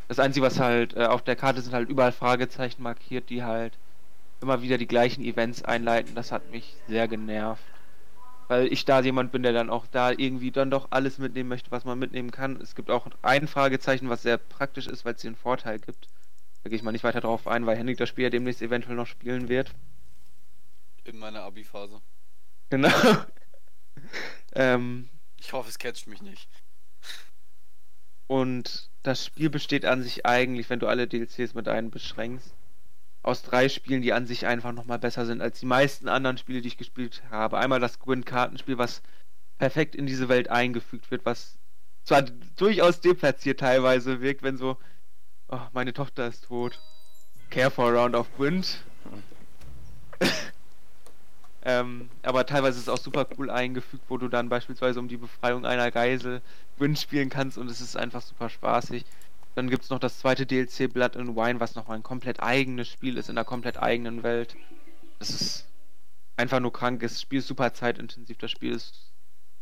[0.10, 3.80] Das einzige, was halt äh, auf der Karte sind halt überall Fragezeichen markiert, die halt
[4.42, 6.16] immer wieder die gleichen Events einleiten.
[6.16, 7.64] Das hat mich sehr genervt.
[8.48, 11.72] Weil ich da jemand bin, der dann auch da irgendwie dann doch alles mitnehmen möchte,
[11.72, 12.58] was man mitnehmen kann.
[12.62, 16.10] Es gibt auch ein Fragezeichen, was sehr praktisch ist, weil es einen Vorteil gibt.
[16.64, 18.96] Da gehe ich mal nicht weiter drauf ein, weil Henrik das Spiel ja demnächst eventuell
[18.96, 19.76] noch spielen wird.
[21.06, 22.02] In meiner Abi-Phase.
[22.70, 22.90] Genau.
[24.54, 26.50] ähm, Ich hoffe, es catcht mich nicht.
[28.30, 32.54] Und das Spiel besteht an sich eigentlich, wenn du alle DLCs mit ein beschränkst,
[33.24, 36.62] aus drei Spielen, die an sich einfach nochmal besser sind als die meisten anderen Spiele,
[36.62, 37.58] die ich gespielt habe.
[37.58, 39.02] Einmal das Gwyn-Kartenspiel, was
[39.58, 41.58] perfekt in diese Welt eingefügt wird, was
[42.04, 44.78] zwar durchaus deplatziert teilweise wirkt, wenn so,
[45.48, 46.80] oh, meine Tochter ist tot.
[47.50, 48.84] Care for a round of Gwent.
[51.70, 55.18] ähm, aber teilweise ist es auch super cool eingefügt, wo du dann beispielsweise um die
[55.18, 56.42] Befreiung einer Geisel
[56.80, 59.06] Gwent spielen kannst und es ist einfach super spaßig.
[59.54, 62.88] Dann gibt es noch das zweite DLC Blood and Wine, was nochmal ein komplett eigenes
[62.88, 64.56] Spiel ist in einer komplett eigenen Welt.
[65.20, 65.68] Das ist
[66.38, 67.02] einfach nur krank.
[67.02, 68.38] Das Spiel ist super zeitintensiv.
[68.38, 69.12] Das Spiel ist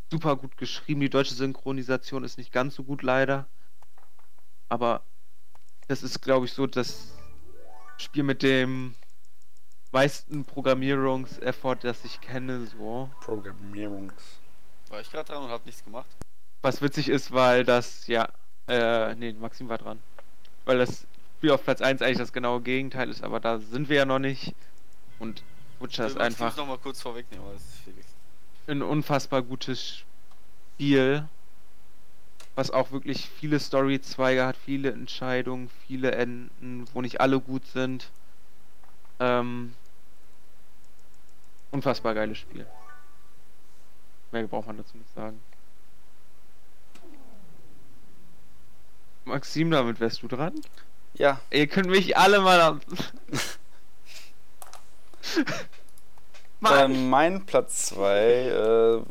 [0.09, 1.01] super gut geschrieben.
[1.01, 3.47] Die deutsche Synchronisation ist nicht ganz so gut leider.
[4.69, 5.03] Aber
[5.89, 7.11] das ist, glaube ich, so das
[7.97, 8.95] Spiel mit dem
[9.97, 12.67] meisten Programmierungseffort, das ich kenne.
[12.67, 13.09] So.
[13.21, 14.13] Programmierungs.
[14.89, 16.05] War ich gerade dran und hab nichts gemacht?
[16.61, 18.29] Was witzig ist, weil das, ja,
[18.67, 19.99] äh, nee, Maxim war dran.
[20.65, 23.95] Weil das Spiel auf Platz 1 eigentlich das genaue Gegenteil ist, aber da sind wir
[23.97, 24.53] ja noch nicht.
[25.17, 25.41] Und
[25.79, 28.05] Witcher ist einfach noch mal kurz vorwegnehmen, aber das ist Felix.
[28.67, 30.03] ein unfassbar gutes
[30.75, 31.27] Spiel,
[32.53, 38.11] was auch wirklich viele Storyzweige hat, viele Entscheidungen, viele Enden, wo nicht alle gut sind.
[39.19, 39.73] Ähm,
[41.71, 42.65] unfassbar geiles Spiel.
[44.31, 45.41] Mehr braucht man dazu nicht sagen.
[49.25, 50.53] Maxim, damit wärst du dran?
[51.13, 52.81] Ja, Ihr könnt mich alle mal am
[56.71, 59.01] Ähm, mein Platz 2 äh,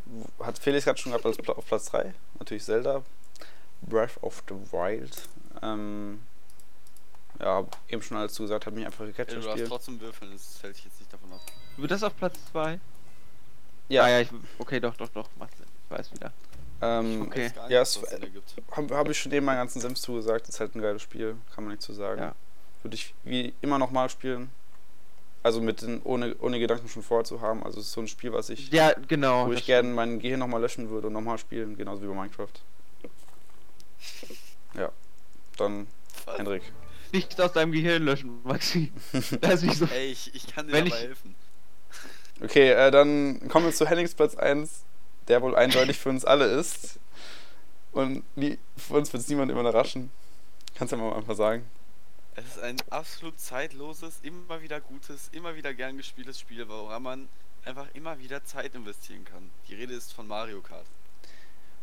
[0.43, 2.13] hat Felix gerade schon gehabt als Pla- auf Platz 3.
[2.39, 3.03] Natürlich Zelda.
[3.81, 5.29] Breath of the Wild.
[5.61, 6.21] Ähm,
[7.39, 9.67] ja, eben schon alles zugesagt, hat mich einfach gecatcht Ja, du darfst Spiel.
[9.69, 11.39] trotzdem würfeln, das hält ich jetzt nicht davon ab.
[11.77, 12.79] Wird das auf Platz 2?
[13.89, 15.65] Ja, Ah, ja, ich, okay, doch, doch, doch, macht Sinn.
[15.89, 16.33] Ich weiß wieder.
[16.81, 17.43] ähm, Okay.
[17.43, 18.55] Nicht, Ja, es- ergibt.
[18.71, 20.49] habe hab ich schon eben meinen ganzen Sims zugesagt.
[20.49, 22.19] Ist halt ein geiles Spiel, kann man nicht zu sagen.
[22.21, 22.35] Ja.
[22.83, 24.49] Würde ich wie immer nochmal spielen.
[25.43, 27.63] Also mit den, ohne, ohne Gedanken schon vorzuhaben.
[27.63, 29.47] Also es ist so ein Spiel, was ich, Ja, genau.
[29.47, 32.47] wo ich gerne mein Gehirn nochmal löschen würde und nochmal spielen, genauso wie bei Minecraft.
[34.73, 34.91] Ja.
[35.57, 35.87] Dann
[36.25, 36.37] Was?
[36.37, 36.63] Hendrik.
[37.13, 38.91] Nichts aus deinem Gehirn löschen, Maxi.
[39.41, 39.85] Das ist nicht so.
[39.85, 41.35] Ey, ich, ich kann dir Wenn ich- helfen.
[42.43, 44.83] Okay, äh, dann kommen wir zu Hennings Platz 1,
[45.27, 46.99] der wohl eindeutig für uns alle ist.
[47.91, 50.11] Und nie, für uns wird es niemand immer überraschen.
[50.75, 51.65] Kannst du ja mal einfach sagen.
[52.35, 57.29] Es ist ein absolut zeitloses, immer wieder gutes, immer wieder gern gespieltes Spiel, woran man
[57.65, 59.49] einfach immer wieder Zeit investieren kann.
[59.67, 60.85] Die Rede ist von Mario Kart.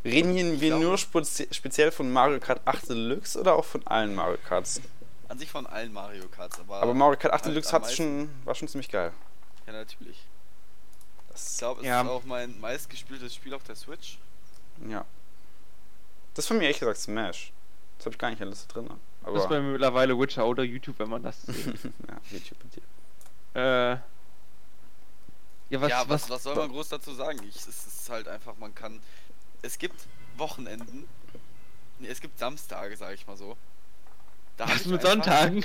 [0.04, 4.36] Reden wir nur spezi speziell von Mario Kart 8 Deluxe oder auch von allen Mario
[4.46, 4.80] Karts?
[5.28, 6.82] An sich von allen Mario Karts, aber.
[6.82, 9.12] Aber Mario Kart 8 halt Deluxe meisten- schon, war schon ziemlich geil.
[9.66, 10.18] Ja, natürlich.
[11.34, 12.02] Ich Das, glaube, es Ja.
[12.02, 14.18] ist auch mein meistgespieltes Spiel auf der Switch.
[14.88, 15.04] ja.
[16.34, 17.52] Das ist von mir ehrlich gesagt Smash.
[17.96, 18.86] Das habe ich gar nicht in der Liste drin.
[18.86, 18.98] ne?
[19.22, 21.66] Aber Das ist bei mir mittlerweile Witcher oder YouTube, wenn man das sieht.
[21.84, 22.82] ja, YouTube mit dir.
[23.54, 23.96] äh.
[25.70, 27.40] Ja, was, ja, was, was, was soll man groß dazu sagen?
[27.48, 29.00] Ich, es ist halt einfach, man kann.
[29.62, 30.06] Es gibt
[30.36, 31.08] Wochenenden.
[32.00, 33.56] Nee, es gibt Samstage, sag ich mal so.
[34.56, 35.64] Da was mit einfach- Sonntagen?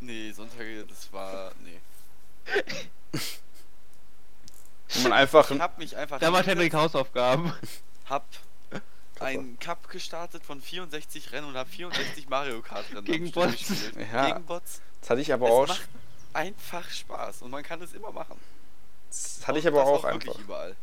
[0.00, 1.52] Nee, Sonntage, das war.
[1.62, 1.80] Nee.
[4.94, 5.50] Wo man einfach.
[5.50, 6.18] Ich hab mich einfach.
[6.18, 7.52] Da macht Henrik Hausaufgaben.
[8.08, 8.26] Hab
[9.20, 13.56] einen Cup gestartet von 64 Rennen und hab 64 Mario Kart Rennen Gegen Bots.
[13.56, 13.94] gespielt.
[14.12, 14.26] Ja.
[14.26, 14.80] Gegen Bots.
[15.00, 15.68] Das hatte ich aber es auch.
[15.68, 15.88] macht
[16.34, 18.36] einfach Spaß und man kann es immer machen.
[19.08, 20.40] Das hatte ich aber auch wirklich einfach.
[20.42, 20.74] überall.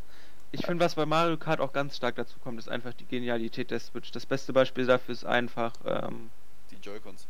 [0.51, 3.69] Ich finde, was bei Mario Kart auch ganz stark dazu kommt, ist einfach die Genialität
[3.71, 4.11] der Switch.
[4.11, 6.29] Das beste Beispiel dafür ist einfach, ähm,
[6.71, 7.27] Die Joy-Cons.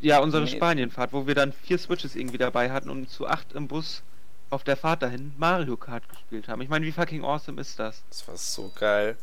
[0.00, 0.50] ja, unsere Nee.
[0.50, 4.02] Spanienfahrt, wo wir dann vier Switches irgendwie dabei hatten und zu acht im Bus
[4.50, 6.62] auf der Fahrt dahin Mario Kart gespielt haben.
[6.62, 8.02] Ich meine, wie fucking awesome ist das?
[8.08, 9.16] Das war so geil.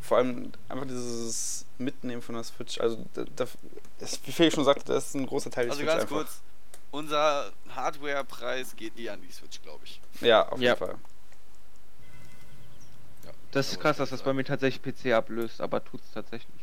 [0.00, 2.80] Vor allem einfach dieses Mitnehmen von der Switch.
[2.80, 3.46] Also, da, da,
[3.98, 6.16] das, wie Felix schon sagte, das ist ein großer Teil der Also Switch ganz einfach.
[6.16, 6.40] kurz,
[6.90, 10.00] unser Hardware-Preis geht eh an die Switch, glaube ich.
[10.20, 10.70] Ja, auf Ja.
[10.74, 10.96] jeden Fall.
[13.52, 16.61] Das ist krass, dass das bei mir tatsächlich PC ablöst, aber tut's tatsächlich.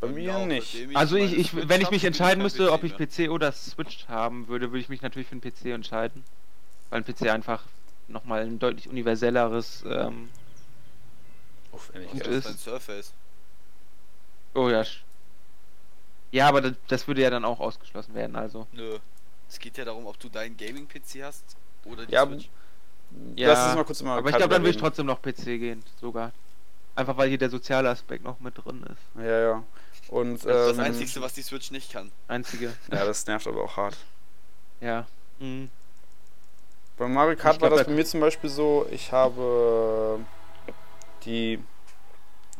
[0.00, 0.72] Bei mir auch, nicht.
[0.72, 3.06] seitdem Also ich, ich, wenn ich mich entscheiden müsste, ob ich mehr.
[3.08, 6.24] PC oder Switch haben würde, würde ich mich natürlich für den PC entscheiden.
[6.88, 7.64] Weil ein PC einfach
[8.08, 10.30] nochmal ein deutlich universelleres, ähm,
[11.72, 13.12] Uff, Und ist dein Surface.
[14.54, 14.84] oh ja.
[16.32, 18.66] Ja, aber das, das würde ja dann auch ausgeschlossen werden, also.
[18.72, 18.98] Nö.
[19.48, 22.48] Es geht ja darum, ob du deinen Gaming-PC hast oder die Ja, Switch.
[23.34, 25.44] Ja, Lass uns mal kurz mal Aber ich glaube, dann würde ich trotzdem noch PC
[25.58, 26.32] gehen, sogar.
[26.94, 29.22] Einfach weil hier der soziale Aspekt noch mit drin ist.
[29.22, 29.64] Ja, ja.
[30.10, 32.10] Und, Das ist das ähm, Einzige, was die Switch nicht kann.
[32.26, 32.72] Einzige.
[32.92, 33.96] Ja, das nervt aber auch hart.
[34.80, 35.06] Ja.
[35.38, 35.70] Mhm.
[36.96, 40.20] Bei Mario Kart Ich war glaub, das da- bei mir zum Beispiel so, ich habe
[41.24, 41.62] die.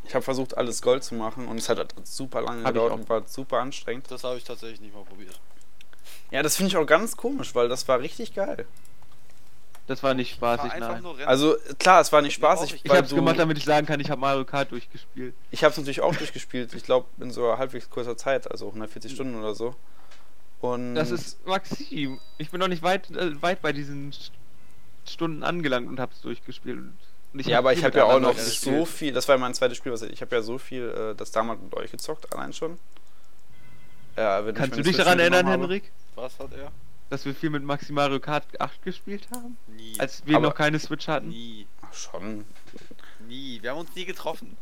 [0.04, 2.92] Ich habe versucht, alles Gold zu machen und es hat halt super lange Hab gedauert
[2.92, 4.10] und war super anstrengend.
[4.10, 5.38] Das habe ich tatsächlich nicht mal probiert.
[6.30, 8.66] Ja, das finde ich auch ganz komisch, weil das war richtig geil.
[9.90, 11.04] Das war nicht spaßig, nein.
[11.26, 14.08] Also klar, es war nicht spaßig, ich Ich hab's gemacht, damit ich sagen kann, ich
[14.08, 15.34] habe Mario Kart durchgespielt.
[15.50, 16.72] ich habe es natürlich auch durchgespielt.
[16.74, 19.74] Ich glaube in so halbwegs kurzer Zeit, also 140 Stunden oder so.
[20.60, 22.20] Und Das ist Maxim.
[22.38, 24.30] Ich bin noch nicht weit, äh, weit bei diesen St-
[25.06, 26.78] Stunden angelangt und hab's durchgespielt.
[27.32, 29.12] Ja, aber ich habe ja auch noch so viel.
[29.12, 31.60] Das war mein zweites Spiel, was ich, ich habe ja so viel äh, das damals
[31.62, 32.78] mit euch gezockt, allein schon.
[34.16, 35.48] Ja, wenn ich Kannst du dich daran erinnern.
[35.48, 35.90] Henrik?
[36.14, 36.70] Was hat er?
[37.10, 39.56] Dass wir viel mit Maxi Mario Kart 8 gespielt haben?
[39.66, 39.98] Nie.
[39.98, 41.28] Als wir Aber- noch keine Switch hatten?
[41.28, 41.66] nie.
[41.82, 42.44] Ach, schon.
[43.26, 43.60] Nie.
[43.62, 44.56] Wir haben uns nie getroffen.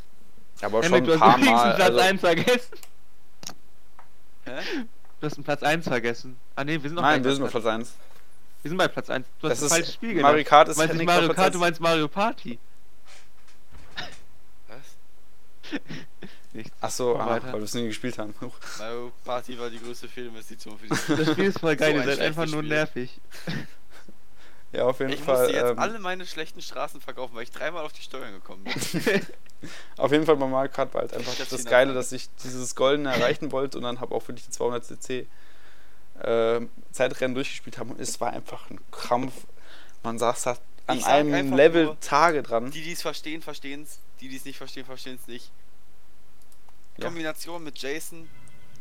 [0.62, 1.64] Aber Henrik, schon du ein hast paar übrigens Mal.
[1.66, 2.78] einen Platz Also, 1 vergessen.
[4.44, 4.60] Hä?
[5.20, 6.36] Du hast einen Platz 1 vergessen.
[6.56, 7.94] Ah ne, wir sind noch nein, bei wir sind auf Platz 1.
[8.62, 9.26] Wir sind bei Platz 1.
[9.40, 10.46] Du hast Das ein ist falsches Spiel Mario genannt.
[10.48, 11.60] Kart Du ist meinst nicht Henrik Mario Kart, du 1.
[11.60, 12.58] meinst Mario Party.
[14.68, 15.70] Was?
[16.58, 16.72] Nichts.
[16.80, 18.34] Achso, Mach ah, weil wir es nie gespielt haben.
[18.78, 22.04] Mario Party war die größte Fehlinvestition für die Das Spiel ist voll geil, So ihr
[22.16, 22.68] seid einfach nur Spiel.
[22.68, 23.20] nervig.
[24.70, 25.44] Ja, auf jeden Ich Fall.
[25.44, 28.64] musste jetzt ähm, alle meine schlechten Straßen verkaufen, weil ich dreimal auf die Steuern gekommen
[28.64, 29.22] bin.
[29.96, 32.28] Auf jeden Fall bei Mario Kart war halt einfach Ich das hier Geile, dass ich
[32.44, 35.26] dieses Goldene erreichen wollte und dann habe auch wirklich die 200 cc
[36.20, 36.60] äh,
[36.92, 39.32] Zeitrennen durchgespielt haben und es war einfach ein Krampf.
[40.02, 42.70] Man saß da an Ich einem Level nur, Tage dran.
[42.70, 44.00] Die, die es verstehen, verstehen es.
[44.20, 45.50] Die, die es nicht verstehen, verstehen es nicht.
[46.98, 47.06] Ja.
[47.06, 48.28] Kombination mit Jason.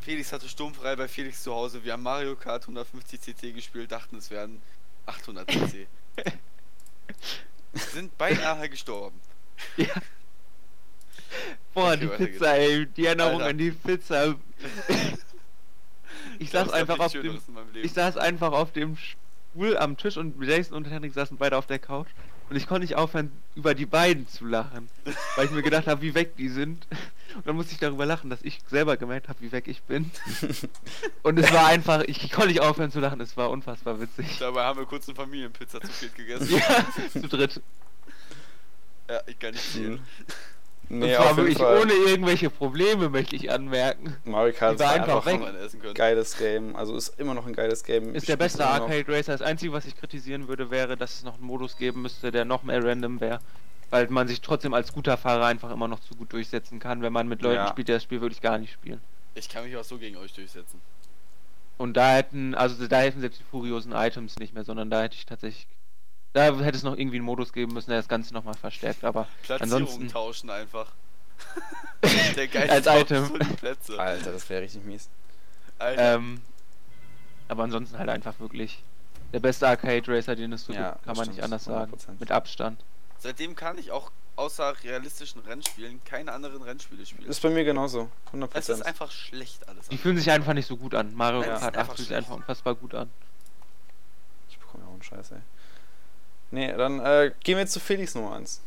[0.01, 1.83] Felix hatte sturmfrei bei Felix zu Hause.
[1.83, 4.61] Wir haben Mario Kart 150 cc gespielt, dachten es wären
[5.05, 5.87] 800 cc.
[7.73, 9.19] Sind beinahe gestorben.
[9.75, 9.93] Ja.
[11.73, 13.47] Boah, Okay, die Pizza, ey, die Erinnerung Alter.
[13.47, 14.35] an die Pizza.
[16.39, 17.39] Ich saß einfach auf dem,
[17.81, 21.65] ich saß einfach auf dem Stuhl am Tisch und Jason und Henrik saßen beide auf
[21.65, 22.09] der Couch
[22.49, 24.89] und ich konnte nicht aufhören, über die beiden zu lachen,
[25.35, 26.85] weil ich mir gedacht habe, wie weg die sind.
[27.35, 30.09] Und dann musste ich darüber lachen, dass ich selber gemerkt habe, wie weg ich bin.
[31.23, 34.37] Und es war einfach, ich konnte nicht aufhören zu lachen, es war unfassbar witzig.
[34.39, 36.49] Dabei haben wir kurz eine Familienpizza zu viel gegessen.
[36.55, 37.61] Ja, zu dritt.
[39.09, 39.99] Ja, ich kann nicht
[40.87, 41.01] zählen.
[41.01, 41.81] Und Nee, zwar auf jeden wirklich Fall.
[41.81, 44.15] ohne irgendwelche Probleme, möchte ich anmerken.
[44.25, 45.83] Mario Kart ist einfach einfach weg.
[45.87, 46.75] ein geiles Game.
[46.75, 48.09] Also ist immer noch ein geiles Game.
[48.11, 48.65] Ich Ist der spiel's beste.
[48.65, 49.31] Arcade Racer.
[49.33, 52.45] Das Einzige, was ich kritisieren würde, wäre, dass es noch einen Modus geben müsste, der
[52.45, 53.39] noch mehr random wäre.
[53.89, 57.13] Weil man sich trotzdem als guter Fahrer einfach immer noch zu gut durchsetzen kann, wenn
[57.13, 57.67] man mit Leuten Ja.
[57.69, 58.99] spielt, die das Spiel wirklich gar nicht spielen.
[59.35, 60.81] Ich kann mich auch so gegen euch durchsetzen.
[61.77, 65.15] Und da hätten, also da helfen selbst die furiosen Items nicht mehr, sondern da hätte
[65.15, 65.67] ich tatsächlich.
[66.33, 69.27] Da hätte es noch irgendwie einen Modus geben müssen, der das Ganze nochmal verstärkt, aber
[69.43, 70.07] Platzierungen ansonsten.
[70.09, 70.91] tauschen einfach.
[72.35, 73.33] der Geist Als Item.
[73.57, 73.99] Plätze.
[73.99, 75.09] Alter, das wäre richtig mies.
[75.79, 76.15] Alter.
[76.15, 76.41] Ähm,
[77.47, 78.83] aber ansonsten halt einfach wirklich
[79.33, 81.93] der beste Arcade Racer, den es so Ja, gibt, kann das man nicht anders sagen.
[81.93, 82.19] 100%.
[82.19, 82.83] Mit Abstand.
[83.19, 87.27] Seitdem kann ich auch außer realistischen Rennspielen keine anderen Rennspiele spielen.
[87.27, 88.09] Ist bei mir genauso.
[88.33, 88.49] 100%.
[88.53, 89.87] Es ist einfach schlecht alles.
[89.89, 91.13] Die fühlen sich einfach nicht so gut an.
[91.15, 93.09] Mario Kart sind 8 einfach fühlt sich einfach unfassbar gut an.
[94.49, 95.39] Ich bekomme ja auch einen Scheiß, ey.
[96.51, 98.61] Nee, dann äh, gehen wir zu Felix Nummer 1.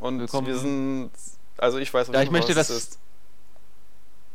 [0.00, 0.46] Und Willkommen.
[0.46, 1.10] wir sind.
[1.56, 2.98] Also ich weiß jeden ich Fall, möchte was das- ist.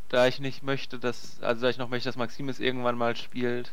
[0.09, 3.71] Da ich nicht möchte, dass, also da ich noch möchte, dass Maximus irgendwann mal spielt.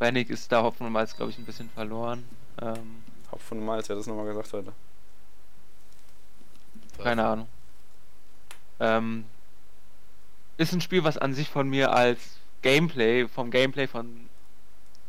[0.00, 2.24] Bennig ist da Hopfen und Malz, glaube ich, ein bisschen verloren.
[2.60, 4.72] Ähm, Haupt von Malz, wer hat das nochmal gesagt heute?
[7.02, 7.48] keine Ahnung.
[8.80, 9.24] Ähm,
[10.56, 12.20] ist ein Spiel, was an sich von mir als
[12.62, 14.28] Gameplay, vom Gameplay von.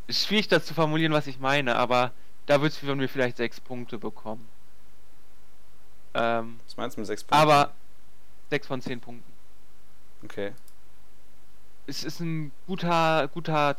[0.07, 2.11] Ist schwierig das zu formulieren, was ich meine, aber
[2.45, 4.47] da wird es von mir vielleicht sechs Punkte bekommen.
[6.13, 7.41] Ähm, Was meinst du mit 6 Punkten?
[7.41, 7.71] aber
[8.49, 9.31] sechs von zehn Punkten.
[10.23, 10.51] Okay.
[11.87, 13.75] es ist ein guter, guter,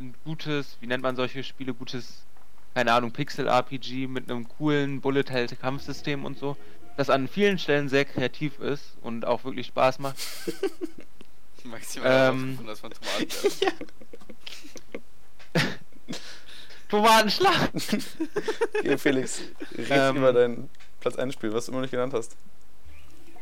[0.00, 2.24] ein gutes, wie nennt man solche Spiele, gutes,
[2.74, 6.56] keine Ahnung, Pixel-RPG mit einem coolen Bullet-Hell-Kampfsystem und so,
[6.96, 10.16] das an vielen Stellen sehr kreativ ist und auch wirklich Spaß macht.
[11.64, 12.58] Maximal Ähm.
[12.66, 13.26] das von Tomaten.
[16.88, 17.70] Tomatenschlag!
[18.78, 19.40] Okay, Felix,
[19.76, 20.16] red Ähm.
[20.16, 20.70] über dein
[21.00, 22.36] Platz 1 Spiel, was du immer nicht genannt hast.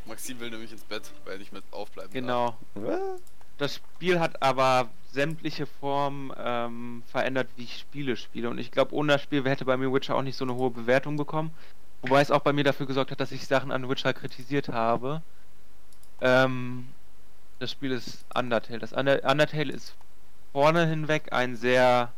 [0.06, 2.12] Maxim will nämlich ins Bett, weil er nicht mit aufbleiben darf.
[2.12, 2.56] Genau.
[2.74, 3.20] Was?
[3.58, 8.50] Das Spiel hat aber sämtliche Formen ähm, verändert, wie ich Spiele spiele.
[8.50, 10.70] Und ich glaube, ohne das Spiel hätte bei mir Witcher auch nicht so eine hohe
[10.70, 11.52] Bewertung bekommen.
[12.00, 15.22] Wobei es auch bei mir dafür gesorgt hat, dass ich Sachen an Witcher kritisiert habe.
[16.20, 16.88] Ähm,
[17.60, 18.80] das Spiel ist Undertale.
[18.80, 19.94] Das Under Undertale ist
[20.52, 22.12] vorne hinweg ein sehr,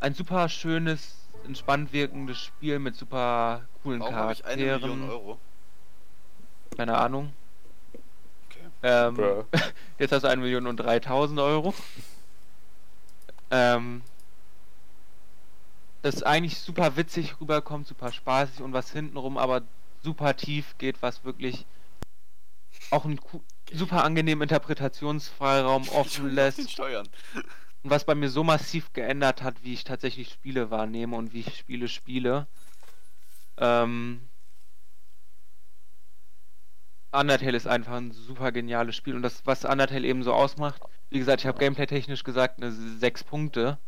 [0.00, 5.00] ein super schönes, entspannt wirkendes Spiel mit super coolen Warum habe ich eine Charakteren.
[5.00, 5.38] Million Euro?
[6.76, 7.32] Keine Ahnung.
[8.48, 8.70] Okay.
[8.82, 9.44] Ähm,
[9.98, 11.74] jetzt hast du 1 Million und 3000 Euro.
[13.50, 14.02] Ähm,
[16.02, 19.62] das eigentlich super witzig rüberkommt, super spaßig und was hintenrum aber
[20.02, 21.66] super tief geht, was wirklich
[22.90, 23.20] auch einen
[23.72, 27.08] super angenehmen Interpretationsfreiraum offen Den lässt Steuern.
[27.86, 31.40] Und was bei mir so massiv geändert hat, wie ich tatsächlich Spiele wahrnehme und wie
[31.40, 32.48] ich Spiele spiele.
[33.58, 34.28] Ähm,
[37.12, 41.20] Undertale ist einfach ein super geniales Spiel und das, was Undertale eben so ausmacht, wie
[41.20, 43.78] gesagt, ich habe gameplay-technisch gesagt, eine 6 Punkte.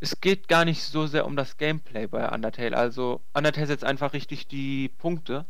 [0.00, 2.76] Es geht gar nicht so sehr um das Gameplay bei Undertale.
[2.76, 5.46] Also, Undertale setzt einfach richtig die Punkte.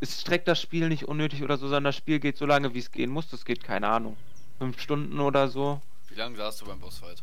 [0.00, 2.80] Es streckt das Spiel nicht unnötig oder so, sondern das Spiel geht so lange, wie
[2.80, 3.30] es gehen muss.
[3.30, 4.18] Das geht, keine Ahnung,
[4.58, 5.80] 5 Stunden oder so.
[6.16, 7.22] Wie lange saßt du beim Bossfight?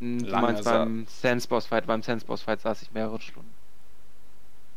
[0.00, 2.92] Hm, Du Lange meinst sa- beim Sense Boss Fight, beim Sense Boss Fight saß ich
[2.92, 3.50] mehrere Stunden.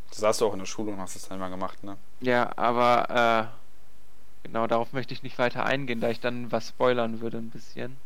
[0.10, 1.98] Das saßt du auch in der Schule und hast es dann mal gemacht, ne?
[2.22, 7.20] Ja, aber äh, genau darauf möchte ich nicht weiter eingehen, da ich dann was spoilern
[7.20, 7.98] würde ein bisschen.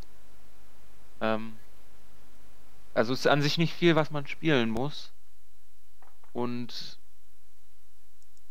[1.21, 1.55] Ähm,
[2.95, 5.11] also es ist an sich nicht viel, was man spielen muss.
[6.33, 6.97] Und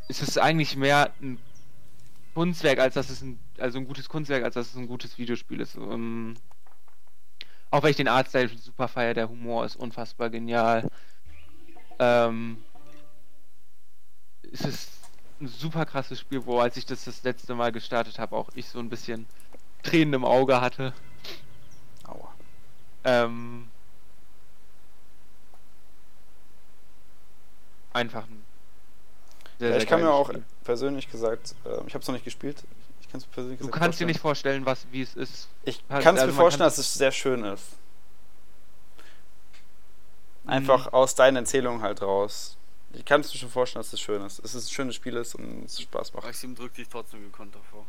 [0.07, 1.41] es ist eigentlich mehr ein
[2.35, 5.61] Kunstwerk, als dass es ein, also ein gutes Kunstwerk, als dass es ein gutes Videospiel
[5.61, 5.77] ist.
[5.77, 6.35] Ähm,
[7.71, 10.89] auch wenn ich den Artstyle super feier, der Humor ist unfassbar genial.
[11.99, 12.59] Ähm,
[14.53, 14.91] es ist
[15.41, 18.69] ein super krasses Spiel, wo als ich das das letzte Mal gestartet habe, auch ich
[18.69, 19.27] so ein bisschen
[19.83, 20.93] Tränen im Auge hatte.
[22.05, 22.33] Aua.
[23.05, 23.69] Ähm,
[27.93, 28.45] einfach ein
[29.59, 30.45] sehr, Ja, sehr ich kann mir auch Spiel.
[30.65, 32.65] persönlich gesagt, äh, ich habe es noch nicht gespielt,
[33.25, 35.49] Mir persönlich Du kannst dir nicht vorstellen, was, wie es ist.
[35.65, 37.65] Ich Halt, kann es also mir vorstellen, dass es sehr schön ist.
[40.45, 40.51] Mhm.
[40.51, 42.57] Einfach aus deinen Erzählungen halt raus.
[42.93, 44.39] Ich kann es mir schon vorstellen, dass es schön ist.
[44.45, 46.25] Es ist ein schönes Spiel ist und es Spaß macht.
[46.25, 47.85] Maxim drückt dich trotzdem gekonnt davor.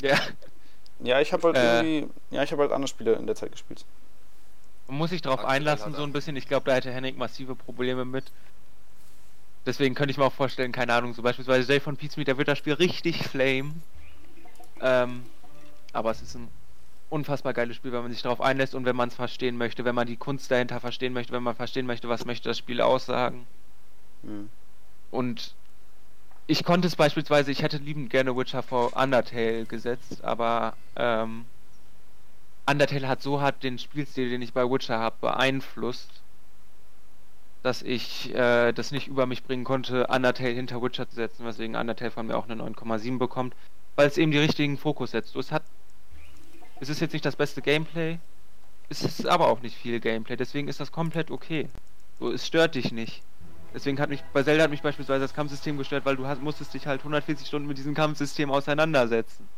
[0.00, 0.18] Ja.
[1.00, 1.76] Ja, ich habe halt Äh.
[1.96, 2.12] irgendwie.
[2.30, 3.84] Ja, ich habe halt andere Spiele in der Zeit gespielt.
[4.86, 6.36] Man muss sich darauf einlassen, so ein bisschen.
[6.36, 8.24] Ich glaube, da hätte Henrik massive Probleme mit.
[9.66, 12.48] Deswegen könnte ich mir auch vorstellen, keine Ahnung, so beispielsweise Jay von Pizmeet, der wird
[12.48, 13.72] das Spiel richtig flame.
[14.84, 15.24] Ähm,
[15.94, 16.48] aber es ist ein
[17.08, 19.94] unfassbar geiles Spiel, wenn man sich darauf einlässt und wenn man es verstehen möchte, wenn
[19.94, 23.46] man die Kunst dahinter verstehen möchte, wenn man verstehen möchte, was möchte das Spiel aussagen.
[24.22, 24.50] Hm.
[25.10, 25.54] Und
[26.46, 31.46] ich konnte es beispielsweise, ich hätte liebend gerne Witcher vor Undertale gesetzt, aber ähm,
[32.68, 36.10] Undertale hat so hart den Spielstil, den ich bei Witcher habe, beeinflusst,
[37.62, 41.76] dass ich äh, das nicht über mich bringen konnte, Undertale hinter Witcher zu setzen, weswegen
[41.76, 43.54] Undertale von mir auch eine 9,7 bekommt,
[43.96, 45.36] weil es eben die richtigen Fokus setzt.
[45.36, 45.62] Es hat,
[46.80, 48.18] es ist jetzt nicht das beste Gameplay,
[48.88, 51.68] es ist aber auch nicht viel Gameplay, deswegen ist das komplett okay.
[52.18, 53.22] So, es stört dich nicht.
[53.72, 56.74] Deswegen hat mich, bei Zelda hat mich beispielsweise das Kampfsystem gestört, weil du hast, musstest
[56.74, 59.48] dich halt 140 Stunden mit diesem Kampfsystem auseinandersetzen.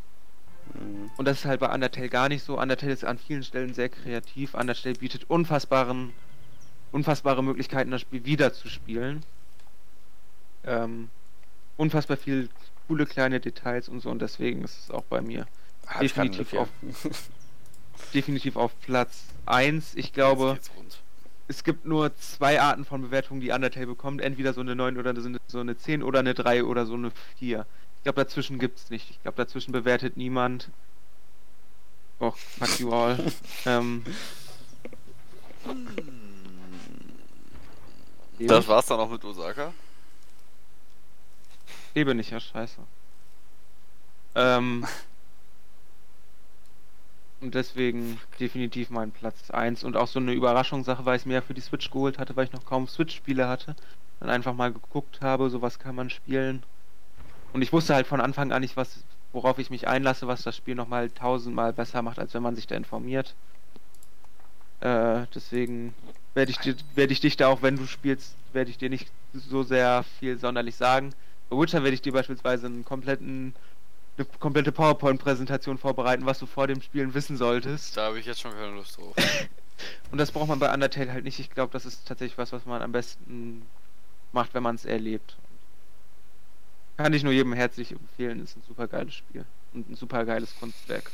[0.72, 1.10] Hm.
[1.18, 2.58] Und das ist halt bei Undertale gar nicht so.
[2.58, 4.54] Undertale ist an vielen Stellen sehr kreativ.
[4.54, 6.14] Undertale bietet unfassbaren,
[6.92, 9.22] unfassbare Möglichkeiten, das Spiel wieder zu spielen.
[10.64, 11.10] Ähm,
[11.76, 12.48] unfassbar viel
[12.86, 15.46] coole kleine Details und so und deswegen ist es auch bei mir
[15.86, 16.68] keine definitiv auf,
[18.14, 19.94] definitiv auf Platz 1.
[19.94, 20.58] Ich glaube,
[21.48, 24.20] es gibt nur zwei Arten von Bewertungen, die Undertale bekommt.
[24.20, 26.94] Entweder so eine 9 oder so eine, so eine 10 oder eine 3 oder so
[26.94, 27.66] eine 4.
[27.98, 29.10] Ich glaube, dazwischen gibt's nicht.
[29.10, 30.70] Ich glaube, dazwischen bewertet niemand.
[32.20, 33.18] Och, fuck you all.
[33.66, 34.04] ähm,
[38.38, 39.72] Das war's dann auch mit Osaka.
[41.96, 42.86] Lebe nicht, ja, scheiße.
[44.34, 44.86] Ähm,
[47.40, 49.84] und deswegen definitiv mein Platz 1.
[49.84, 52.36] Und auch so eine Überraschungssache, weil ich es mir ja für die Switch geholt hatte,
[52.36, 53.76] weil ich noch kaum Switch-Spiele hatte.
[54.20, 56.64] Dann einfach mal geguckt habe, so was kann man spielen.
[57.52, 60.56] Und ich wusste halt von Anfang an nicht, was, worauf ich mich einlasse, was das
[60.56, 63.36] Spiel nochmal tausendmal besser macht, als wenn man sich da informiert.
[64.80, 65.94] Äh, deswegen
[66.34, 69.10] werde ich, dir- werde ich dich da auch, wenn du spielst, werde ich dir nicht
[69.32, 71.14] so sehr viel sonderlich sagen.
[71.48, 73.54] Bei Witcher werde ich dir beispielsweise einen kompletten,
[74.16, 77.96] eine komplette PowerPoint-Präsentation vorbereiten, was du vor dem Spielen wissen solltest.
[77.96, 79.14] Da habe ich jetzt schon keine Lust drauf.
[80.10, 81.38] Und das braucht man bei Undertale halt nicht.
[81.38, 83.62] Ich glaube, das ist tatsächlich was, was man am besten
[84.32, 85.36] macht, wenn man es erlebt.
[86.96, 88.42] Kann ich nur jedem herzlich empfehlen.
[88.42, 89.44] Ist ein super geiles Spiel.
[89.74, 91.10] Und ein super geiles Kunstwerk.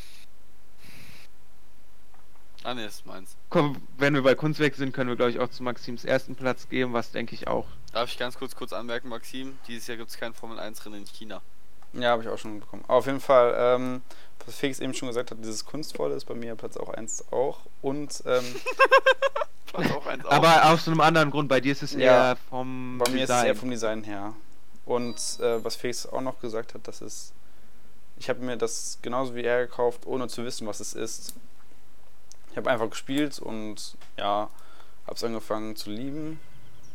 [2.64, 3.36] Ah ne, ist meins.
[3.50, 6.68] Komm, wenn wir bei Kunstwerk sind, können wir, glaube ich, auch zu Maxims ersten Platz
[6.68, 7.66] gehen, was denke ich auch.
[7.92, 9.58] Darf ich ganz kurz kurz anmerken, Maxim?
[9.68, 11.42] Dieses Jahr gibt es kein Formel 1 Rennen in China.
[11.92, 12.84] Ja, habe ich auch schon bekommen.
[12.88, 14.02] Aber auf jeden Fall, ähm,
[14.46, 17.60] was Felix eben schon gesagt hat, dieses Kunstvolle ist bei mir Platz auch 1 auch.
[17.82, 18.44] Und ähm,
[19.66, 20.32] Platz auch eins auf.
[20.32, 21.48] Aber aus einem anderen Grund.
[21.48, 23.46] Bei dir ist es Ja, eher vom bei mir ist es Design.
[23.46, 24.32] eher vom Design her.
[24.86, 27.32] Und äh, was Felix auch noch gesagt hat, das ist,
[28.18, 31.34] ich habe mir das genauso wie er gekauft, ohne zu wissen, was es ist.
[32.52, 34.48] Ich habe einfach gespielt und ja,
[35.06, 36.38] habe es angefangen zu lieben.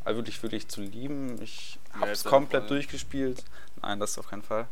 [0.06, 1.42] Also wirklich, wirklich zu lieben.
[1.42, 3.44] Ich habe es ist ja komplett durchgespielt.
[3.82, 4.68] Nein, das auf keinen Fall.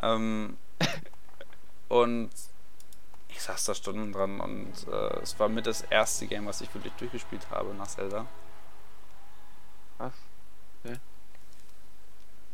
[0.00, 0.56] Ähm,
[1.88, 2.30] und
[3.28, 6.72] ich saß da Stunden dran und äh, es war mit das erste Game, was ich
[6.74, 8.26] wirklich durchgespielt habe nach Zelda.
[9.98, 10.14] Krass.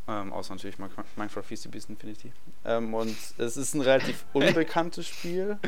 [0.09, 2.33] Ähm, außer natürlich Min- Minecraft Feasty Beast Infinity.
[2.65, 5.59] Ähm, und es ist ein relativ unbekanntes Spiel.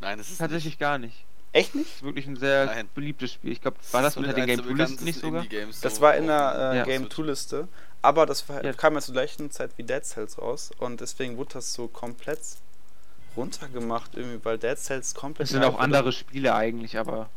[0.00, 1.24] Nein, das ist Tatsächlich gar nicht.
[1.52, 1.86] Echt nicht?
[1.88, 2.88] ist wirklich ein sehr Nein.
[2.94, 3.52] beliebtes Spiel.
[3.52, 5.44] Ich glaube, war das mit unter den Game der 2 Listen nicht sogar?
[5.82, 6.84] Das war in der äh, Ja.
[6.84, 7.14] Game Switch.
[7.16, 7.68] 2 Liste,
[8.02, 8.72] aber das war, Ja.
[8.72, 12.40] kam ja zur gleichen Zeit wie Dead Cells raus und deswegen wurde das so komplett
[13.36, 17.30] runtergemacht irgendwie, weil Dead Cells komplett Es sind auch andere Spiele eigentlich, aber.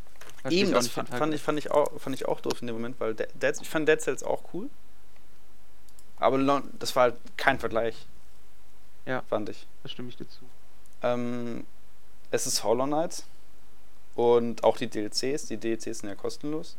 [0.50, 2.76] Eben, das nicht fand, fand, ich, fand, ich auch, fand ich auch doof in dem
[2.78, 4.70] Moment, weil Dead, Dead, ich fand Dead Cells auch cool.
[6.20, 8.08] Aber das war halt kein Vergleich.
[9.06, 9.22] Ja.
[9.30, 9.68] Fand ich.
[9.84, 10.42] Da stimme ich dir zu.
[11.04, 11.66] Ähm,
[12.32, 13.24] es ist Hollow Knight
[14.16, 15.46] und auch die DLCs.
[15.46, 16.78] Die DLCs sind ja kostenlos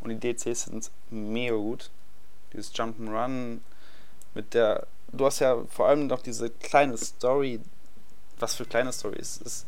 [0.00, 1.90] und die DLCs sind mega gut.
[2.52, 3.58] Dieses Jump'n'Run
[4.34, 4.86] mit der.
[5.12, 7.60] Du hast ja vor allem noch diese kleine Story.
[8.38, 9.42] Was für kleine Story ist.
[9.42, 9.66] ist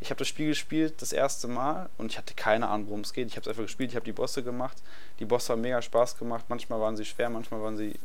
[0.00, 3.12] ich habe das Spiel gespielt das erste Mal und ich hatte keine Ahnung, worum es
[3.12, 3.28] geht.
[3.28, 4.76] Ich habe es einfach gespielt, ich habe die Bosse gemacht.
[5.18, 6.44] Die Bosse haben mega Spaß gemacht.
[6.48, 7.98] Manchmal waren sie schwer, manchmal waren sie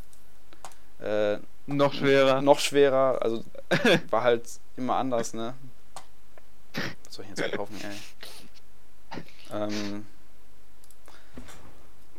[1.00, 2.40] äh, Noch schwerer.
[2.40, 3.20] noch schwerer.
[3.20, 3.44] Also
[4.10, 4.44] war halt
[4.76, 5.54] immer anders, ne?
[7.04, 9.20] Was soll ich jetzt einkaufen, ey?
[9.50, 10.06] Ähm,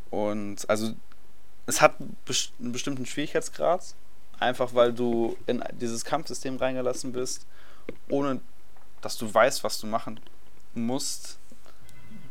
[0.09, 0.93] und also
[1.65, 3.95] es hat best- einen bestimmten Schwierigkeitsgrad.
[4.39, 7.45] Einfach weil du in dieses Kampfsystem reingelassen bist,
[8.09, 8.41] ohne
[9.01, 10.19] dass du weißt, was du machen
[10.73, 11.37] musst.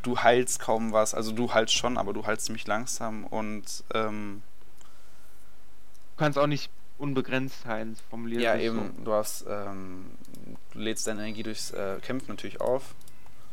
[0.02, 4.42] Du heilst kaum was, also du heilst schon, aber du heilst ziemlich langsam und ähm,
[6.10, 6.70] Du kannst auch nicht
[7.02, 10.12] unbegrenzt heilen, formuliert ja eben, du hast, ähm,
[10.72, 12.94] du lädst deine Energie durchs äh, Kämpfen natürlich auf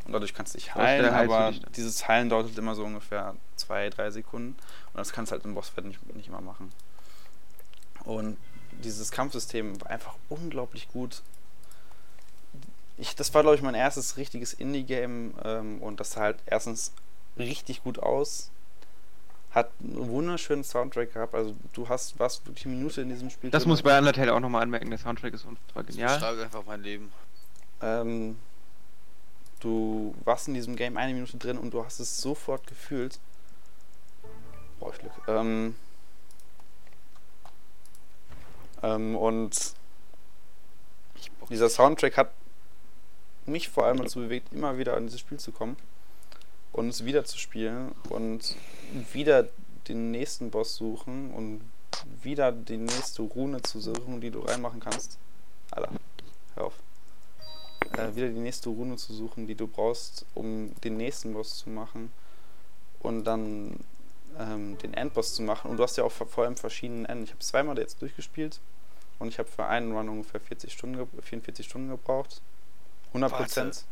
[0.05, 2.75] und dadurch kannst du dich heilen, heilst du aber dich dieses Heilen dauert halt immer
[2.75, 6.41] so ungefähr zwei, drei Sekunden und das kannst du halt im Bossfight nicht, nicht immer
[6.41, 6.71] machen.
[8.05, 8.37] Und
[8.83, 11.23] dieses Kampfsystem war einfach unglaublich gut.
[12.97, 16.93] Ich, das war, glaube ich, mein erstes richtiges Indie-Game ähm, und das sah halt erstens
[17.37, 18.51] richtig gut aus.
[19.51, 21.33] Hat einen wunderschönen Soundtrack gehabt.
[21.33, 23.49] Also du hast was wirklich eine Minute in diesem Spiel.
[23.49, 26.15] Das muss ich bei Undertale auch nochmal anmerken, der Soundtrack ist unfassbar Das genial.
[26.19, 27.11] beschreibt einfach mein Leben.
[27.81, 28.37] Ähm,
[29.59, 33.19] du warst in diesem Game eine Minute drin und du hast es sofort gefühlt.
[34.79, 35.13] Boah, ich Glück.
[35.27, 35.75] Ähm,
[38.83, 39.73] ähm, und
[41.49, 42.31] dieser Soundtrack hat
[43.45, 45.75] mich vor allem dazu bewegt, immer wieder an dieses Spiel zu kommen
[46.71, 48.55] und es wieder zu spielen und
[49.13, 49.47] wieder
[49.87, 51.61] den nächsten Boss suchen und
[52.21, 55.17] wieder die nächste Rune zu suchen, die du reinmachen kannst.
[55.71, 55.91] Alter,
[56.55, 56.73] hör auf.
[57.97, 61.69] Äh, wieder die nächste Rune zu suchen, die du brauchst, um den nächsten Boss zu
[61.69, 62.11] machen
[62.99, 63.79] und dann
[64.37, 65.71] ähm, den Endboss zu machen.
[65.71, 67.23] Und du hast ja auch vor allem verschiedene Enden.
[67.23, 68.59] Ich habe zweimal jetzt durchgespielt
[69.17, 72.41] und ich habe für einen Run ungefähr 40 Stunden, ge- 44 Stunden gebraucht.
[73.09, 73.85] 100 Prozent.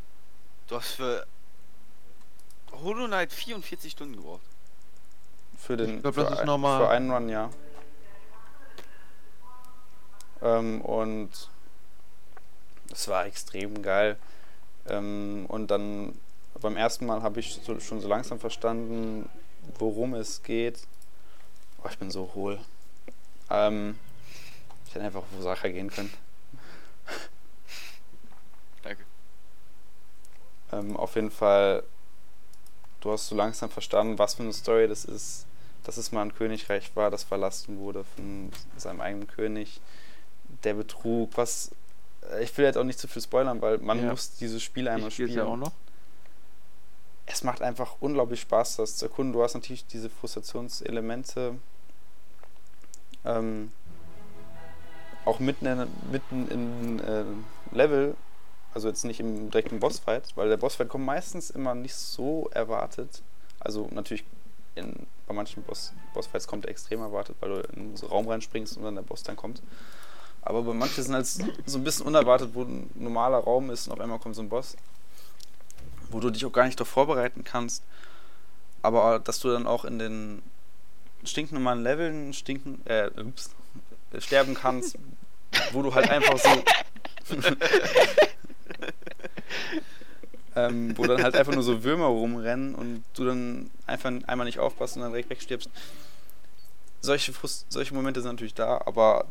[0.68, 1.26] Du hast für
[2.72, 4.42] Hollow Knight 44 Stunden gebraucht.
[5.58, 6.80] Für den Ich glaub, für, das ist ein- normal.
[6.82, 7.50] für einen Run, ja.
[10.42, 11.30] Ähm, und
[12.92, 14.18] es war extrem geil.
[14.88, 16.18] Ähm, und dann
[16.62, 19.30] beim ersten Mal habe ich so, schon so langsam verstanden,
[19.80, 20.80] worum es geht.
[21.84, 22.60] Oh, ich bin so hohl.
[23.50, 23.98] Ähm,
[24.88, 26.14] ich hätte einfach auf Osaka gehen können.
[28.84, 29.04] Danke.
[30.72, 31.84] Ähm, auf jeden Fall,
[33.02, 35.46] du hast so langsam verstanden, was für eine Story das ist.
[35.84, 39.80] Dass es mal ein Königreich war, das verlassen wurde von seinem eigenen König.
[40.64, 41.72] Der Betrug, was.
[42.32, 44.10] äh, Ich will jetzt auch nicht zu viel spoilern, weil man Ja.
[44.10, 45.40] muss dieses Spiel einmal Ich spiele spielen.
[45.40, 45.72] es ja auch noch.
[47.26, 49.34] Es macht einfach unglaublich Spaß, das zu erkunden.
[49.34, 51.56] Du hast natürlich diese Frustrationselemente.
[53.26, 53.72] Ähm,
[55.26, 57.26] auch mitten in, mitten in äh,
[57.76, 58.16] Level,
[58.78, 63.24] also jetzt nicht im direkten Bossfight, weil der Bossfight kommt meistens immer nicht so erwartet.
[63.60, 64.24] Also natürlich
[64.76, 68.28] in, bei manchen Boss, Bossfights kommt er extrem erwartet, weil du in so einen Raum
[68.28, 69.64] reinspringst und dann der Boss dann kommt.
[70.44, 71.42] Aber bei manchen sind halt so
[71.80, 74.78] ein bisschen unerwartet, wo ein normaler Raum ist und auf einmal kommt so ein Boss,
[76.12, 77.82] wo du dich auch gar nicht darauf vorbereiten kannst.
[78.84, 80.44] Aber dass du dann auch in den
[81.24, 83.50] stinknormalen Leveln stinken, äh, ups,
[84.14, 85.00] äh, sterben kannst,
[85.72, 86.64] wo du halt einfach so.
[90.56, 94.60] ähm, wo dann halt einfach nur so Würmer rumrennen und du dann einfach einmal nicht
[94.60, 95.70] aufpasst und dann direkt wegstirbst.
[97.02, 99.26] Solche, Frust solche Momente sind natürlich da, aber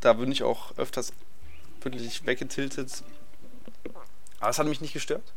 [0.00, 1.12] da bin ich auch öfters
[1.82, 3.04] wirklich weggetiltet.
[4.40, 5.32] Aber es hat mich nicht gestört.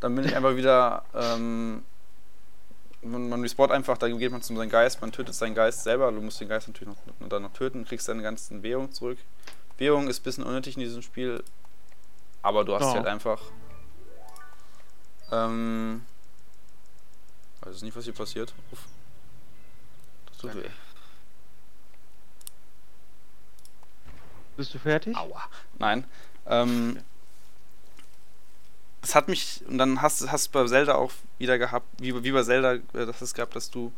[0.00, 1.04] Dann bin ich einfach wieder.
[1.14, 1.82] Ähm,
[3.02, 6.10] man, man respawnt einfach, dann geht man zu seinem Geist, man tötet seinen Geist selber.
[6.10, 9.18] Du musst den Geist natürlich noch, dann noch töten, kriegst deine ganzen Währung zurück.
[9.78, 11.42] Währung ist ein bisschen unnötig in diesem Spiel,
[12.42, 12.94] aber du hast Ja.
[12.94, 13.40] halt einfach.
[15.32, 16.04] Ähm,
[17.62, 18.52] weiß nicht, was hier passiert.
[18.72, 18.86] Uff.
[20.26, 20.68] Das tut weh.
[24.56, 25.16] Bist du fertig?
[25.16, 25.42] Aua.
[25.78, 26.04] Nein.
[26.46, 27.02] Ähm,
[29.02, 32.32] es hat mich, und dann hast hast du bei Zelda auch wieder gehabt, wie, wie
[32.32, 33.92] bei Zelda, äh, das es gab, dass du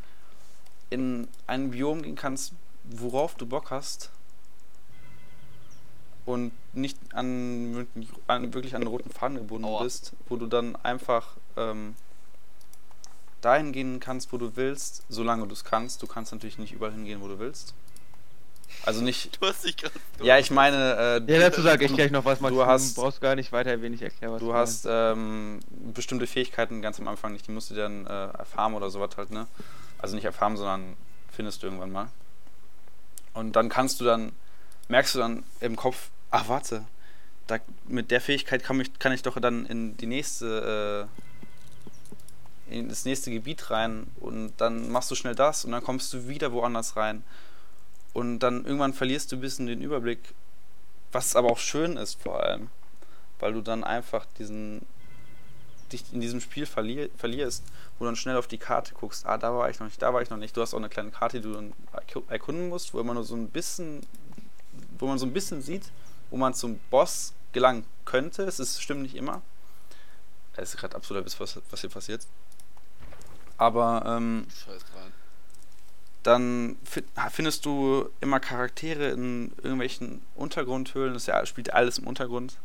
[0.91, 2.53] in ein Biom gehen kannst,
[2.85, 4.11] worauf du Bock hast
[6.25, 7.87] und nicht an,
[8.29, 9.83] an wirklich an den roten Faden gebunden Aua.
[9.83, 11.95] bist, wo du dann einfach ähm,
[13.41, 16.03] dahin gehen kannst, wo du willst, solange du es kannst.
[16.03, 17.75] Du kannst natürlich nicht überall hingehen, wo du willst.
[18.87, 19.95] Also nicht, Du hast dich gerade.
[20.23, 22.55] ja, ich meine, äh, Ja, dazu sage ich gleich noch was, Max.
[22.55, 24.41] Du hast- brauchst gar nicht weiter erwähnen, ich erkläre was.
[24.41, 25.61] Du hast ähm,
[25.93, 28.09] bestimmte Fähigkeiten ganz am Anfang nicht, die musst du dann äh,
[28.39, 29.47] erfahren oder sowas halt, ne?
[29.99, 30.97] Also nicht erfahren, sondern
[31.31, 32.09] findest du irgendwann mal.
[33.35, 34.33] Und dann kannst du dann,
[34.89, 36.85] merkst du dann im Kopf, ach warte,
[37.47, 41.09] da, mit der Fähigkeit kann ich, kann ich doch dann in die nächste,
[42.71, 46.13] äh, in das nächste Gebiet rein und dann machst du schnell das und dann kommst
[46.13, 47.25] du wieder woanders rein.
[48.13, 50.21] Und dann irgendwann verlierst du ein bisschen den Überblick,
[51.13, 52.69] was aber auch schön ist vor allem
[53.43, 54.87] weil du dann einfach diesen
[55.93, 57.65] dich in diesem Spiel verlier verlierst,
[57.99, 60.15] wo du dann schnell auf die Karte guckst, ah, da war ich noch nicht, da
[60.15, 60.57] war ich noch nicht.
[60.57, 61.73] Du hast auch eine kleine Karte, die du
[62.29, 64.07] erkunden musst, wo man nur so ein bisschen,
[65.03, 65.91] wo man so ein bisschen sieht,
[66.31, 68.45] wo man zum Boss gelangen könnte.
[68.45, 69.43] Es ist, stimmt nicht immer.
[70.57, 72.27] Es ist gerade absolut was, was hier passiert.
[73.59, 75.13] Aber ähm, Scheiß dran.
[76.23, 81.15] dann fi- findest du immer Charaktere in irgendwelchen Untergrundhöhlen.
[81.15, 82.57] Das ja, spielt alles im Untergrund.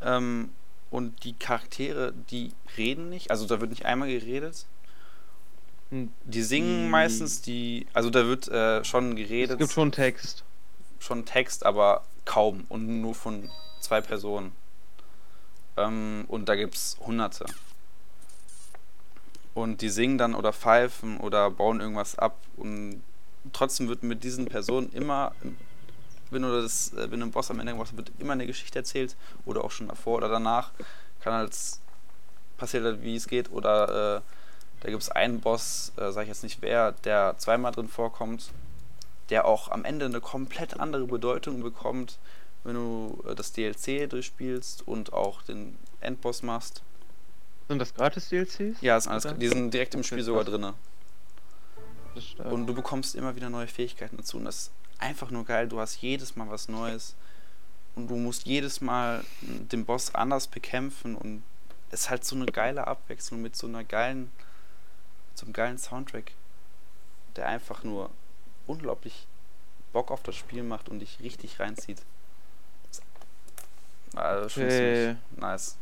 [0.00, 0.50] Ähm,
[0.90, 3.30] und die Charaktere, die reden nicht.
[3.30, 4.66] Also da wird nicht einmal geredet.
[5.90, 7.86] Hm, Die singen meistens, die.
[7.92, 10.44] Also da wird äh, schon Es geredet, gibt schon Text.
[10.98, 13.50] Schon Text, aber kaum und nur von
[13.80, 14.52] zwei Personen.
[15.76, 17.46] Ähm, und da gibt es hunderte.
[19.54, 22.36] Und die singen dann oder pfeifen oder bauen irgendwas ab.
[22.56, 23.02] Und
[23.52, 25.32] trotzdem wird mit diesen Personen immer,
[26.30, 28.46] wenn du das, äh, wenn du einen Boss am Ende gemacht hast, wird immer eine
[28.46, 29.16] Geschichte erzählt.
[29.46, 30.70] Oder auch schon davor oder danach.
[31.20, 31.56] Kann halt
[32.56, 33.50] passiert halt, wie es geht.
[33.50, 34.20] Oder äh,
[34.80, 38.52] da gibt es einen Boss, äh, sag ich jetzt nicht wer, der zweimal drin vorkommt
[39.30, 42.18] der auch am Ende eine komplett andere Bedeutung bekommt,
[42.64, 46.82] wenn du äh, das DLC durchspielst und auch den Endboss machst.
[47.68, 48.80] Sind das gratis DLCs?
[48.80, 50.72] Ja, ist alles, die sind direkt im Spiel sogar drin.
[52.50, 54.38] Und du bekommst immer wieder neue Fähigkeiten dazu.
[54.38, 55.68] Und das ist einfach nur geil.
[55.68, 57.14] Du hast jedes Mal was Neues.
[57.94, 61.14] Und du musst jedes Mal den Boss anders bekämpfen.
[61.14, 61.42] Und
[61.90, 64.32] es ist halt so eine geile Abwechslung mit so einer geilen,
[65.34, 66.32] so einem geilen Soundtrack,
[67.36, 68.10] der einfach nur
[68.68, 69.26] unglaublich
[69.92, 72.00] Bock auf das Spiel macht und dich richtig reinzieht.
[74.14, 74.76] Also schon Okay.
[74.76, 75.76] ziemlich nice.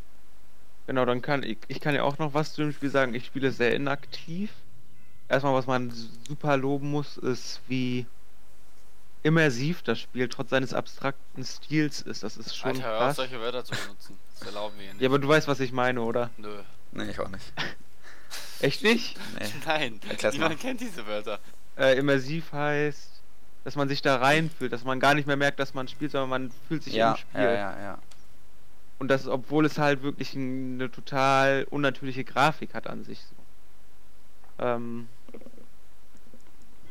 [0.87, 3.15] Genau, dann kann ich, ich kann ja auch noch was zu dem Spiel sagen.
[3.15, 4.51] Ich spiele sehr inaktiv.
[5.29, 5.91] Erstmal, was man
[6.29, 8.07] super loben muss, ist, wie
[9.25, 12.23] immersiv das Spiel trotz seines abstrakten Stils ist.
[12.23, 13.17] Das ist schon Alter, hör auf, krass.
[13.17, 14.19] solche Wörter zu benutzen.
[14.39, 15.03] Das erlauben wir hier nicht.
[15.03, 16.31] Ja, aber du weißt, was ich meine, oder?
[16.37, 16.63] Nö.
[16.93, 17.53] Nee, ich auch nicht.
[18.61, 19.19] Echt nicht?
[19.41, 19.47] Nee.
[19.67, 20.61] Nein, Erklär's niemand mal.
[20.61, 21.41] kennt diese Wörter.
[21.77, 23.11] Äh, immersiv heißt,
[23.65, 26.31] dass man sich da reinfühlt, dass man gar nicht mehr merkt, dass man spielt, sondern
[26.31, 27.43] man fühlt sich Ja, im Spiel.
[27.43, 27.99] ja, ja, ja.
[28.99, 33.21] Und das, obwohl es halt wirklich ein- eine total unnatürliche Grafik hat an sich.
[33.21, 34.65] So.
[34.65, 35.09] Ähm,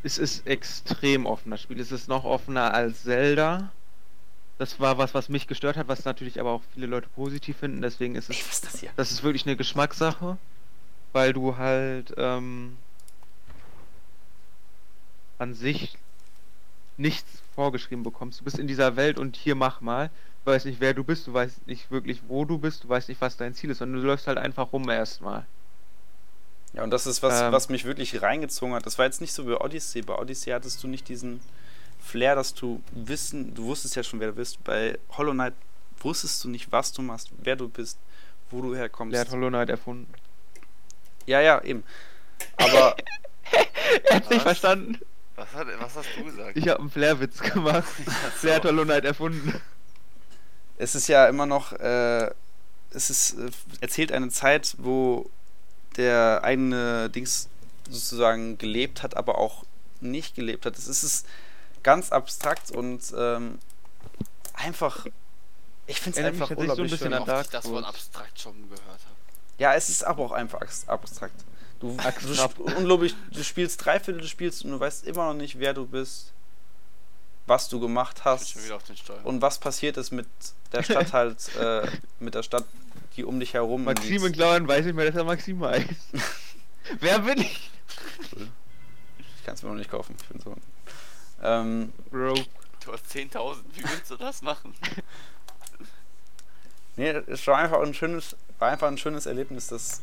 [0.04, 1.80] es ist extrem offen, das Spiel.
[1.80, 3.72] Es ist noch offener als Zelda.
[4.60, 7.82] Das war was, was mich gestört hat, was natürlich aber auch viele Leute positiv finden.
[7.82, 8.92] Deswegen ist es Ey, was ist das hier?
[8.96, 10.38] das ist wirklich eine Geschmackssache,
[11.12, 12.78] weil du halt ähm,
[15.38, 15.98] an sich
[16.98, 18.40] nichts vorgeschrieben bekommst.
[18.40, 20.10] Du bist in dieser Welt und hier mach mal.
[20.46, 23.10] Du weißt nicht, wer du bist, du weißt nicht wirklich, wo du bist, du weißt
[23.10, 25.46] nicht, was dein Ziel ist, sondern du läufst halt einfach rum erstmal.
[26.74, 27.52] Ja, und das ist was, Ähm.
[27.52, 28.86] was mich wirklich reingezogen hat.
[28.86, 30.02] Das war jetzt nicht so wie Odyssey.
[30.02, 31.40] Bei Odyssey hattest du nicht diesen
[32.00, 34.64] Flair, dass du wissen, du wusstest ja schon, wer du bist.
[34.64, 35.54] Bei Hollow Knight
[36.00, 37.98] wusstest du nicht, was du machst, wer du bist,
[38.52, 39.14] wo du herkommst.
[39.14, 40.14] Wer hat Hollow Knight erfunden?
[41.26, 41.84] ja, ja, eben.
[42.58, 42.96] Aber
[44.04, 45.00] Er hat's nicht verstanden.
[45.36, 46.56] Was, hat, was hast du gesagt?
[46.58, 47.84] Ich habe einen Flair-Witz gemacht.
[48.42, 49.60] Wer hat Hollow Knight erfunden?
[50.78, 52.30] es ist ja immer noch, äh,
[52.92, 53.50] es ist, äh,
[53.82, 55.30] erzählt eine Zeit, wo
[55.98, 57.48] der eigene Dings
[57.90, 59.64] sozusagen gelebt hat, aber auch
[60.02, 60.78] nicht gelebt hat.
[60.78, 61.24] Es ist es
[61.84, 63.60] ganz abstrakt und ähm,
[64.54, 65.06] einfach,
[65.88, 67.14] ich finde es Erinnert mich einfach tatsächlich so ein unglaublich bisschen schön.
[67.14, 69.16] an Dark ich das Wort abstrakt schon gehört habe.
[69.58, 71.36] Ja, es ist aber auch einfach abs- abstrakt.
[71.86, 75.60] Du, du, unglaublich, du spielst drei Viertel des Spiels und du weißt immer noch nicht,
[75.60, 76.34] wer du bist,
[77.46, 78.58] was du gemacht hast.
[79.24, 80.28] und was passiert ist mit
[80.72, 81.88] der Stadt halt, äh,
[82.20, 82.66] mit der Stadt,
[83.16, 84.36] die um dich herum Maxim liegt.
[84.36, 85.88] Klammern weiß nicht mehr, dass er Maxim heißt.
[87.00, 87.70] Wer bin ich?
[89.38, 90.16] Ich kann es mir noch nicht kaufen.
[90.20, 90.56] Ich bin so.
[91.44, 92.34] Ähm, Bro.
[92.34, 93.58] du hast 10.000.
[93.74, 94.74] Wie willst du das machen?
[96.96, 100.02] nee, es war einfach ein schönes, war einfach ein schönes Erlebnis, das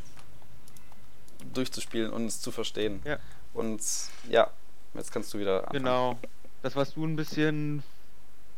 [1.53, 3.01] durchzuspielen und es zu verstehen.
[3.05, 3.19] Ja.
[3.55, 3.81] Und
[4.29, 4.51] ja,
[4.95, 5.85] jetzt kannst du wieder anfangen.
[5.85, 6.19] Genau.
[6.63, 7.83] Das, was du ein bisschen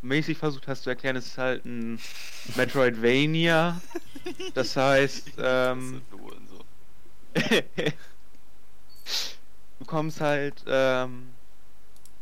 [0.02, 1.98] mäßig versucht hast zu erklären, ist halt ein
[2.56, 3.80] Metroidvania.
[4.54, 6.00] Das heißt, ähm,
[9.78, 11.28] du kommst halt, ähm,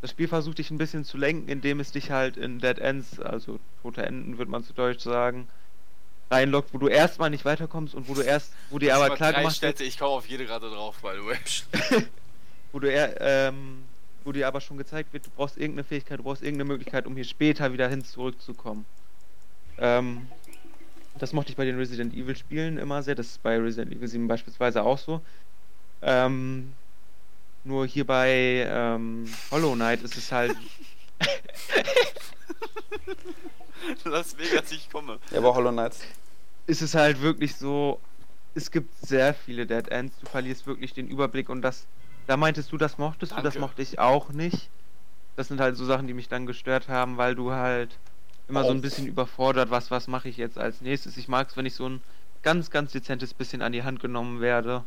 [0.01, 3.21] das Spiel versucht dich ein bisschen zu lenken, indem es dich halt in Dead Ends,
[3.21, 5.47] also tote Enden, würde man zu Deutsch sagen,
[6.33, 9.61] reinlockt, wo du erstmal nicht weiterkommst und wo du erst, wo dir aber klar gemacht
[9.63, 12.03] wird, Städte, ich komme auf jede gerade drauf, by the way.
[12.73, 13.85] wo du eher, ähm,
[14.25, 17.15] wo dir aber schon gezeigt wird, du brauchst irgendeine Fähigkeit, du brauchst irgendeine Möglichkeit, um
[17.15, 18.87] hier später wieder hin zurückzukommen.
[19.79, 20.27] Ähm,
[21.19, 24.09] das mochte ich bei den Resident Evil Spielen immer sehr, das ist bei Resident Evil
[24.09, 25.21] 7 beispielsweise auch so.
[26.01, 26.73] Ähm,
[27.65, 30.57] nur hier bei ähm, Hollow Knight ist es halt,
[34.05, 35.19] Las Vegas, ich komme.
[35.31, 35.97] Ja, aber Hollow Knight.
[36.67, 38.01] ist es halt wirklich so,
[38.55, 40.15] es gibt sehr viele Dead Ends.
[40.21, 41.87] Du verlierst wirklich den Überblick und das.
[42.27, 43.59] Da meintest du, das mochtest du, das Danke.
[43.61, 44.69] mochte ich auch nicht.
[45.37, 47.99] Das sind halt so Sachen, die mich dann gestört haben, weil du halt
[48.49, 48.81] immer so ein Oh.
[48.83, 51.17] bisschen überfordert, was, was mache ich jetzt als nächstes.
[51.17, 52.01] Ich mag es, wenn ich so ein
[52.43, 54.85] ganz, ganz dezentes bisschen an die Hand genommen werde.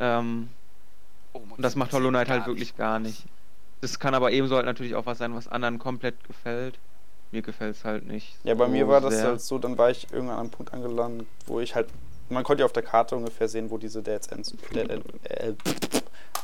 [0.00, 0.48] Ähm,
[1.34, 3.24] Oh, und das macht Hollow Knight halt wirklich gar nicht.
[3.80, 6.78] Das kann aber ebenso halt natürlich auch was sein, was anderen komplett gefällt.
[7.30, 8.36] Mir gefällt es halt nicht.
[8.44, 9.24] Ja, bei so mir war das sehr.
[9.24, 11.88] halt so, dann war ich irgendwann an einem Punkt angelangt, wo ich halt,
[12.30, 15.52] man konnte ja auf der Karte ungefähr sehen, wo diese Dead Ends Dead End, äh,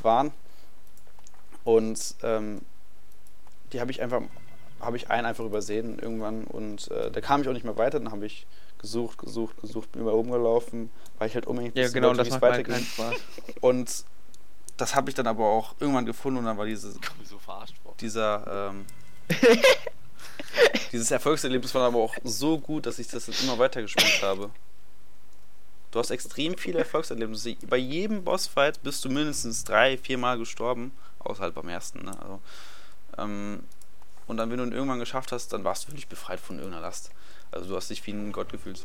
[0.02, 0.30] waren.
[1.64, 2.60] Und ähm,
[3.72, 4.20] die habe ich einfach,
[4.80, 7.98] habe ich einen einfach übersehen irgendwann und äh, da kam ich auch nicht mehr weiter.
[7.98, 8.46] Dann habe ich
[8.78, 12.28] gesucht, gesucht, gesucht, bin über oben gelaufen, weil ich halt unbedingt Ja, genau, das wie
[12.28, 12.74] es macht halt weitergeht.
[12.74, 13.14] keinen Spaß.
[13.62, 14.04] Und
[14.76, 17.26] das habe ich dann aber auch irgendwann gefunden und dann war diese, Ich komme mir
[17.26, 17.94] so verarscht vor.
[18.00, 18.86] dieser, ähm,
[20.92, 24.50] dieses Erfolgserlebnis war aber auch so gut, dass ich das dann immer weiter gespielt habe.
[25.90, 27.54] Du hast extrem viele Erfolgserlebnisse.
[27.68, 30.90] Bei jedem Bossfight bist du mindestens drei, vier Mal gestorben,
[31.20, 32.04] außer halt beim ersten.
[32.04, 32.20] Ne?
[32.20, 32.40] Also,
[33.16, 33.62] ähm,
[34.26, 36.82] und dann, wenn du ihn irgendwann geschafft hast, dann warst du wirklich befreit von irgendeiner
[36.82, 37.10] Last.
[37.52, 38.84] Also du hast dich wie ein Gott gefühlt.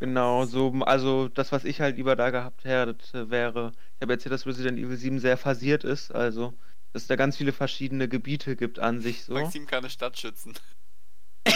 [0.00, 4.32] Genau, so, also das, was ich halt lieber da gehabt hätte, wäre, ich habe erzählt,
[4.32, 6.52] dass Resident Evil 7 sehr phasiert ist, also
[6.92, 9.34] dass es da ganz viele verschiedene Gebiete gibt an sich so.
[9.34, 10.54] Maxim kann eine Stadt schützen.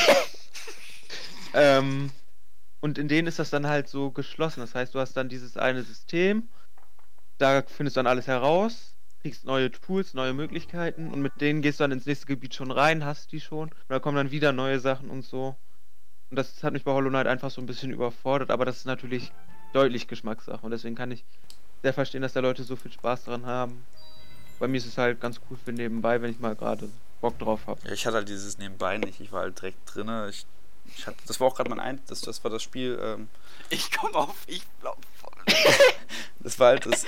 [1.57, 2.11] Ähm,
[2.81, 4.61] und in denen ist das dann halt so geschlossen.
[4.61, 6.49] Das heißt, du hast dann dieses eine System,
[7.39, 11.81] da findest du dann alles heraus, kriegst neue Tools, neue Möglichkeiten und mit denen gehst
[11.81, 13.71] du dann ins nächste Gebiet schon rein, hast die schon.
[13.71, 15.57] Und da kommen dann wieder neue Sachen und so.
[16.31, 18.87] Und das hat mich bei Hollow Knight einfach so ein bisschen überfordert, aber das ist
[18.87, 19.33] natürlich
[19.73, 21.25] deutlich Geschmackssache und deswegen kann ich
[21.83, 23.85] sehr verstehen, dass da Leute so viel Spaß dran haben.
[24.59, 26.89] Bei mir ist es halt ganz cool für nebenbei, wenn ich mal gerade
[27.21, 27.81] Bock drauf habe.
[27.85, 29.21] Ja, ich hatte halt dieses Nebenbei nicht.
[29.21, 30.11] Ich war halt direkt drin.
[30.31, 30.47] Ich,
[30.97, 32.99] ich hatte, das war auch gerade mein ein, das, das war das Spiel.
[33.03, 33.29] Ähm,
[33.69, 35.33] Ich komme auf, ich glaub voll.
[36.41, 37.05] das war halt das.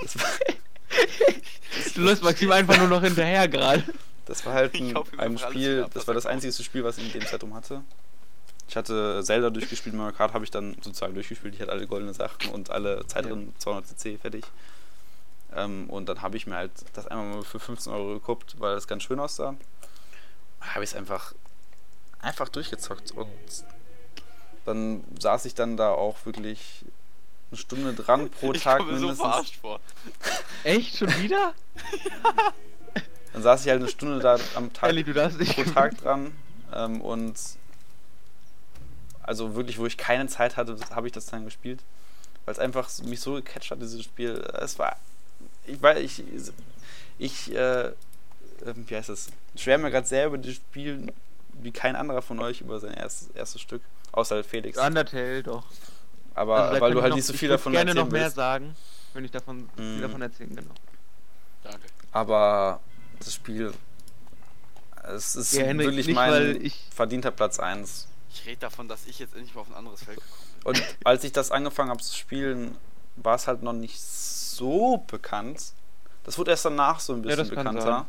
[0.00, 0.30] das, war,
[1.94, 3.84] Du läufst Maxim einfach nur noch hinterher gerade.
[4.30, 5.82] Das war halt Ich ein, ihm ein Spiel.
[5.84, 7.82] ab, Das war das einzige Spiel, was ich in dem Zeitraum hatte.
[8.68, 11.54] Ich hatte Zelda durchgespielt, Mario Kart habe ich dann sozusagen durchgespielt.
[11.56, 14.44] Ich hatte alle goldenen Sachen und alle Zeitrennen 200 cc fertig.
[15.52, 18.76] Ähm, und dann habe ich mir halt das einmal mal für 15 Euro geguckt, weil
[18.76, 19.56] es ganz schön aussah.
[20.60, 21.34] Habe ich es einfach,
[22.20, 23.10] einfach durchgezockt.
[23.10, 23.28] Und
[24.64, 26.84] dann saß ich dann da auch wirklich
[27.50, 29.28] eine Stunde dran pro Ich Tag komme mir so mindestens.
[29.28, 29.80] verarscht vor.
[30.62, 30.96] Echt?
[30.98, 31.54] Schon wieder?
[33.32, 35.54] dann saß ich halt eine Stunde da am Tag, Ellie, du darfst nicht.
[35.56, 36.32] pro Tag dran.
[36.72, 37.34] Ähm, und
[39.22, 41.80] also wirklich, wo ich keine Zeit hatte, habe ich das dann gespielt.
[42.44, 44.32] Weil es einfach mich so gecatcht hat, dieses Spiel.
[44.60, 44.96] Es war.
[45.66, 46.22] Ich weiß, ich.
[47.18, 47.92] Ich, äh, äh,
[48.74, 49.28] wie heißt das?
[49.54, 51.12] Ich schwärme mir gerade sehr über das Spiel
[51.52, 53.82] wie kein anderer von euch über sein erstes, erstes Stück.
[54.12, 54.78] Außer Felix.
[54.78, 55.64] Undertale doch.
[56.34, 58.12] Aber Also weil du ich halt noch- nicht so ich viel davon gerne erzählen noch
[58.12, 58.36] mehr willst.
[58.36, 58.74] sagen,
[59.12, 60.00] wenn ich davon viel Mm.
[60.00, 60.70] davon erzählen, genau.
[61.62, 61.86] Danke.
[62.12, 62.80] Aber
[63.20, 63.72] das Spiel.
[65.04, 68.06] Es ist Ja, Henrik, wirklich nicht, mein weil ich- verdienter Platz 1.
[68.32, 70.66] Ich rede davon, dass ich jetzt endlich mal auf ein anderes Feld gekommen bin.
[70.82, 72.76] Und als ich das angefangen habe zu spielen,
[73.16, 75.72] war es halt noch nicht so bekannt.
[76.24, 78.06] Das wurde erst danach so ein Ja, bisschen kann bekannter.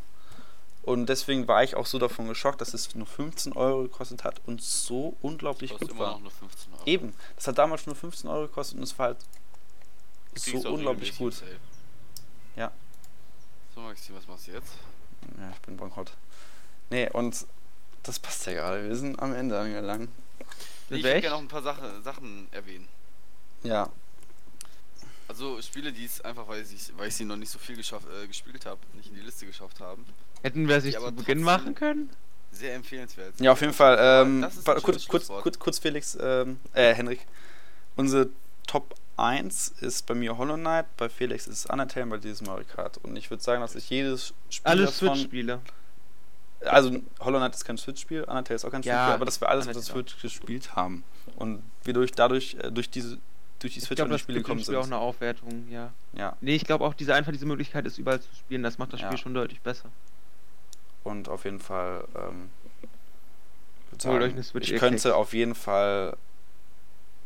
[0.83, 4.41] Und deswegen war ich auch so davon geschockt, dass es nur 15 Euro gekostet hat
[4.47, 6.11] und so unglaublich gut immer war.
[6.13, 6.83] noch nur 15 Euro.
[6.85, 9.17] Eben, das hat damals nur 15 Euro gekostet und es war halt
[10.35, 11.35] so unglaublich gut.
[12.55, 12.71] Ja.
[13.75, 14.73] So, Maxi, was machst du jetzt?
[15.38, 16.11] Ja, ich bin bankrott.
[16.89, 17.45] Nee, und
[18.03, 18.88] das passt ja gerade.
[18.88, 20.10] Wir sind am Ende angelangt.
[20.89, 22.88] Das ich würde gerne noch ein paar Sache, Sachen erwähnen.
[23.64, 23.89] Ja,
[25.27, 28.27] Also Spiele, die es einfach, weil ich, weil ich sie noch nicht so viel äh,
[28.27, 30.06] gespielt habe, nicht in die Liste geschafft haben.
[30.41, 32.10] Hätten wir sich zu aber Beginn machen können?
[32.52, 33.39] Sehr empfehlenswert.
[33.39, 33.98] Ja, auf jeden Fall.
[33.99, 37.26] Ähm, das ist ein warte, kurz, kurz, kurz, kurz, Felix, ähm, äh, Henrik.
[37.95, 38.30] Unsere
[38.72, 42.99] Top 1 ist bei mir Hollow Knight, bei Felix ist Undertale, bei ist Mario Kart.
[43.03, 44.88] Und ich würde sagen, dass ich jedes Spiel Alle.
[44.88, 45.60] Switch-Spiele.
[46.61, 49.49] Also, Hollow Knight ist kein Switch-Spiel, Undertale ist auch kein Ja, Switch-Spiel, aber dass wir
[49.49, 51.03] alles mit der Switch gespielt haben.
[51.35, 53.18] Und wir durch, dadurch, äh, durch diese,
[53.60, 54.93] durch die Ich Switch die das Spiele gekommen Spiel auch sind.
[54.93, 55.91] eine Aufwertung, ja.
[56.14, 58.93] Ja, Nee, ich glaube auch diese einfach diese Möglichkeit ist überall zu spielen, das macht
[58.93, 59.18] das Spiel Ja.
[59.18, 59.89] schon deutlich besser.
[61.03, 62.52] und auf jeden Fall, ähm,
[63.98, 66.15] sagen, ich könnte auf jeden Fall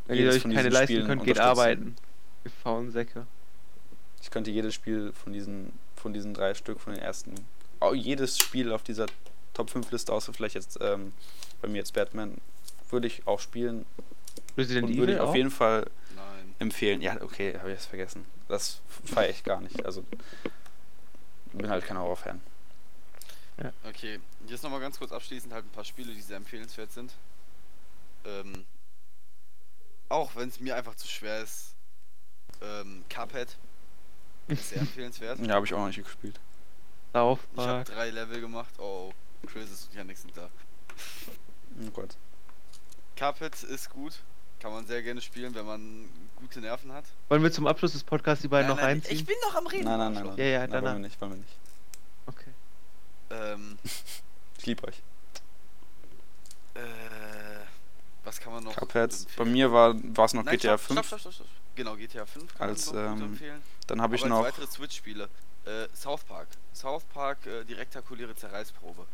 [0.08, 1.96] Wenn ihr euch keine leisten Spielen könnt, geht arbeiten.
[2.44, 3.26] Ihr faulen Säcke.
[4.22, 7.34] Ich könnte jedes Spiel von diesen, von diesen drei Stück, von den ersten,
[7.80, 9.08] auch jedes Spiel auf dieser
[9.54, 11.14] Top 5 Liste, außer vielleicht jetzt ähm,
[11.62, 12.38] bei mir jetzt Batman,
[12.90, 13.86] würde ich auch spielen
[14.58, 15.36] Resident und würde ich auf auch?
[15.36, 16.56] jeden Fall Nein.
[16.60, 17.02] empfehlen.
[17.02, 18.26] Ja, okay, habe ich es vergessen.
[18.48, 19.86] Das feiere ich gar nicht.
[19.86, 20.04] Also
[21.54, 22.42] bin halt kein Horrorfan.
[23.88, 27.14] Okay, jetzt nochmal ganz kurz abschließend halt ein paar Spiele, die sehr empfehlenswert sind.
[28.26, 28.66] Ähm,
[30.10, 31.76] auch wenn es mir einfach zu schwer ist,
[32.62, 33.58] ähm, Cuphead.
[34.50, 35.40] Sehr empfehlenswert.
[35.40, 36.40] Ja, habe ich auch noch nicht gespielt.
[37.14, 38.74] Ich habe drei Level gemacht.
[38.78, 39.14] Oh,
[39.48, 40.50] Chris ist ja nichts da.
[41.82, 42.18] Oh Gott.
[43.16, 44.22] Cuphead ist gut.
[44.60, 47.06] Kann man sehr gerne spielen, wenn man gute Nerven hat.
[47.30, 49.16] Wollen wir zum Abschluss des Podcasts die beiden Nein, noch nein, reinziehen?
[49.18, 49.86] Ich bin noch am Reden.
[49.86, 50.38] Nein, nein, nein, nein.
[50.38, 50.92] Ja, ja, nein, danach.
[50.92, 51.58] wollen wir nicht, wollen wir nicht.
[52.28, 52.52] Okay.
[53.30, 53.78] Ähm,
[54.58, 55.02] Ich liebe euch.
[56.74, 56.80] äh,
[58.26, 58.76] was kann man noch?
[58.76, 59.12] Cuphead.
[59.12, 59.28] empfehlen?
[59.38, 61.08] Bei mir war war es noch Nein, GTA stopp, 5.
[61.08, 61.48] Stopp, stopp, stopp, stopp.
[61.76, 63.62] Genau, GTA 5 kann Als, man ähm, empfehlen.
[63.88, 64.46] Dann habe ich Aber noch.
[64.46, 65.30] als weitere Switch-Spiele.
[65.66, 66.48] Äh, South Park.
[66.74, 69.06] South Park, äh, die rektakuläre Zerreißprobe.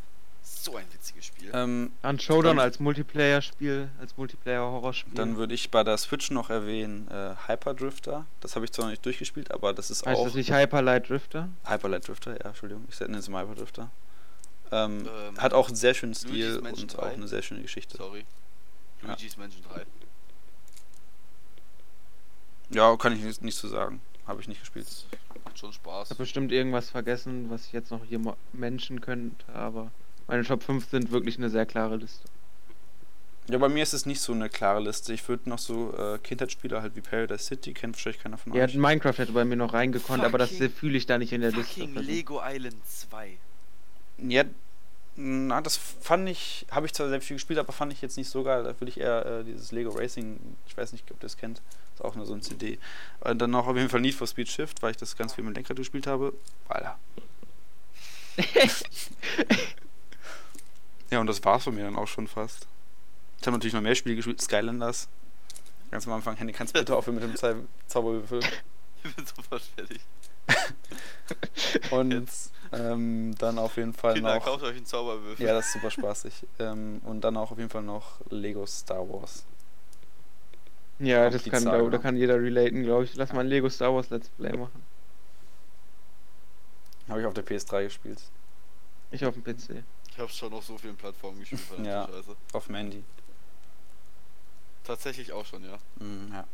[0.43, 1.51] So ein witziges Spiel.
[1.53, 5.13] Ähm, An Showdown als Multiplayer-Spiel, als Multiplayer-Horrorspiel.
[5.13, 8.25] dann würde ich bei der Switch noch erwähnen äh, Hyper Drifter.
[8.41, 10.81] Das habe ich zwar noch nicht durchgespielt, aber das ist heißt auch das nicht Hyper
[10.81, 11.47] Light Drifter?
[11.65, 12.33] Hyper Light Drifter.
[12.39, 13.91] Ja, Entschuldigung, ich nenne es mal Hyper Drifter.
[14.71, 16.99] Ähm, Ähm, hat auch einen sehr schönen Stil und 3.
[16.99, 17.97] auch eine sehr schöne Geschichte.
[17.97, 18.25] Sorry.
[19.01, 19.07] Ja.
[19.09, 19.85] Luigi's Mansion 3.
[22.69, 24.01] Ja, kann ich nicht, nicht zu sagen.
[24.27, 24.87] Habe ich nicht gespielt.
[25.43, 26.09] Macht schon Ich Spaß.
[26.11, 29.91] habe bestimmt irgendwas vergessen, was ich jetzt noch hier mo- menschen könnte, aber
[30.27, 32.27] meine Top 5 sind wirklich eine sehr klare Liste.
[33.49, 35.11] Ja, bei mir ist es nicht so eine klare Liste.
[35.13, 38.63] Ich würde noch so äh, Kindheitsspiele halt wie Paradise City, kennt wahrscheinlich keiner von Ja,
[38.63, 38.75] euch.
[38.75, 41.51] Minecraft hätte bei mir noch reingekonnt, aber das Fucking- fühle ich da nicht in der
[41.51, 41.81] Liste.
[41.81, 43.37] Fucking Lego Island 2.
[44.19, 44.43] Ja,
[45.15, 48.29] na, das fand ich, habe ich zwar selbst viel gespielt, aber fand ich jetzt nicht
[48.29, 48.63] so geil.
[48.63, 51.61] Da würde ich eher äh, dieses Lego Racing, ich weiß nicht, ob ihr das kennt,
[51.93, 52.79] ist auch nur so ein CD.
[53.19, 55.43] Und dann noch auf jeden Fall Need for Speed Shift, weil ich das ganz viel
[55.43, 56.33] mit dem Lenkrad gespielt habe.
[56.69, 56.97] Alter.
[61.11, 62.67] ja, und das war's von mir dann auch schon fast.
[63.39, 65.09] Ich habe natürlich noch mehr Spiele gespielt, Skylanders.
[65.91, 67.55] Ganz am Anfang, Handy, kannst du bitte aufhören mit dem Zau
[67.87, 68.39] Zauberwürfel?
[69.03, 69.99] Ich bin sofort fertig.
[71.91, 72.31] Und
[72.71, 74.43] ähm, dann auf jeden Fall Kinder, noch.
[74.45, 75.45] kauft euch einen Zauberwürfel.
[75.45, 76.33] Ja, das ist super spaßig.
[76.59, 79.45] Ähm, und dann auch auf jeden Fall noch Lego Star Wars.
[80.99, 83.15] Ja, Auch das kann, da kann jeder relaten, glaube ich.
[83.15, 84.83] Lass mal ein Lego Star Wars Let's Play machen.
[87.09, 88.19] Habe ich auf der PS3 gespielt.
[89.09, 89.83] Ich auf dem PC.
[90.09, 91.61] Ich habe schon auf so vielen Plattformen gespielt.
[91.83, 92.07] Ja.
[92.07, 92.35] Scheiße.
[92.53, 93.03] Auf dem Handy.
[94.83, 95.77] Tatsächlich auch schon, ja.
[95.99, 96.45] Mm, ja.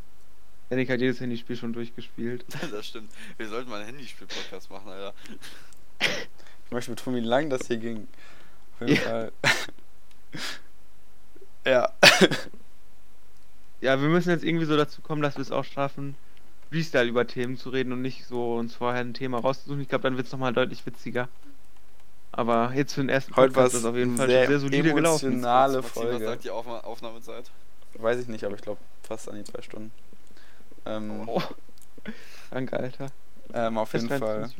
[0.70, 2.44] Janik hat jedes Handyspiel schon durchgespielt.
[2.70, 3.10] das stimmt.
[3.36, 5.14] Wir sollten mal einen Handyspiel-Podcast machen, Alter.
[6.00, 8.08] Ich möchte betonen, wie lang das hier ging.
[8.80, 9.08] Auf jeden Ja.
[9.08, 9.32] Fall.
[11.66, 11.92] ja.
[13.80, 16.16] Ja, wir müssen jetzt irgendwie so dazu kommen, dass wir es auch schaffen,
[16.68, 19.80] Freestyle über Themen zu reden und nicht so uns vorher ein Thema rauszusuchen.
[19.80, 21.28] Ich glaube, dann wird es nochmal deutlich witziger.
[22.32, 25.26] Aber jetzt für den ersten Heute ist auf jeden Fall sehr sehr solide gelaufen.
[25.26, 25.68] emotional.
[25.70, 26.24] Finale Maxi, was Folge.
[26.26, 27.50] sagt die Aufna Aufnahmezeit?
[27.94, 29.92] Weiß ich nicht, aber ich glaube fast an die zwei Stunden.
[30.84, 31.40] Ähm, Oh.
[32.50, 33.06] Danke, Alter.
[33.54, 34.50] ähm, auf jeden Fall.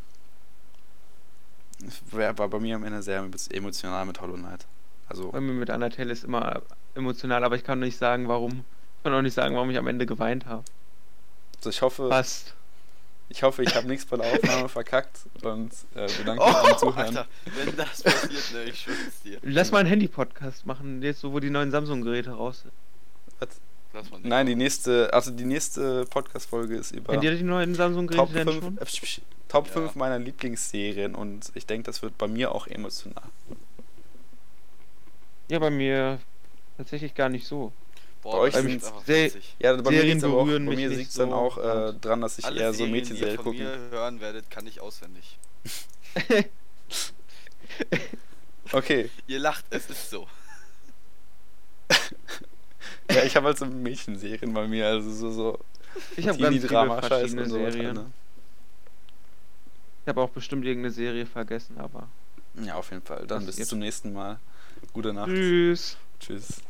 [1.80, 1.88] 23.
[2.08, 4.66] Es wär- war bei mir am Ende sehr emotional mit Hollow Knight.
[5.08, 6.62] Also, Bei mir mit Undertale ist immer
[6.94, 8.64] emotional, aber ich kann nicht sagen, warum.
[8.98, 10.64] Ich kann auch nicht sagen, warum ich am Ende geweint habe.
[11.56, 12.54] also ich hoffe, Fast.
[13.30, 16.80] ich hoffe, ich habe nichts bei der Aufnahme verkackt und äh, bedanke Oh, mich fürs
[16.80, 17.16] Zuhören.
[17.16, 17.26] Alter,
[17.56, 19.38] wenn das passiert, ne, ich schwör's dir.
[19.42, 22.72] Lass mal einen Handy-Podcast machen, jetzt so, wo die neuen Samsung-Geräte raus sind.
[23.40, 23.60] Lass
[24.10, 27.74] mal nicht Nein, die nächste, also die nächste Podcast-Folge ist über Kennt ihr die neuen
[27.74, 28.78] Samsung-Geräte Top denn 5, schon?
[28.78, 29.72] äh, Top Ja.
[29.72, 33.24] 5 meiner Lieblingsserien und ich denke, das wird bei mir auch emotional.
[35.48, 36.20] Ja, bei mir
[36.76, 37.72] tatsächlich gar nicht so.
[38.22, 39.54] Boah, bei euch sehr- witzig.
[39.60, 41.92] Ja, bei mir, Serien geht's aber auch, bei mir liegt es dann so auch äh,
[41.94, 43.58] dran, dass ich Alle eher so Serien, die ihr Mädchenserien von gucke.
[43.58, 45.38] mir hören werdet, kann ich auswendig.
[48.72, 50.26] Okay, Ihr lacht, es ist so.
[53.10, 55.58] ja, ich habe halt so Mädchenserien bei mir, also so, so
[56.16, 57.56] Ich habe ganz viele verschiedene und so.
[57.56, 57.94] Serien.
[57.94, 58.06] Ne?
[60.02, 62.08] Ich habe auch bestimmt irgendeine Serie vergessen, aber.
[62.64, 63.26] Ja, auf jeden Fall.
[63.26, 64.38] Dann bis zum nächsten Mal.
[64.92, 65.28] Gute Nacht.
[65.28, 65.96] Tschüss.
[66.20, 66.62] Tschüss.